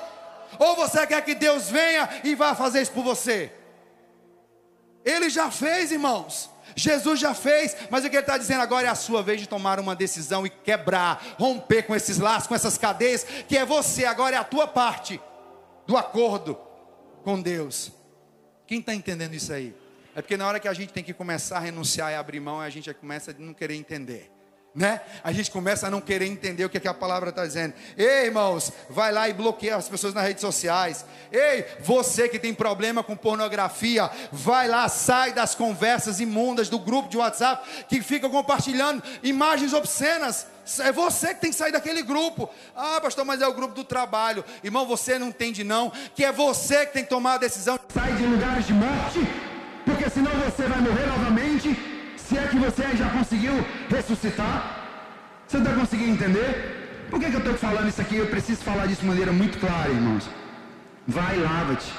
Ou 0.62 0.76
você 0.76 1.04
quer 1.08 1.20
que 1.24 1.34
Deus 1.34 1.68
venha 1.68 2.08
e 2.22 2.36
vá 2.36 2.54
fazer 2.54 2.82
isso 2.82 2.92
por 2.92 3.02
você? 3.02 3.50
Ele 5.04 5.28
já 5.28 5.50
fez, 5.50 5.90
irmãos. 5.90 6.48
Jesus 6.76 7.18
já 7.18 7.34
fez, 7.34 7.76
mas 7.90 8.04
o 8.04 8.08
que 8.08 8.14
ele 8.14 8.22
está 8.22 8.38
dizendo 8.38 8.60
agora 8.60 8.86
é 8.86 8.90
a 8.90 8.94
sua 8.94 9.24
vez 9.24 9.40
de 9.40 9.48
tomar 9.48 9.80
uma 9.80 9.96
decisão 9.96 10.46
e 10.46 10.50
quebrar, 10.50 11.34
romper 11.36 11.82
com 11.82 11.96
esses 11.96 12.18
laços, 12.18 12.46
com 12.46 12.54
essas 12.54 12.78
cadeias, 12.78 13.24
que 13.48 13.58
é 13.58 13.66
você, 13.66 14.04
agora 14.04 14.36
é 14.36 14.38
a 14.38 14.44
tua 14.44 14.68
parte 14.68 15.20
do 15.84 15.96
acordo 15.96 16.56
com 17.24 17.42
Deus. 17.42 17.90
Quem 18.64 18.78
está 18.78 18.94
entendendo 18.94 19.34
isso 19.34 19.52
aí? 19.52 19.74
É 20.14 20.22
porque 20.22 20.36
na 20.36 20.46
hora 20.46 20.60
que 20.60 20.68
a 20.68 20.72
gente 20.72 20.92
tem 20.92 21.02
que 21.02 21.12
começar 21.12 21.56
a 21.56 21.60
renunciar 21.60 22.12
e 22.12 22.14
abrir 22.14 22.38
mão, 22.38 22.60
a 22.60 22.70
gente 22.70 22.94
começa 22.94 23.32
a 23.32 23.34
não 23.36 23.52
querer 23.52 23.74
entender 23.74 24.30
né? 24.74 25.02
A 25.22 25.32
gente 25.32 25.50
começa 25.50 25.86
a 25.86 25.90
não 25.90 26.00
querer 26.00 26.26
entender 26.26 26.64
o 26.64 26.70
que, 26.70 26.78
é 26.78 26.80
que 26.80 26.88
a 26.88 26.94
palavra 26.94 27.28
está 27.28 27.44
dizendo. 27.44 27.74
Ei, 27.96 28.26
irmãos, 28.26 28.72
vai 28.88 29.12
lá 29.12 29.28
e 29.28 29.32
bloqueia 29.32 29.76
as 29.76 29.88
pessoas 29.88 30.14
nas 30.14 30.24
redes 30.24 30.40
sociais. 30.40 31.04
Ei, 31.30 31.66
você 31.80 32.28
que 32.28 32.38
tem 32.38 32.54
problema 32.54 33.02
com 33.02 33.14
pornografia, 33.14 34.10
vai 34.30 34.68
lá, 34.68 34.88
sai 34.88 35.32
das 35.32 35.54
conversas 35.54 36.20
imundas 36.20 36.70
do 36.70 36.78
grupo 36.78 37.08
de 37.08 37.18
WhatsApp 37.18 37.86
que 37.88 38.00
fica 38.02 38.28
compartilhando 38.30 39.02
imagens 39.22 39.74
obscenas. 39.74 40.46
É 40.80 40.92
você 40.92 41.34
que 41.34 41.40
tem 41.40 41.50
que 41.50 41.56
sair 41.56 41.72
daquele 41.72 42.02
grupo. 42.02 42.48
Ah, 42.74 42.98
pastor, 43.02 43.24
mas 43.26 43.42
é 43.42 43.46
o 43.46 43.52
grupo 43.52 43.74
do 43.74 43.84
trabalho. 43.84 44.44
Irmão, 44.64 44.86
você 44.86 45.18
não 45.18 45.28
entende 45.28 45.64
não, 45.64 45.92
que 46.14 46.24
é 46.24 46.32
você 46.32 46.86
que 46.86 46.94
tem 46.94 47.04
que 47.04 47.10
tomar 47.10 47.34
a 47.34 47.38
decisão. 47.38 47.78
Sai 47.92 48.12
de 48.14 48.24
lugares 48.24 48.66
de 48.66 48.72
morte, 48.72 49.18
porque 49.84 50.08
senão 50.08 50.32
você 50.32 50.62
vai 50.62 50.80
morrer 50.80 51.06
novamente 51.06 51.91
se 52.32 52.38
é 52.38 52.46
que 52.46 52.58
você 52.58 52.96
já 52.96 53.08
conseguiu 53.10 53.54
ressuscitar, 53.90 54.56
você 55.46 55.58
está 55.58 55.72
conseguindo 55.72 56.12
entender? 56.12 56.50
Por 57.10 57.20
que, 57.20 57.26
que 57.26 57.34
eu 57.34 57.40
estou 57.40 57.56
falando 57.58 57.88
isso 57.88 58.00
aqui? 58.00 58.16
Eu 58.16 58.28
preciso 58.28 58.62
falar 58.62 58.86
disso 58.86 59.02
de 59.02 59.06
maneira 59.06 59.32
muito 59.32 59.58
clara, 59.58 59.90
irmãos. 59.90 60.24
Vai, 61.06 61.36
lava-te. 61.36 61.92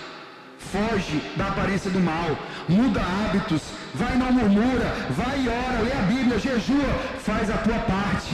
Foge 0.71 1.21
da 1.37 1.49
aparência 1.49 1.91
do 1.91 1.99
mal. 1.99 2.29
Muda 2.67 2.99
hábitos. 2.99 3.61
Vai, 3.93 4.15
não 4.15 4.31
murmura. 4.31 4.87
Vai 5.11 5.37
e 5.45 5.49
ora. 5.49 5.83
Lê 5.83 5.91
a 5.91 6.03
Bíblia. 6.13 6.39
Jejua. 6.39 6.91
Faz 7.19 7.51
a 7.51 7.57
tua 7.57 7.79
parte. 7.95 8.31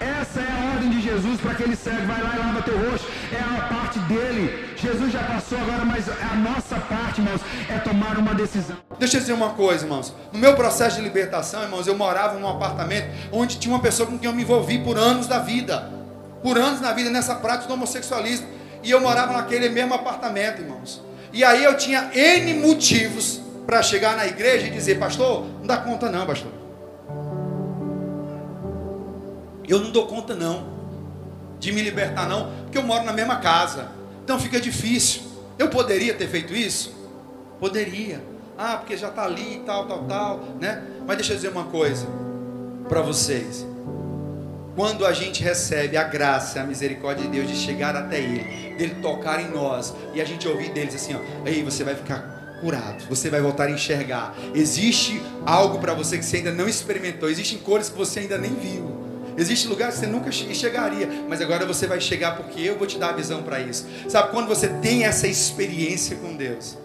Essa 0.00 0.40
é 0.40 0.50
a 0.50 0.74
ordem 0.74 0.88
de 0.88 1.02
Jesus 1.02 1.38
para 1.38 1.52
aquele 1.52 1.76
cego. 1.76 2.06
Vai 2.06 2.22
lá 2.22 2.32
e 2.34 2.38
lava 2.38 2.62
teu 2.62 2.78
rosto. 2.84 3.01
É 3.32 3.40
a 3.40 3.62
parte 3.66 3.98
dele. 4.00 4.74
Jesus 4.76 5.10
já 5.10 5.22
passou 5.22 5.56
agora, 5.56 5.86
mas 5.86 6.06
a 6.06 6.34
nossa 6.36 6.76
parte, 6.76 7.20
irmãos, 7.20 7.40
é 7.70 7.78
tomar 7.78 8.18
uma 8.18 8.34
decisão. 8.34 8.76
Deixa 8.98 9.16
eu 9.16 9.20
dizer 9.20 9.32
uma 9.32 9.50
coisa, 9.50 9.86
irmãos. 9.86 10.14
No 10.30 10.38
meu 10.38 10.54
processo 10.54 10.96
de 10.96 11.02
libertação, 11.02 11.62
irmãos, 11.62 11.86
eu 11.86 11.96
morava 11.96 12.38
num 12.38 12.46
apartamento 12.46 13.08
onde 13.32 13.58
tinha 13.58 13.74
uma 13.74 13.80
pessoa 13.80 14.06
com 14.06 14.18
quem 14.18 14.28
eu 14.28 14.36
me 14.36 14.42
envolvi 14.42 14.80
por 14.80 14.98
anos 14.98 15.26
da 15.26 15.38
vida. 15.38 15.90
Por 16.42 16.58
anos 16.58 16.80
na 16.82 16.92
vida, 16.92 17.08
nessa 17.08 17.34
prática 17.36 17.68
do 17.68 17.74
homossexualismo. 17.74 18.46
E 18.82 18.90
eu 18.90 19.00
morava 19.00 19.32
naquele 19.32 19.70
mesmo 19.70 19.94
apartamento, 19.94 20.60
irmãos. 20.60 21.00
E 21.32 21.42
aí 21.42 21.64
eu 21.64 21.74
tinha 21.76 22.10
N 22.12 22.54
motivos 22.60 23.40
para 23.66 23.82
chegar 23.82 24.14
na 24.14 24.26
igreja 24.26 24.66
e 24.66 24.70
dizer, 24.70 24.98
pastor, 24.98 25.46
não 25.60 25.66
dá 25.66 25.78
conta 25.78 26.10
não, 26.10 26.26
pastor. 26.26 26.52
Eu 29.66 29.78
não 29.78 29.90
dou 29.90 30.06
conta 30.06 30.34
não 30.34 30.71
de 31.62 31.70
me 31.70 31.80
libertar 31.80 32.28
não, 32.28 32.50
porque 32.64 32.76
eu 32.76 32.82
moro 32.82 33.04
na 33.04 33.12
mesma 33.12 33.36
casa. 33.36 33.88
Então 34.24 34.38
fica 34.38 34.60
difícil. 34.60 35.22
Eu 35.56 35.68
poderia 35.68 36.12
ter 36.12 36.26
feito 36.26 36.52
isso? 36.52 36.92
Poderia. 37.60 38.20
Ah, 38.58 38.78
porque 38.78 38.96
já 38.96 39.08
está 39.08 39.24
ali 39.24 39.62
tal, 39.64 39.86
tal, 39.86 40.02
tal, 40.04 40.40
né? 40.60 40.82
Mas 41.06 41.18
deixa 41.18 41.32
eu 41.32 41.36
dizer 41.36 41.48
uma 41.50 41.66
coisa 41.66 42.04
para 42.88 43.00
vocês. 43.00 43.64
Quando 44.74 45.06
a 45.06 45.12
gente 45.12 45.40
recebe 45.40 45.96
a 45.96 46.02
graça, 46.02 46.60
a 46.60 46.64
misericórdia 46.64 47.24
de 47.26 47.30
Deus 47.30 47.46
de 47.46 47.54
chegar 47.54 47.94
até 47.94 48.18
Ele, 48.18 48.74
dele 48.76 48.96
tocar 49.00 49.40
em 49.40 49.48
nós 49.48 49.94
e 50.14 50.20
a 50.20 50.24
gente 50.24 50.48
ouvir 50.48 50.72
deles 50.72 50.96
assim, 50.96 51.14
ó, 51.14 51.20
aí 51.46 51.62
você 51.62 51.84
vai 51.84 51.94
ficar 51.94 52.58
curado, 52.60 53.04
você 53.08 53.30
vai 53.30 53.40
voltar 53.40 53.66
a 53.66 53.70
enxergar. 53.70 54.34
Existe 54.52 55.22
algo 55.46 55.78
para 55.78 55.94
você 55.94 56.18
que 56.18 56.24
você 56.24 56.38
ainda 56.38 56.50
não 56.50 56.68
experimentou, 56.68 57.30
existem 57.30 57.58
cores 57.58 57.88
que 57.88 57.96
você 57.96 58.20
ainda 58.20 58.36
nem 58.36 58.52
viu. 58.52 59.01
Existem 59.36 59.70
lugares 59.70 59.94
que 59.94 60.00
você 60.00 60.06
nunca 60.06 60.30
chegaria, 60.30 61.08
mas 61.28 61.40
agora 61.40 61.64
você 61.64 61.86
vai 61.86 62.00
chegar 62.00 62.36
porque 62.36 62.60
eu 62.60 62.78
vou 62.78 62.86
te 62.86 62.98
dar 62.98 63.10
a 63.10 63.12
visão 63.12 63.42
para 63.42 63.60
isso. 63.60 63.86
Sabe, 64.08 64.30
quando 64.30 64.48
você 64.48 64.68
tem 64.68 65.04
essa 65.04 65.26
experiência 65.26 66.16
com 66.16 66.36
Deus, 66.36 66.76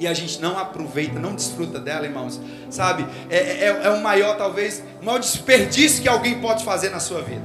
e 0.00 0.06
a 0.06 0.14
gente 0.14 0.40
não 0.40 0.58
aproveita, 0.58 1.18
não 1.18 1.34
desfruta 1.34 1.78
dela, 1.78 2.06
irmãos, 2.06 2.40
sabe? 2.70 3.06
É, 3.28 3.36
é, 3.36 3.80
é 3.84 3.90
o 3.90 4.00
maior, 4.00 4.36
talvez, 4.36 4.82
o 5.00 5.04
maior 5.04 5.18
desperdício 5.18 6.02
que 6.02 6.08
alguém 6.08 6.40
pode 6.40 6.64
fazer 6.64 6.88
na 6.88 6.98
sua 6.98 7.20
vida, 7.20 7.44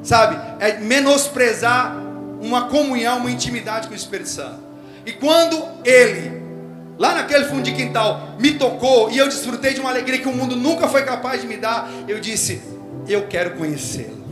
sabe? 0.00 0.38
É 0.60 0.78
menosprezar 0.78 1.96
uma 2.40 2.68
comunhão, 2.68 3.18
uma 3.18 3.30
intimidade 3.30 3.88
com 3.88 3.94
o 3.94 3.96
Espírito 3.96 4.28
Santo. 4.28 4.60
E 5.04 5.12
quando 5.12 5.60
ele, 5.84 6.40
lá 6.96 7.14
naquele 7.14 7.46
fundo 7.46 7.62
de 7.62 7.72
quintal, 7.72 8.36
me 8.38 8.54
tocou 8.54 9.10
e 9.10 9.18
eu 9.18 9.26
desfrutei 9.26 9.74
de 9.74 9.80
uma 9.80 9.90
alegria 9.90 10.20
que 10.20 10.28
o 10.28 10.32
mundo 10.32 10.54
nunca 10.54 10.86
foi 10.86 11.02
capaz 11.02 11.42
de 11.42 11.48
me 11.48 11.56
dar, 11.56 11.90
eu 12.06 12.20
disse: 12.20 12.62
Eu 13.08 13.26
quero 13.28 13.56
conhecê-lo, 13.56 14.24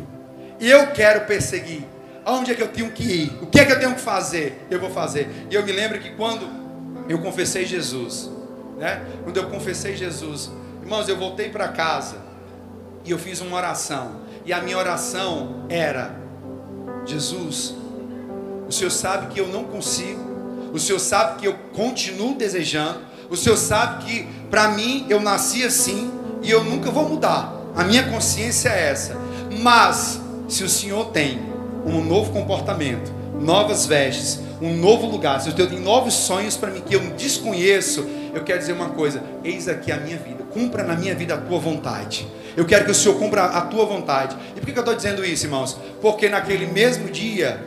eu 0.60 0.88
quero 0.88 1.26
perseguir. 1.26 1.84
Aonde 2.24 2.52
é 2.52 2.54
que 2.54 2.62
eu 2.62 2.68
tenho 2.68 2.90
que 2.90 3.02
ir? 3.02 3.38
O 3.42 3.46
que 3.46 3.60
é 3.60 3.64
que 3.66 3.72
eu 3.72 3.78
tenho 3.78 3.94
que 3.94 4.00
fazer? 4.00 4.66
Eu 4.70 4.80
vou 4.80 4.90
fazer. 4.90 5.28
E 5.50 5.54
eu 5.54 5.62
me 5.62 5.72
lembro 5.72 6.00
que 6.00 6.10
quando 6.10 6.48
eu 7.06 7.18
confessei 7.18 7.66
Jesus, 7.66 8.30
né? 8.78 9.04
Quando 9.22 9.36
eu 9.36 9.48
confessei 9.50 9.94
Jesus, 9.94 10.50
irmãos, 10.82 11.08
eu 11.08 11.16
voltei 11.16 11.50
para 11.50 11.68
casa 11.68 12.16
e 13.04 13.10
eu 13.10 13.18
fiz 13.18 13.40
uma 13.40 13.56
oração. 13.56 14.22
E 14.44 14.52
a 14.52 14.60
minha 14.60 14.78
oração 14.78 15.66
era: 15.68 16.16
Jesus, 17.04 17.74
o 18.66 18.72
Senhor 18.72 18.90
sabe 18.90 19.32
que 19.32 19.40
eu 19.40 19.48
não 19.48 19.64
consigo, 19.64 20.20
o 20.72 20.78
Senhor 20.78 20.98
sabe 20.98 21.40
que 21.40 21.46
eu 21.46 21.54
continuo 21.74 22.34
desejando, 22.34 23.00
o 23.30 23.36
Senhor 23.36 23.56
sabe 23.56 24.04
que 24.04 24.28
para 24.50 24.68
mim 24.68 25.06
eu 25.08 25.20
nasci 25.20 25.62
assim 25.62 26.10
e 26.42 26.50
eu 26.50 26.64
nunca 26.64 26.90
vou 26.90 27.08
mudar. 27.08 27.53
A 27.76 27.82
minha 27.84 28.04
consciência 28.04 28.68
é 28.68 28.90
essa. 28.90 29.16
Mas 29.60 30.20
se 30.48 30.62
o 30.62 30.68
Senhor 30.68 31.06
tem 31.06 31.40
um 31.84 32.02
novo 32.04 32.32
comportamento, 32.32 33.12
novas 33.40 33.86
vestes, 33.86 34.40
um 34.60 34.74
novo 34.76 35.06
lugar, 35.06 35.40
se 35.40 35.48
eu 35.48 35.68
tenho 35.68 35.80
novos 35.80 36.14
sonhos 36.14 36.56
para 36.56 36.70
mim 36.70 36.80
que 36.80 36.94
eu 36.94 37.00
desconheço, 37.10 38.06
eu 38.32 38.42
quero 38.42 38.58
dizer 38.58 38.72
uma 38.72 38.90
coisa: 38.90 39.22
eis 39.42 39.68
aqui 39.68 39.90
a 39.90 39.96
minha 39.96 40.16
vida, 40.16 40.44
cumpra 40.52 40.84
na 40.84 40.94
minha 40.94 41.14
vida 41.14 41.34
a 41.34 41.38
tua 41.38 41.58
vontade. 41.58 42.26
Eu 42.56 42.64
quero 42.64 42.84
que 42.84 42.92
o 42.92 42.94
Senhor 42.94 43.18
cumpra 43.18 43.44
a 43.44 43.62
tua 43.62 43.84
vontade. 43.84 44.36
E 44.56 44.60
por 44.60 44.66
que 44.66 44.78
eu 44.78 44.80
estou 44.80 44.94
dizendo 44.94 45.24
isso, 45.24 45.46
irmãos? 45.46 45.76
Porque 46.00 46.28
naquele 46.28 46.66
mesmo 46.66 47.08
dia, 47.08 47.60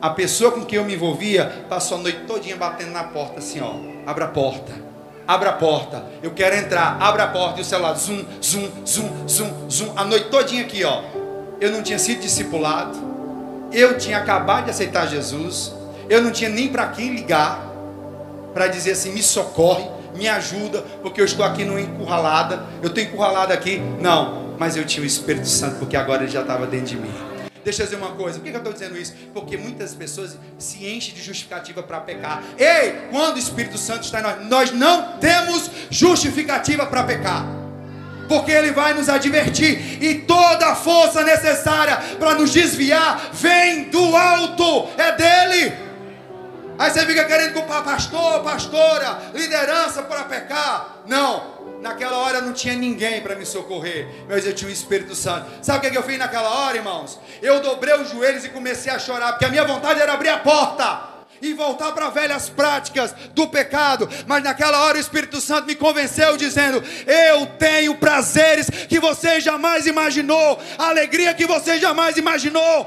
a 0.00 0.08
pessoa 0.08 0.50
com 0.50 0.64
quem 0.64 0.78
eu 0.78 0.84
me 0.84 0.94
envolvia 0.94 1.66
passou 1.68 1.98
a 1.98 2.00
noite 2.00 2.20
todinha 2.26 2.56
batendo 2.56 2.90
na 2.90 3.04
porta 3.04 3.38
assim, 3.38 3.60
ó, 3.60 3.74
abra 4.06 4.24
a 4.24 4.28
porta. 4.28 4.91
Abra 5.26 5.50
a 5.50 5.52
porta, 5.52 6.04
eu 6.22 6.32
quero 6.32 6.56
entrar, 6.56 6.96
abra 7.00 7.24
a 7.24 7.28
porta 7.28 7.58
e 7.58 7.62
o 7.62 7.64
celular, 7.64 7.94
zum, 7.94 8.24
zum, 8.40 8.70
zum, 8.84 9.28
zum, 9.28 9.70
zum, 9.70 9.92
a 9.96 10.04
noite 10.04 10.28
todinha 10.30 10.62
aqui, 10.62 10.84
ó. 10.84 11.02
Eu 11.60 11.70
não 11.70 11.82
tinha 11.82 11.98
sido 11.98 12.20
discipulado, 12.20 12.98
eu 13.72 13.96
tinha 13.96 14.18
acabado 14.18 14.64
de 14.64 14.70
aceitar 14.70 15.06
Jesus, 15.06 15.72
eu 16.08 16.20
não 16.20 16.32
tinha 16.32 16.50
nem 16.50 16.68
para 16.68 16.88
quem 16.88 17.14
ligar 17.14 17.72
para 18.52 18.66
dizer 18.66 18.92
assim: 18.92 19.12
me 19.12 19.22
socorre, 19.22 19.84
me 20.14 20.28
ajuda, 20.28 20.84
porque 21.02 21.20
eu 21.20 21.24
estou 21.24 21.44
aqui 21.44 21.64
numa 21.64 21.80
encurralada, 21.80 22.64
eu 22.82 22.88
estou 22.88 23.02
encurralada 23.02 23.54
aqui. 23.54 23.80
Não, 24.00 24.54
mas 24.58 24.76
eu 24.76 24.84
tinha 24.84 25.02
o 25.02 25.06
Espírito 25.06 25.48
Santo, 25.48 25.76
porque 25.78 25.96
agora 25.96 26.24
ele 26.24 26.32
já 26.32 26.42
estava 26.42 26.66
dentro 26.66 26.86
de 26.86 26.96
mim. 26.96 27.31
Deixa 27.64 27.82
eu 27.82 27.86
dizer 27.86 27.96
uma 27.96 28.12
coisa, 28.12 28.38
por 28.38 28.44
que 28.44 28.50
eu 28.50 28.58
estou 28.58 28.72
dizendo 28.72 28.98
isso? 28.98 29.14
Porque 29.32 29.56
muitas 29.56 29.94
pessoas 29.94 30.36
se 30.58 30.86
enchem 30.86 31.14
de 31.14 31.22
justificativa 31.22 31.82
para 31.82 32.00
pecar. 32.00 32.42
Ei, 32.58 33.08
quando 33.10 33.36
o 33.36 33.38
Espírito 33.38 33.78
Santo 33.78 34.04
está 34.04 34.20
em 34.20 34.22
nós, 34.22 34.40
nós 34.48 34.72
não 34.72 35.18
temos 35.18 35.70
justificativa 35.90 36.86
para 36.86 37.04
pecar 37.04 37.62
porque 38.28 38.50
Ele 38.50 38.72
vai 38.72 38.94
nos 38.94 39.10
advertir, 39.10 40.02
e 40.02 40.20
toda 40.20 40.68
a 40.68 40.74
força 40.74 41.22
necessária 41.22 41.98
para 42.18 42.34
nos 42.34 42.50
desviar 42.50 43.28
vem 43.30 43.90
do 43.90 44.16
alto, 44.16 44.88
é 44.96 45.12
dele. 45.12 45.74
Aí 46.78 46.90
você 46.90 47.04
fica 47.04 47.24
querendo 47.24 47.52
culpar 47.52 47.84
pastor, 47.84 48.42
pastora, 48.42 49.18
liderança 49.34 50.02
para 50.02 50.24
pecar. 50.24 51.02
Não, 51.06 51.51
naquela 51.82 52.16
hora 52.18 52.40
não 52.40 52.52
tinha 52.52 52.74
ninguém 52.74 53.20
para 53.20 53.34
me 53.34 53.44
socorrer, 53.44 54.06
mas 54.28 54.46
eu 54.46 54.54
tinha 54.54 54.70
o 54.70 54.72
Espírito 54.72 55.14
Santo. 55.14 55.46
Sabe 55.60 55.86
o 55.86 55.90
que, 55.90 55.98
eu 55.98 56.02
fiz 56.02 56.16
naquela 56.16 56.48
hora, 56.48 56.76
irmãos? 56.76 57.18
Eu 57.42 57.60
dobrei 57.60 57.94
os 58.00 58.10
joelhos 58.10 58.44
e 58.44 58.48
comecei 58.48 58.90
a 58.90 58.98
chorar, 58.98 59.32
porque 59.32 59.44
a 59.44 59.48
minha 59.48 59.64
vontade 59.64 60.00
era 60.00 60.12
abrir 60.12 60.28
a 60.28 60.38
porta 60.38 61.10
e 61.42 61.52
voltar 61.52 61.90
para 61.90 62.08
velhas 62.08 62.48
práticas 62.48 63.12
do 63.34 63.48
pecado. 63.48 64.08
Mas 64.28 64.44
naquela 64.44 64.84
hora 64.84 64.96
o 64.96 65.00
Espírito 65.00 65.40
Santo 65.40 65.66
me 65.66 65.74
convenceu, 65.74 66.36
dizendo: 66.36 66.82
Eu 67.04 67.46
tenho 67.58 67.96
prazeres 67.96 68.70
que 68.88 69.00
você 69.00 69.40
jamais 69.40 69.84
imaginou, 69.84 70.58
alegria 70.78 71.34
que 71.34 71.46
você 71.46 71.78
jamais 71.80 72.16
imaginou. 72.16 72.86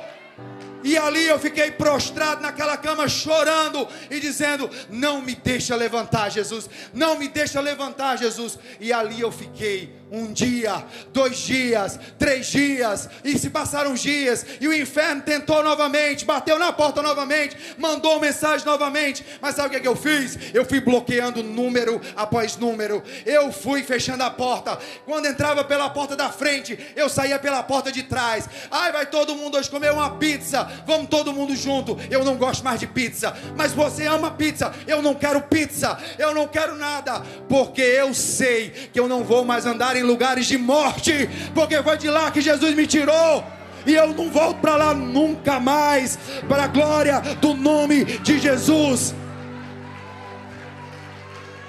E 0.86 0.96
ali 1.00 1.26
eu 1.26 1.40
fiquei 1.40 1.72
prostrado 1.72 2.44
naquela 2.44 2.78
cama 2.78 3.10
chorando 3.10 3.88
e 4.12 4.20
dizendo: 4.20 4.70
Não 4.88 5.20
me 5.20 5.34
deixa 5.34 5.76
levantar, 5.76 6.30
Jesus. 6.30 6.70
Não 6.94 7.18
me 7.18 7.28
deixa 7.28 7.60
levantar, 7.60 8.18
Jesus. 8.18 8.60
E 8.80 8.94
ali 8.94 9.20
eu 9.20 9.32
fiquei 9.32 9.96
um 10.12 10.32
dia, 10.32 10.84
dois 11.12 11.38
dias, 11.38 12.00
três 12.18 12.48
dias, 12.48 13.10
e 13.24 13.38
se 13.38 13.50
passaram 13.50 13.94
os 13.94 14.02
dias, 14.02 14.46
e 14.62 14.68
o 14.68 14.74
inferno 14.74 15.22
tentou 15.22 15.64
novamente, 15.64 16.26
bateu 16.26 16.60
na 16.60 16.72
porta 16.72 17.02
novamente, 17.02 17.58
mandou 17.78 18.20
mensagem 18.20 18.66
novamente, 18.66 19.26
mas 19.42 19.56
sabe 19.56 19.68
o 19.68 19.72
que, 19.72 19.78
é 19.78 19.80
que 19.80 19.88
eu 19.88 19.96
fiz? 19.96 20.38
Eu 20.54 20.66
fui 20.66 20.80
bloqueando 20.80 21.44
número 21.44 22.00
após 22.16 22.56
número, 22.58 23.04
eu 23.26 23.52
fui 23.52 23.84
fechando 23.84 24.24
a 24.24 24.30
porta. 24.30 24.78
Quando 25.06 25.26
entrava 25.26 25.64
pela 25.64 25.90
porta 25.90 26.16
da 26.16 26.30
frente, 26.30 26.78
eu 26.96 27.10
saía 27.10 27.40
pela 27.40 27.64
porta 27.64 27.92
de 27.92 28.04
trás. 28.04 28.48
Ai, 28.70 28.92
vai 28.92 29.06
todo 29.06 29.36
mundo 29.36 29.58
hoje 29.58 29.70
comer 29.70 29.92
uma 29.92 30.18
pizza, 30.18 30.64
vamos 30.86 31.10
todo 31.10 31.34
mundo 31.34 31.56
junto. 31.56 31.98
Eu 32.10 32.24
não 32.24 32.36
gosto 32.36 32.64
mais 32.64 32.80
de 32.80 32.88
pizza, 32.88 33.36
mas 33.56 33.74
você 33.74 34.06
ama 34.06 34.32
pizza, 34.32 34.74
eu 34.88 35.02
não 35.02 35.16
quero 35.16 35.42
pizza, 35.42 35.98
eu 36.18 36.34
não 36.34 36.48
quero 36.48 36.76
nada, 36.76 37.22
porque 37.50 37.82
eu 37.82 38.14
sei 38.14 38.70
que 38.70 39.00
eu 39.00 39.08
não 39.08 39.24
vou 39.24 39.44
mais 39.44 39.66
andar 39.66 39.95
em 39.96 40.04
lugares 40.04 40.46
de 40.46 40.58
morte, 40.58 41.30
porque 41.54 41.82
foi 41.82 41.98
de 41.98 42.10
lá 42.10 42.32
que 42.32 42.42
Jesus 42.42 42.76
me 42.76 42.86
tirou. 42.88 43.44
E 43.86 43.94
eu 43.94 44.14
não 44.14 44.30
volto 44.30 44.60
para 44.60 44.76
lá 44.76 44.94
nunca 44.94 45.60
mais, 45.60 46.18
para 46.48 46.64
a 46.64 46.68
glória 46.68 47.22
do 47.40 47.54
nome 47.54 48.04
de 48.04 48.40
Jesus. 48.40 49.14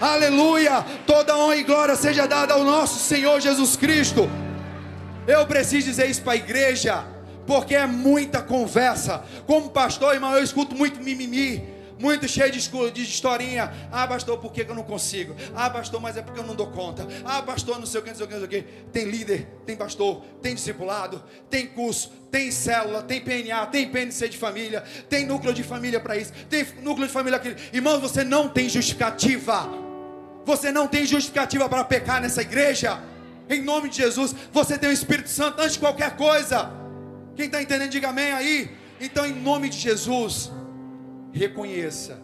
Aleluia! 0.00 0.84
Toda 1.06 1.36
honra 1.36 1.56
e 1.56 1.62
glória 1.62 1.94
seja 1.94 2.26
dada 2.26 2.54
ao 2.54 2.64
nosso 2.64 2.98
Senhor 2.98 3.40
Jesus 3.40 3.76
Cristo. 3.76 4.30
Eu 5.26 5.46
preciso 5.46 5.88
dizer 5.88 6.08
isso 6.08 6.22
para 6.22 6.34
a 6.34 6.36
igreja, 6.36 7.04
porque 7.46 7.74
é 7.74 7.86
muita 7.86 8.40
conversa. 8.42 9.22
Como 9.46 9.70
pastor, 9.70 10.14
irmão, 10.14 10.34
eu 10.34 10.42
escuto 10.42 10.74
muito 10.74 11.02
mimimi 11.02 11.75
muito 11.98 12.28
cheio 12.28 12.50
de, 12.50 12.60
de 12.90 13.02
historinha. 13.02 13.72
Ah, 13.90 14.06
pastor, 14.06 14.38
por 14.38 14.52
que 14.52 14.62
eu 14.62 14.74
não 14.74 14.82
consigo? 14.82 15.34
Ah, 15.54 15.70
pastor, 15.70 16.00
mas 16.00 16.16
é 16.16 16.22
porque 16.22 16.38
eu 16.38 16.44
não 16.44 16.54
dou 16.54 16.68
conta. 16.68 17.06
Ah, 17.24 17.42
pastor, 17.42 17.78
não 17.78 17.86
sei 17.86 18.00
o 18.00 18.02
que, 18.02 18.10
não 18.10 18.16
sei 18.16 18.24
o 18.24 18.28
que, 18.28 18.34
não 18.34 18.48
sei 18.48 18.60
o 18.60 18.62
que. 18.62 18.70
Tem 18.92 19.04
líder, 19.04 19.46
tem 19.64 19.76
pastor, 19.76 20.22
tem 20.42 20.54
discipulado, 20.54 21.22
tem 21.48 21.66
curso, 21.66 22.10
tem 22.30 22.50
célula, 22.50 23.02
tem 23.02 23.20
PNA, 23.20 23.66
tem 23.66 23.88
PNC 23.88 24.28
de 24.28 24.36
família, 24.36 24.82
tem 25.08 25.24
núcleo 25.24 25.54
de 25.54 25.62
família 25.62 26.00
para 26.00 26.16
isso, 26.16 26.32
tem 26.48 26.64
núcleo 26.82 27.06
de 27.06 27.12
família 27.12 27.36
aquele. 27.36 27.56
Irmãos, 27.72 28.00
você 28.00 28.22
não 28.24 28.48
tem 28.48 28.68
justificativa. 28.68 29.86
Você 30.44 30.70
não 30.70 30.86
tem 30.86 31.04
justificativa 31.04 31.68
para 31.68 31.82
pecar 31.84 32.20
nessa 32.20 32.40
igreja. 32.40 33.00
Em 33.48 33.62
nome 33.62 33.88
de 33.88 33.96
Jesus, 33.96 34.34
você 34.52 34.78
tem 34.78 34.88
o 34.88 34.92
Espírito 34.92 35.28
Santo 35.28 35.60
antes 35.60 35.72
de 35.72 35.80
qualquer 35.80 36.16
coisa. 36.16 36.70
Quem 37.34 37.46
está 37.46 37.60
entendendo, 37.60 37.90
diga 37.90 38.08
amém 38.08 38.32
aí. 38.32 38.70
Então, 39.00 39.26
em 39.26 39.32
nome 39.32 39.68
de 39.68 39.76
Jesus, 39.76 40.50
reconheça 41.36 42.18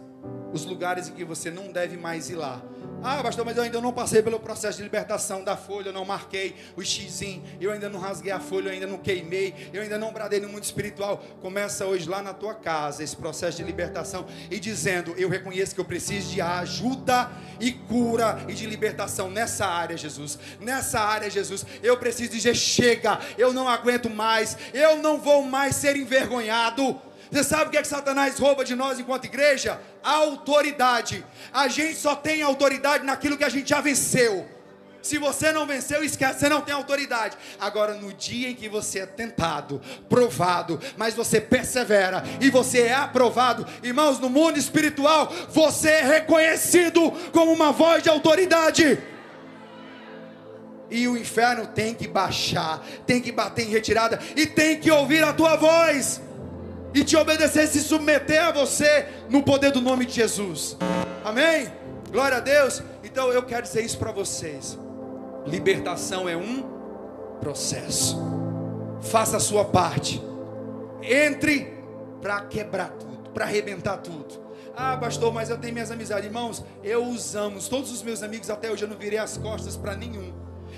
os 0.51 0.65
lugares 0.65 1.07
em 1.07 1.13
que 1.13 1.23
você 1.23 1.51
não 1.51 1.71
deve 1.71 1.97
mais 1.97 2.29
ir 2.29 2.35
lá. 2.35 2.61
Ah, 3.05 3.21
pastor, 3.21 3.43
mas 3.43 3.57
eu 3.57 3.63
ainda 3.63 3.81
não 3.81 3.91
passei 3.91 4.21
pelo 4.21 4.39
processo 4.39 4.77
de 4.77 4.83
libertação 4.83 5.43
da 5.43 5.57
folha, 5.57 5.89
eu 5.89 5.93
não 5.93 6.05
marquei 6.05 6.55
o 6.77 6.81
xizinho, 6.81 7.43
eu 7.59 7.69
ainda 7.69 7.89
não 7.89 7.99
rasguei 7.99 8.31
a 8.31 8.39
folha, 8.39 8.69
eu 8.69 8.71
ainda 8.71 8.87
não 8.87 8.97
queimei, 8.97 9.53
eu 9.73 9.81
ainda 9.81 9.97
não 9.97 10.13
bradei 10.13 10.39
no 10.39 10.47
mundo 10.47 10.63
espiritual. 10.63 11.21
Começa 11.41 11.85
hoje 11.85 12.07
lá 12.07 12.21
na 12.21 12.33
tua 12.33 12.55
casa 12.55 13.03
esse 13.03 13.15
processo 13.15 13.57
de 13.57 13.63
libertação 13.63 14.25
e 14.49 14.57
dizendo: 14.57 15.13
Eu 15.17 15.27
reconheço 15.27 15.75
que 15.75 15.81
eu 15.81 15.85
preciso 15.85 16.31
de 16.31 16.39
ajuda 16.39 17.29
e 17.59 17.73
cura 17.73 18.45
e 18.47 18.53
de 18.53 18.65
libertação 18.65 19.29
nessa 19.29 19.65
área, 19.65 19.97
Jesus. 19.97 20.39
Nessa 20.61 21.01
área, 21.01 21.29
Jesus, 21.29 21.65
eu 21.83 21.97
preciso 21.97 22.31
dizer: 22.31 22.55
chega, 22.55 23.19
eu 23.37 23.51
não 23.51 23.67
aguento 23.67 24.09
mais, 24.09 24.57
eu 24.73 24.97
não 24.97 25.19
vou 25.19 25.43
mais 25.43 25.75
ser 25.75 25.97
envergonhado. 25.97 27.01
Você 27.33 27.43
sabe 27.43 27.65
o 27.65 27.69
que 27.71 27.77
é 27.77 27.81
que 27.81 27.87
Satanás 27.87 28.37
rouba 28.37 28.63
de 28.63 28.75
nós 28.75 28.99
enquanto 28.99 29.25
igreja? 29.25 29.81
A 30.03 30.11
autoridade. 30.11 31.25
A 31.51 31.67
gente 31.67 31.95
só 31.95 32.15
tem 32.15 32.43
autoridade 32.43 33.03
naquilo 33.03 33.35
que 33.35 33.43
a 33.43 33.49
gente 33.49 33.67
já 33.67 33.81
venceu. 33.81 34.47
Se 35.01 35.17
você 35.17 35.51
não 35.51 35.65
venceu, 35.65 36.03
esquece, 36.03 36.41
você 36.41 36.47
não 36.47 36.61
tem 36.61 36.75
autoridade. 36.75 37.35
Agora, 37.59 37.95
no 37.95 38.13
dia 38.13 38.49
em 38.49 38.53
que 38.53 38.69
você 38.69 38.99
é 38.99 39.05
tentado, 39.07 39.81
provado, 40.07 40.79
mas 40.95 41.15
você 41.15 41.41
persevera 41.41 42.23
e 42.39 42.51
você 42.51 42.81
é 42.81 42.93
aprovado, 42.93 43.65
irmãos, 43.81 44.19
no 44.19 44.29
mundo 44.29 44.59
espiritual, 44.59 45.33
você 45.49 45.89
é 45.89 46.01
reconhecido 46.03 47.09
como 47.31 47.51
uma 47.51 47.71
voz 47.71 48.03
de 48.03 48.09
autoridade. 48.09 48.99
E 50.91 51.07
o 51.07 51.17
inferno 51.17 51.65
tem 51.65 51.95
que 51.95 52.07
baixar, 52.07 52.85
tem 53.07 53.19
que 53.19 53.31
bater 53.31 53.65
em 53.65 53.71
retirada 53.71 54.19
e 54.35 54.45
tem 54.45 54.79
que 54.79 54.91
ouvir 54.91 55.23
a 55.23 55.33
tua 55.33 55.55
voz 55.55 56.21
e 56.93 57.03
te 57.03 57.15
obedecer, 57.15 57.67
se 57.67 57.81
submeter 57.81 58.43
a 58.43 58.51
você 58.51 59.07
no 59.29 59.41
poder 59.43 59.71
do 59.71 59.81
nome 59.81 60.05
de 60.05 60.13
Jesus. 60.13 60.77
Amém? 61.23 61.71
Glória 62.11 62.37
a 62.37 62.39
Deus. 62.39 62.83
Então 63.03 63.31
eu 63.31 63.43
quero 63.43 63.63
dizer 63.63 63.83
isso 63.83 63.97
para 63.97 64.11
vocês. 64.11 64.77
Libertação 65.45 66.29
é 66.29 66.37
um 66.37 66.63
processo. 67.39 68.17
Faça 69.01 69.37
a 69.37 69.39
sua 69.39 69.65
parte. 69.65 70.21
Entre 71.01 71.73
para 72.21 72.41
quebrar 72.41 72.89
tudo, 72.89 73.29
para 73.31 73.45
arrebentar 73.45 73.97
tudo. 73.97 74.41
Ah, 74.75 74.97
pastor, 74.97 75.33
mas 75.33 75.49
eu 75.49 75.57
tenho 75.57 75.73
minhas 75.73 75.91
amizades. 75.91 76.25
Irmãos, 76.25 76.63
eu 76.83 77.05
os 77.05 77.35
amo. 77.35 77.61
Todos 77.61 77.91
os 77.91 78.01
meus 78.01 78.23
amigos 78.23 78.49
até 78.49 78.71
hoje 78.71 78.83
eu 78.83 78.87
não 78.87 78.97
virei 78.97 79.19
as 79.19 79.37
costas 79.37 79.75
para 79.75 79.95
nenhum. 79.95 80.33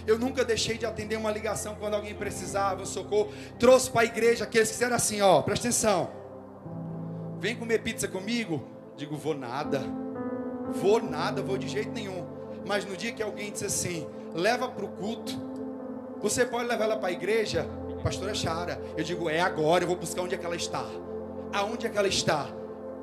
Eu 0.07 0.19
nunca 0.19 0.45
deixei 0.45 0.77
de 0.77 0.85
atender 0.85 1.17
uma 1.17 1.31
ligação 1.31 1.75
quando 1.75 1.95
alguém 1.95 2.13
precisava, 2.13 2.85
socorro. 2.85 3.31
Trouxe 3.57 3.89
para 3.89 4.01
a 4.01 4.05
igreja 4.05 4.43
aqueles 4.43 4.69
que 4.69 4.73
disseram 4.73 4.95
assim: 4.95 5.21
ó, 5.21 5.41
presta 5.41 5.67
atenção. 5.67 6.09
Vem 7.39 7.55
comer 7.55 7.79
pizza 7.79 8.07
comigo? 8.07 8.63
Digo, 8.95 9.15
vou 9.15 9.33
nada. 9.33 9.81
Vou 10.71 11.01
nada, 11.01 11.41
vou 11.41 11.57
de 11.57 11.67
jeito 11.67 11.91
nenhum. 11.91 12.25
Mas 12.65 12.85
no 12.85 12.95
dia 12.95 13.11
que 13.11 13.21
alguém 13.21 13.51
disse 13.51 13.65
assim, 13.65 14.07
leva 14.33 14.67
para 14.67 14.85
o 14.85 14.89
culto, 14.89 15.33
você 16.21 16.45
pode 16.45 16.67
levar 16.67 16.85
ela 16.85 16.97
para 16.97 17.09
a 17.09 17.11
igreja, 17.11 17.67
pastora 18.03 18.33
Chara. 18.33 18.81
Eu 18.97 19.03
digo, 19.03 19.29
é 19.29 19.39
agora, 19.39 19.83
eu 19.83 19.87
vou 19.87 19.95
buscar 19.95 20.23
onde 20.23 20.33
é 20.33 20.37
que 20.37 20.45
ela 20.45 20.55
está. 20.55 20.85
Aonde 21.53 21.85
é 21.85 21.89
que 21.89 21.97
ela 21.97 22.07
está? 22.07 22.47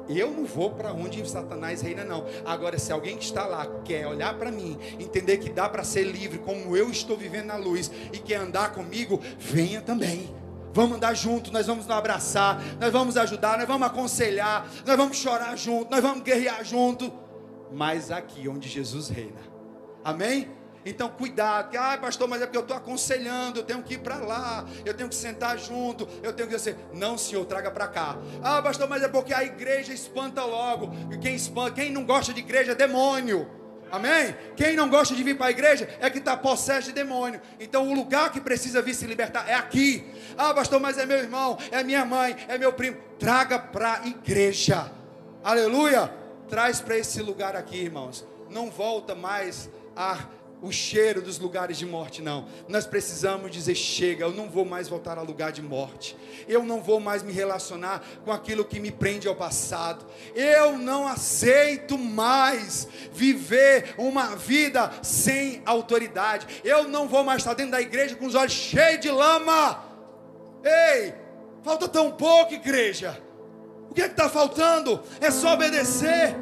Eu 0.08 0.30
não 0.30 0.44
vou 0.44 0.70
para 0.70 0.92
onde 0.92 1.28
Satanás 1.28 1.82
reina, 1.82 2.04
não. 2.04 2.26
Agora, 2.44 2.78
se 2.78 2.92
alguém 2.92 3.16
que 3.16 3.24
está 3.24 3.46
lá 3.46 3.66
quer 3.84 4.06
olhar 4.06 4.34
para 4.34 4.50
mim, 4.50 4.78
entender 4.98 5.38
que 5.38 5.50
dá 5.50 5.68
para 5.68 5.84
ser 5.84 6.04
livre, 6.04 6.38
como 6.38 6.76
eu 6.76 6.90
estou 6.90 7.16
vivendo 7.16 7.46
na 7.46 7.56
luz, 7.56 7.90
e 8.12 8.18
quer 8.18 8.36
andar 8.36 8.72
comigo, 8.72 9.20
venha 9.38 9.80
também. 9.80 10.28
Vamos 10.74 10.96
andar 10.96 11.14
junto, 11.14 11.52
nós 11.52 11.66
vamos 11.66 11.86
nos 11.86 11.94
abraçar, 11.94 12.62
nós 12.80 12.90
vamos 12.90 13.16
ajudar, 13.16 13.58
nós 13.58 13.68
vamos 13.68 13.86
aconselhar, 13.86 14.66
nós 14.86 14.96
vamos 14.96 15.18
chorar 15.18 15.56
junto, 15.56 15.90
nós 15.90 16.00
vamos 16.00 16.22
guerrear 16.22 16.64
junto. 16.64 17.12
Mas 17.70 18.10
aqui 18.10 18.48
onde 18.48 18.68
Jesus 18.68 19.08
reina. 19.08 19.40
Amém? 20.02 20.61
Então, 20.84 21.08
cuidado. 21.08 21.76
Ah, 21.76 21.96
pastor, 21.98 22.28
mas 22.28 22.42
é 22.42 22.46
porque 22.46 22.58
eu 22.58 22.62
estou 22.62 22.76
aconselhando. 22.76 23.60
Eu 23.60 23.64
tenho 23.64 23.82
que 23.82 23.94
ir 23.94 23.98
para 23.98 24.16
lá. 24.16 24.64
Eu 24.84 24.94
tenho 24.94 25.08
que 25.08 25.14
sentar 25.14 25.58
junto. 25.58 26.08
Eu 26.22 26.32
tenho 26.32 26.48
que 26.48 26.56
dizer, 26.56 26.76
não, 26.92 27.16
senhor, 27.16 27.44
traga 27.44 27.70
para 27.70 27.86
cá. 27.88 28.16
Ah, 28.42 28.60
pastor, 28.60 28.88
mas 28.88 29.02
é 29.02 29.08
porque 29.08 29.32
a 29.32 29.44
igreja 29.44 29.92
espanta 29.92 30.44
logo. 30.44 30.92
E 31.12 31.18
quem 31.18 31.34
espanta, 31.34 31.72
quem 31.72 31.90
não 31.90 32.04
gosta 32.04 32.32
de 32.32 32.40
igreja 32.40 32.72
é 32.72 32.74
demônio. 32.74 33.48
Amém? 33.92 34.34
Quem 34.56 34.74
não 34.74 34.88
gosta 34.88 35.14
de 35.14 35.22
vir 35.22 35.36
para 35.36 35.48
a 35.48 35.50
igreja 35.50 35.86
é 36.00 36.08
que 36.08 36.16
está 36.16 36.34
possesso 36.34 36.88
de 36.88 36.94
demônio. 36.94 37.38
Então, 37.60 37.86
o 37.86 37.94
lugar 37.94 38.32
que 38.32 38.40
precisa 38.40 38.80
vir 38.80 38.94
se 38.94 39.06
libertar 39.06 39.46
é 39.46 39.52
aqui. 39.52 40.02
Ah, 40.36 40.54
pastor, 40.54 40.80
mas 40.80 40.96
é 40.96 41.04
meu 41.04 41.18
irmão, 41.18 41.58
é 41.70 41.84
minha 41.84 42.02
mãe, 42.02 42.34
é 42.48 42.56
meu 42.56 42.72
primo. 42.72 42.96
Traga 43.18 43.58
para 43.58 44.00
a 44.00 44.06
igreja. 44.06 44.90
Aleluia. 45.44 46.10
Traz 46.48 46.80
para 46.80 46.96
esse 46.96 47.20
lugar 47.20 47.54
aqui, 47.54 47.76
irmãos. 47.76 48.26
Não 48.48 48.70
volta 48.70 49.14
mais 49.14 49.70
a 49.94 50.18
o 50.62 50.70
cheiro 50.70 51.20
dos 51.20 51.40
lugares 51.40 51.76
de 51.76 51.84
morte, 51.84 52.22
não. 52.22 52.46
Nós 52.68 52.86
precisamos 52.86 53.50
dizer: 53.50 53.74
chega, 53.74 54.24
eu 54.24 54.32
não 54.32 54.48
vou 54.48 54.64
mais 54.64 54.88
voltar 54.88 55.18
a 55.18 55.22
lugar 55.22 55.50
de 55.50 55.60
morte. 55.60 56.16
Eu 56.48 56.62
não 56.62 56.80
vou 56.80 57.00
mais 57.00 57.22
me 57.22 57.32
relacionar 57.32 58.02
com 58.24 58.32
aquilo 58.32 58.64
que 58.64 58.78
me 58.78 58.92
prende 58.92 59.26
ao 59.26 59.34
passado. 59.34 60.06
Eu 60.34 60.78
não 60.78 61.06
aceito 61.06 61.98
mais 61.98 62.86
viver 63.12 63.94
uma 63.98 64.36
vida 64.36 64.90
sem 65.02 65.60
autoridade. 65.66 66.46
Eu 66.62 66.88
não 66.88 67.08
vou 67.08 67.24
mais 67.24 67.38
estar 67.38 67.54
dentro 67.54 67.72
da 67.72 67.80
igreja 67.80 68.14
com 68.14 68.26
os 68.26 68.36
olhos 68.36 68.52
cheios 68.52 69.00
de 69.00 69.10
lama. 69.10 69.84
Ei, 70.64 71.12
falta 71.64 71.88
tão 71.88 72.12
pouco, 72.12 72.54
igreja. 72.54 73.20
O 73.90 73.94
que 73.94 74.00
é 74.00 74.06
está 74.06 74.28
faltando? 74.28 75.02
É 75.20 75.30
só 75.30 75.54
obedecer. 75.54 76.34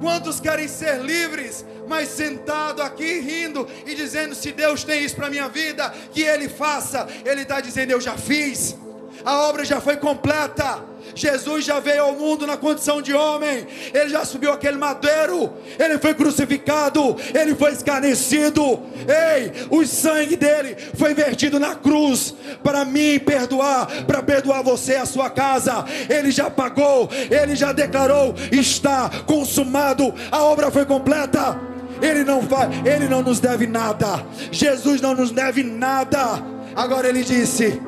Quantos 0.00 0.38
querem 0.38 0.68
ser 0.68 1.00
livres, 1.00 1.64
mas 1.88 2.08
sentado 2.08 2.82
aqui 2.82 3.20
rindo 3.20 3.66
e 3.86 3.94
dizendo: 3.94 4.34
se 4.34 4.52
Deus 4.52 4.84
tem 4.84 5.04
isso 5.04 5.16
para 5.16 5.30
minha 5.30 5.48
vida, 5.48 5.92
que 6.12 6.22
Ele 6.22 6.48
faça. 6.48 7.06
Ele 7.24 7.42
está 7.42 7.60
dizendo: 7.60 7.90
eu 7.90 8.00
já 8.00 8.16
fiz, 8.16 8.76
a 9.24 9.38
obra 9.48 9.64
já 9.64 9.80
foi 9.80 9.96
completa. 9.96 10.86
Jesus 11.14 11.64
já 11.64 11.80
veio 11.80 12.04
ao 12.04 12.12
mundo 12.12 12.46
na 12.46 12.56
condição 12.56 13.00
de 13.00 13.12
homem, 13.12 13.66
ele 13.92 14.10
já 14.10 14.24
subiu 14.24 14.52
aquele 14.52 14.76
madeiro, 14.76 15.52
ele 15.78 15.98
foi 15.98 16.14
crucificado, 16.14 17.16
ele 17.34 17.54
foi 17.54 17.72
escarnecido. 17.72 18.80
Ei, 19.06 19.66
o 19.70 19.84
sangue 19.86 20.36
dele 20.36 20.76
foi 20.94 21.14
vertido 21.14 21.58
na 21.58 21.74
cruz 21.74 22.34
para 22.62 22.84
mim 22.84 23.18
perdoar, 23.18 23.86
para 24.06 24.22
perdoar 24.22 24.62
você 24.62 24.92
e 24.92 24.96
a 24.96 25.06
sua 25.06 25.30
casa. 25.30 25.84
Ele 26.08 26.30
já 26.30 26.50
pagou, 26.50 27.08
ele 27.30 27.56
já 27.56 27.72
declarou: 27.72 28.34
está 28.52 29.10
consumado, 29.26 30.14
a 30.30 30.44
obra 30.44 30.70
foi 30.70 30.84
completa. 30.84 31.67
Ele 32.00 32.24
não 32.24 32.40
vai, 32.40 32.68
ele 32.86 33.08
não 33.08 33.22
nos 33.22 33.40
deve 33.40 33.66
nada. 33.66 34.24
Jesus 34.50 35.00
não 35.00 35.14
nos 35.14 35.30
deve 35.30 35.62
nada. 35.62 36.42
Agora 36.74 37.08
ele 37.08 37.22
disse: 37.22 37.80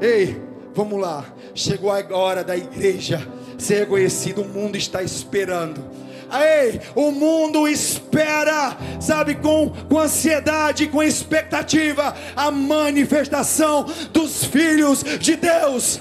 Ei, 0.00 0.40
vamos 0.74 1.00
lá 1.00 1.24
Chegou 1.56 1.90
a 1.90 2.04
hora 2.14 2.44
da 2.44 2.54
igreja 2.54 3.26
ser 3.56 3.80
reconhecido. 3.80 4.42
O 4.42 4.48
mundo 4.48 4.76
está 4.76 5.02
esperando. 5.02 5.82
Ei, 6.30 6.80
o 6.94 7.10
mundo 7.10 7.66
espera, 7.66 8.76
sabe, 9.00 9.36
com, 9.36 9.70
com 9.88 9.98
ansiedade, 9.98 10.88
com 10.88 11.02
expectativa, 11.02 12.14
a 12.36 12.50
manifestação 12.50 13.86
dos 14.12 14.44
filhos 14.44 15.02
de 15.18 15.36
Deus. 15.36 15.98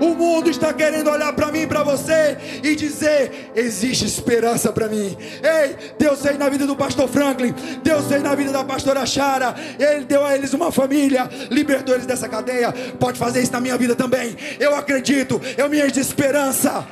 O 0.00 0.14
mundo 0.14 0.50
está 0.50 0.72
querendo 0.72 1.10
olhar 1.10 1.32
para 1.32 1.50
mim, 1.52 1.66
para 1.66 1.82
você 1.82 2.36
e 2.62 2.74
dizer: 2.76 3.52
existe 3.54 4.04
esperança 4.04 4.72
para 4.72 4.88
mim. 4.88 5.16
Ei, 5.42 5.76
Deus 5.98 6.22
fez 6.22 6.38
na 6.38 6.48
vida 6.48 6.66
do 6.66 6.76
pastor 6.76 7.08
Franklin, 7.08 7.54
Deus 7.82 8.06
fez 8.06 8.22
na 8.22 8.34
vida 8.34 8.52
da 8.52 8.64
pastora 8.64 9.04
Chara. 9.06 9.54
Ele 9.78 10.04
deu 10.04 10.24
a 10.24 10.34
eles 10.34 10.52
uma 10.52 10.70
família, 10.70 11.28
libertou 11.50 11.94
eles 11.94 12.06
dessa 12.06 12.28
cadeia. 12.28 12.72
Pode 12.98 13.18
fazer 13.18 13.42
isso 13.42 13.52
na 13.52 13.60
minha 13.60 13.76
vida 13.76 13.94
também. 13.94 14.36
Eu 14.58 14.74
acredito, 14.74 15.40
eu 15.56 15.68
me 15.68 15.78
encho 15.78 15.92
de 15.92 16.00
esperança. 16.00 16.86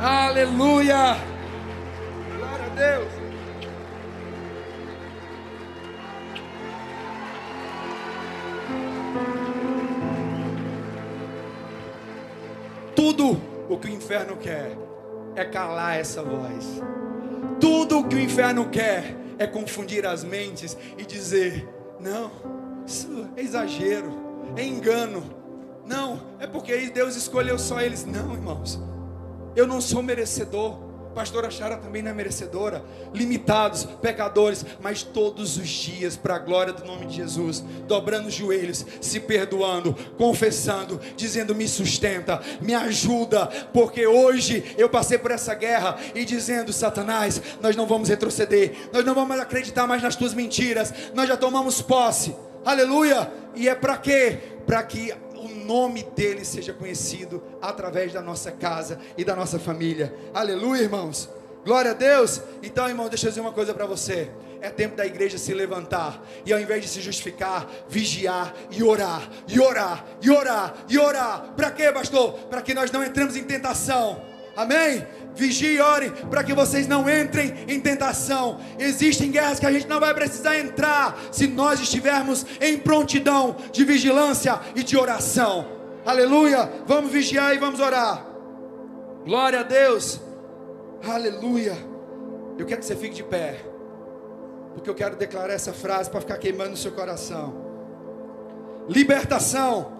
Aleluia. 0.00 1.16
Glória 2.36 2.66
a 2.66 2.74
Deus. 2.74 3.15
Tudo 12.96 13.40
o 13.68 13.78
que 13.78 13.88
o 13.88 13.90
inferno 13.90 14.36
quer 14.38 14.76
é 15.36 15.44
calar 15.44 15.98
essa 15.98 16.22
voz. 16.22 16.82
Tudo 17.60 17.98
o 17.98 18.08
que 18.08 18.16
o 18.16 18.20
inferno 18.20 18.70
quer 18.70 19.14
é 19.38 19.46
confundir 19.46 20.06
as 20.06 20.24
mentes 20.24 20.76
e 20.96 21.04
dizer: 21.04 21.68
não, 22.00 22.30
isso 22.86 23.28
é 23.36 23.42
exagero, 23.42 24.10
é 24.56 24.64
engano. 24.64 25.22
Não, 25.84 26.20
é 26.40 26.46
porque 26.46 26.90
Deus 26.90 27.14
escolheu 27.14 27.58
só 27.58 27.80
eles. 27.80 28.04
Não, 28.04 28.32
irmãos, 28.32 28.80
eu 29.54 29.66
não 29.66 29.80
sou 29.80 30.02
merecedor 30.02 30.85
pastora 31.16 31.50
Chara 31.50 31.78
também 31.78 32.02
não 32.02 32.10
é 32.10 32.14
merecedora, 32.14 32.84
limitados, 33.14 33.84
pecadores, 34.02 34.66
mas 34.82 35.02
todos 35.02 35.56
os 35.56 35.66
dias, 35.66 36.14
para 36.14 36.36
a 36.36 36.38
glória 36.38 36.74
do 36.74 36.84
nome 36.84 37.06
de 37.06 37.16
Jesus, 37.16 37.64
dobrando 37.88 38.28
os 38.28 38.34
joelhos, 38.34 38.84
se 39.00 39.18
perdoando, 39.18 39.96
confessando, 40.18 41.00
dizendo: 41.16 41.54
me 41.54 41.66
sustenta, 41.66 42.42
me 42.60 42.74
ajuda, 42.74 43.46
porque 43.72 44.06
hoje 44.06 44.74
eu 44.76 44.90
passei 44.90 45.16
por 45.16 45.30
essa 45.30 45.54
guerra 45.54 45.96
e 46.14 46.22
dizendo: 46.22 46.70
Satanás, 46.70 47.40
nós 47.62 47.74
não 47.74 47.86
vamos 47.86 48.10
retroceder, 48.10 48.76
nós 48.92 49.02
não 49.02 49.14
vamos 49.14 49.40
acreditar 49.40 49.86
mais 49.86 50.02
nas 50.02 50.16
tuas 50.16 50.34
mentiras, 50.34 50.92
nós 51.14 51.26
já 51.26 51.36
tomamos 51.38 51.80
posse, 51.80 52.36
aleluia, 52.62 53.32
e 53.54 53.70
é 53.70 53.74
para 53.74 53.96
quê? 53.96 54.38
Para 54.66 54.82
que 54.82 55.14
nome 55.48 56.02
dele 56.02 56.44
seja 56.44 56.72
conhecido 56.72 57.42
através 57.60 58.12
da 58.12 58.22
nossa 58.22 58.50
casa 58.50 58.98
e 59.16 59.24
da 59.24 59.34
nossa 59.34 59.58
família. 59.58 60.14
Aleluia, 60.32 60.82
irmãos. 60.82 61.28
Glória 61.64 61.90
a 61.90 61.94
Deus. 61.94 62.40
Então, 62.62 62.88
irmão, 62.88 63.08
deixa 63.08 63.26
eu 63.26 63.30
dizer 63.30 63.40
uma 63.40 63.52
coisa 63.52 63.74
para 63.74 63.86
você. 63.86 64.30
É 64.60 64.70
tempo 64.70 64.96
da 64.96 65.04
igreja 65.04 65.36
se 65.36 65.52
levantar 65.52 66.22
e 66.44 66.52
ao 66.52 66.60
invés 66.60 66.82
de 66.82 66.88
se 66.88 67.00
justificar, 67.00 67.68
vigiar 67.88 68.54
e 68.70 68.82
orar, 68.82 69.28
e 69.48 69.60
orar, 69.60 70.04
e 70.22 70.30
orar, 70.30 70.74
e 70.88 70.98
orar. 70.98 71.52
Para 71.56 71.70
quê, 71.70 71.92
pastor? 71.92 72.32
Para 72.48 72.62
que 72.62 72.72
nós 72.72 72.90
não 72.90 73.04
entremos 73.04 73.36
em 73.36 73.44
tentação. 73.44 74.35
Amém? 74.56 75.06
Vigie 75.34 75.74
e 75.74 75.80
ore 75.80 76.10
para 76.30 76.42
que 76.42 76.54
vocês 76.54 76.88
não 76.88 77.08
entrem 77.10 77.54
em 77.68 77.78
tentação. 77.78 78.58
Existem 78.78 79.30
guerras 79.30 79.60
que 79.60 79.66
a 79.66 79.72
gente 79.72 79.86
não 79.86 80.00
vai 80.00 80.14
precisar 80.14 80.58
entrar 80.58 81.18
se 81.30 81.46
nós 81.46 81.78
estivermos 81.78 82.46
em 82.58 82.78
prontidão 82.78 83.54
de 83.70 83.84
vigilância 83.84 84.58
e 84.74 84.82
de 84.82 84.96
oração. 84.96 85.66
Aleluia! 86.06 86.72
Vamos 86.86 87.12
vigiar 87.12 87.54
e 87.54 87.58
vamos 87.58 87.80
orar. 87.80 88.26
Glória 89.26 89.60
a 89.60 89.62
Deus. 89.62 90.20
Aleluia. 91.06 91.76
Eu 92.58 92.64
quero 92.64 92.80
que 92.80 92.86
você 92.86 92.96
fique 92.96 93.16
de 93.16 93.24
pé. 93.24 93.60
Porque 94.72 94.88
eu 94.88 94.94
quero 94.94 95.16
declarar 95.16 95.52
essa 95.52 95.74
frase 95.74 96.08
para 96.08 96.20
ficar 96.20 96.38
queimando 96.38 96.70
no 96.70 96.76
seu 96.76 96.92
coração. 96.92 97.66
Libertação 98.88 99.92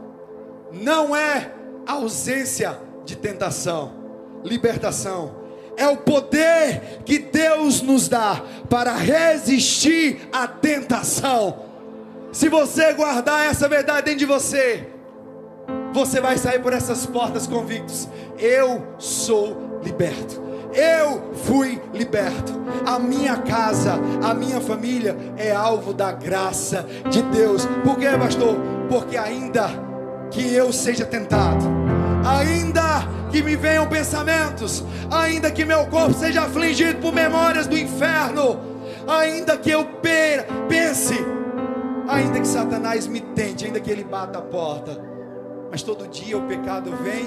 não 0.73 1.15
é 1.15 1.53
ausência 1.87 2.79
de 3.05 3.17
tentação 3.17 4.06
libertação 4.45 5.47
é 5.77 5.87
o 5.87 5.99
poder 5.99 7.03
que 7.05 7.19
Deus 7.19 7.83
nos 7.83 8.09
dá 8.09 8.43
para 8.69 8.95
resistir 8.95 10.29
à 10.33 10.49
tentação. 10.49 11.67
Se 12.33 12.49
você 12.49 12.95
guardar 12.95 13.47
essa 13.47 13.69
verdade 13.69 14.07
dentro 14.07 14.21
de 14.21 14.27
você, 14.27 14.89
você 15.93 16.21
vai 16.21 16.37
sair 16.39 16.61
por 16.61 16.73
essas 16.73 17.07
portas 17.07 17.47
convictos: 17.47 18.09
eu 18.39 18.87
sou 18.99 19.81
liberto. 19.83 20.45
Eu 20.75 21.33
fui 21.35 21.81
liberto. 21.95 22.53
A 22.85 22.99
minha 22.99 23.39
casa, 23.39 23.95
a 24.23 24.35
minha 24.35 24.61
família 24.61 25.17
é 25.39 25.51
alvo 25.51 25.95
da 25.95 26.13
graça 26.13 26.87
de 27.11 27.23
Deus. 27.23 27.67
Por 27.83 27.97
quê, 27.97 28.09
pastor? 28.19 28.57
Porque 28.89 29.17
ainda 29.17 29.71
que 30.31 30.53
eu 30.53 30.71
seja 30.73 31.07
tentado, 31.07 31.65
ainda 32.27 33.07
que 33.31 33.43
me 33.43 33.55
venham 33.55 33.87
pensamentos, 33.87 34.85
ainda 35.11 35.51
que 35.51 35.65
meu 35.65 35.87
corpo 35.87 36.15
seja 36.15 36.43
afligido 36.43 37.01
por 37.01 37.13
memórias 37.13 37.67
do 37.67 37.79
inferno, 37.79 38.59
ainda 39.07 39.57
que 39.57 39.71
eu 39.71 39.85
pense, 40.69 41.15
ainda 42.09 42.41
que 42.41 42.47
Satanás 42.47 43.07
me 43.07 43.21
tente, 43.21 43.65
ainda 43.65 43.81
que 43.81 43.91
ele 43.91 44.03
bata 44.03 44.39
a 44.39 44.43
porta, 44.43 45.01
mas 45.71 45.83
todo 45.83 46.09
dia 46.09 46.37
o 46.37 46.43
pecado 46.43 46.91
vem 47.03 47.27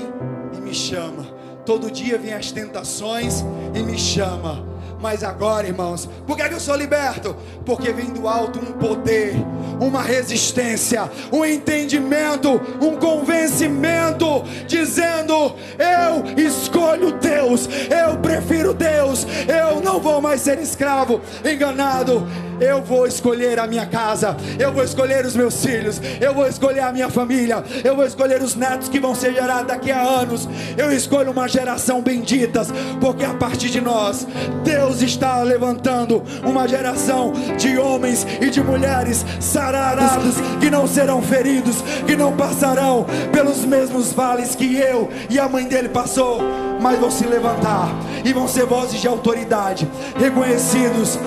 e 0.58 0.62
me 0.62 0.74
chama, 0.74 1.24
todo 1.66 1.89
dia 1.89 2.18
vem 2.18 2.34
as 2.34 2.52
tentações 2.52 3.43
e 3.74 3.82
me 3.82 3.97
chama. 3.97 4.68
Mas 5.02 5.24
agora, 5.24 5.66
irmãos, 5.66 6.10
por 6.28 6.36
que, 6.36 6.43
é 6.43 6.50
que 6.50 6.56
eu 6.56 6.60
sou 6.60 6.76
liberto? 6.76 7.36
Porque 7.66 7.91
vem 7.93 8.08
do 8.08 8.28
alto 8.28 8.60
um 8.60 8.74
poder, 8.74 9.34
uma 9.80 10.02
resistência, 10.02 11.10
um 11.32 11.45
entendimento, 11.45 12.60
um 12.82 12.97
convencimento, 12.97 14.43
dizendo: 14.68 15.56
Eu 15.78 16.45
escolho 16.45 17.14
Deus, 17.14 17.70
eu 17.89 18.18
prefiro 18.18 18.74
Deus, 18.74 19.26
eu 19.47 19.82
não 19.82 20.02
vou 20.02 20.22
mais 20.22 20.41
ser 20.41 20.60
escravo, 20.60 21.22
enganado. 21.45 22.28
Eu 22.60 22.82
vou 22.82 23.07
escolher 23.07 23.60
a 23.60 23.68
minha 23.68 23.86
casa, 23.86 24.36
eu 24.57 24.72
vou 24.72 24.84
escolher 24.84 25.26
os 25.26 25.36
meus 25.36 25.64
filhos, 25.64 26.01
eu 26.20 26.34
vou 26.34 26.47
escolher 26.47 26.82
a 26.82 26.91
minha 26.91 27.10
família, 27.10 27.64
eu 27.84 27.95
vou 27.95 28.05
escolher 28.05 28.41
os 28.41 28.55
netos 28.55 28.89
que 28.89 28.99
vão 28.99 29.16
ser 29.16 29.34
gerados 29.34 29.68
daqui 29.68 29.91
a 29.91 30.01
anos. 30.01 30.47
Eu 30.78 30.91
escolho 30.91 31.32
uma 31.32 31.47
geração 31.47 32.01
benditas, 32.01 32.70
porque 32.99 33.24
a 33.24 33.34
partir 33.34 33.70
de 33.70 33.82
nós, 33.82 34.28
Deus 34.64 35.01
está 35.01 35.41
levantando 35.41 36.24
uma 36.43 36.68
geração 36.68 37.34
de 37.57 37.78
homens 37.78 38.26
e 38.41 38.49
de 38.49 38.62
mulheres 38.62 39.26
sararados 39.39 40.36
que 40.60 40.70
não 40.70 40.88
serão 40.88 41.22
feridos, 41.22 41.78
que 42.05 42.16
não 42.16 42.36
passarão 42.36 43.05
pelos 43.32 43.66
mesmos 43.66 44.12
vales 44.12 44.55
que 44.55 44.78
eu 44.78 45.10
e 45.30 45.39
a 45.39 45.47
mãe 45.47 45.66
dele 45.66 45.89
passou, 45.89 46.41
mas 46.82 46.99
vão 46.99 47.12
se 47.12 47.26
levantar 47.26 47.89
e 48.24 48.34
vão 48.34 48.47
ser 48.47 48.66
vozes 48.66 48.99
de 48.99 49.07
autoridade, 49.07 49.88
reconhecidos 50.18 51.18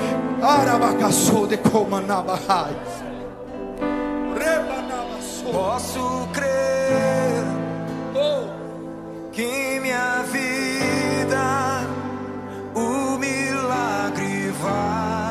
Arabacaçou 0.43 1.47
de 1.47 1.57
Comanabahai. 1.57 2.76
Posso 5.53 6.28
crer 6.32 7.45
oh. 8.14 8.49
que 9.30 9.78
minha 9.80 10.22
vida 10.22 11.86
o 12.74 13.18
milagre 13.18 14.51
vai. 14.61 15.22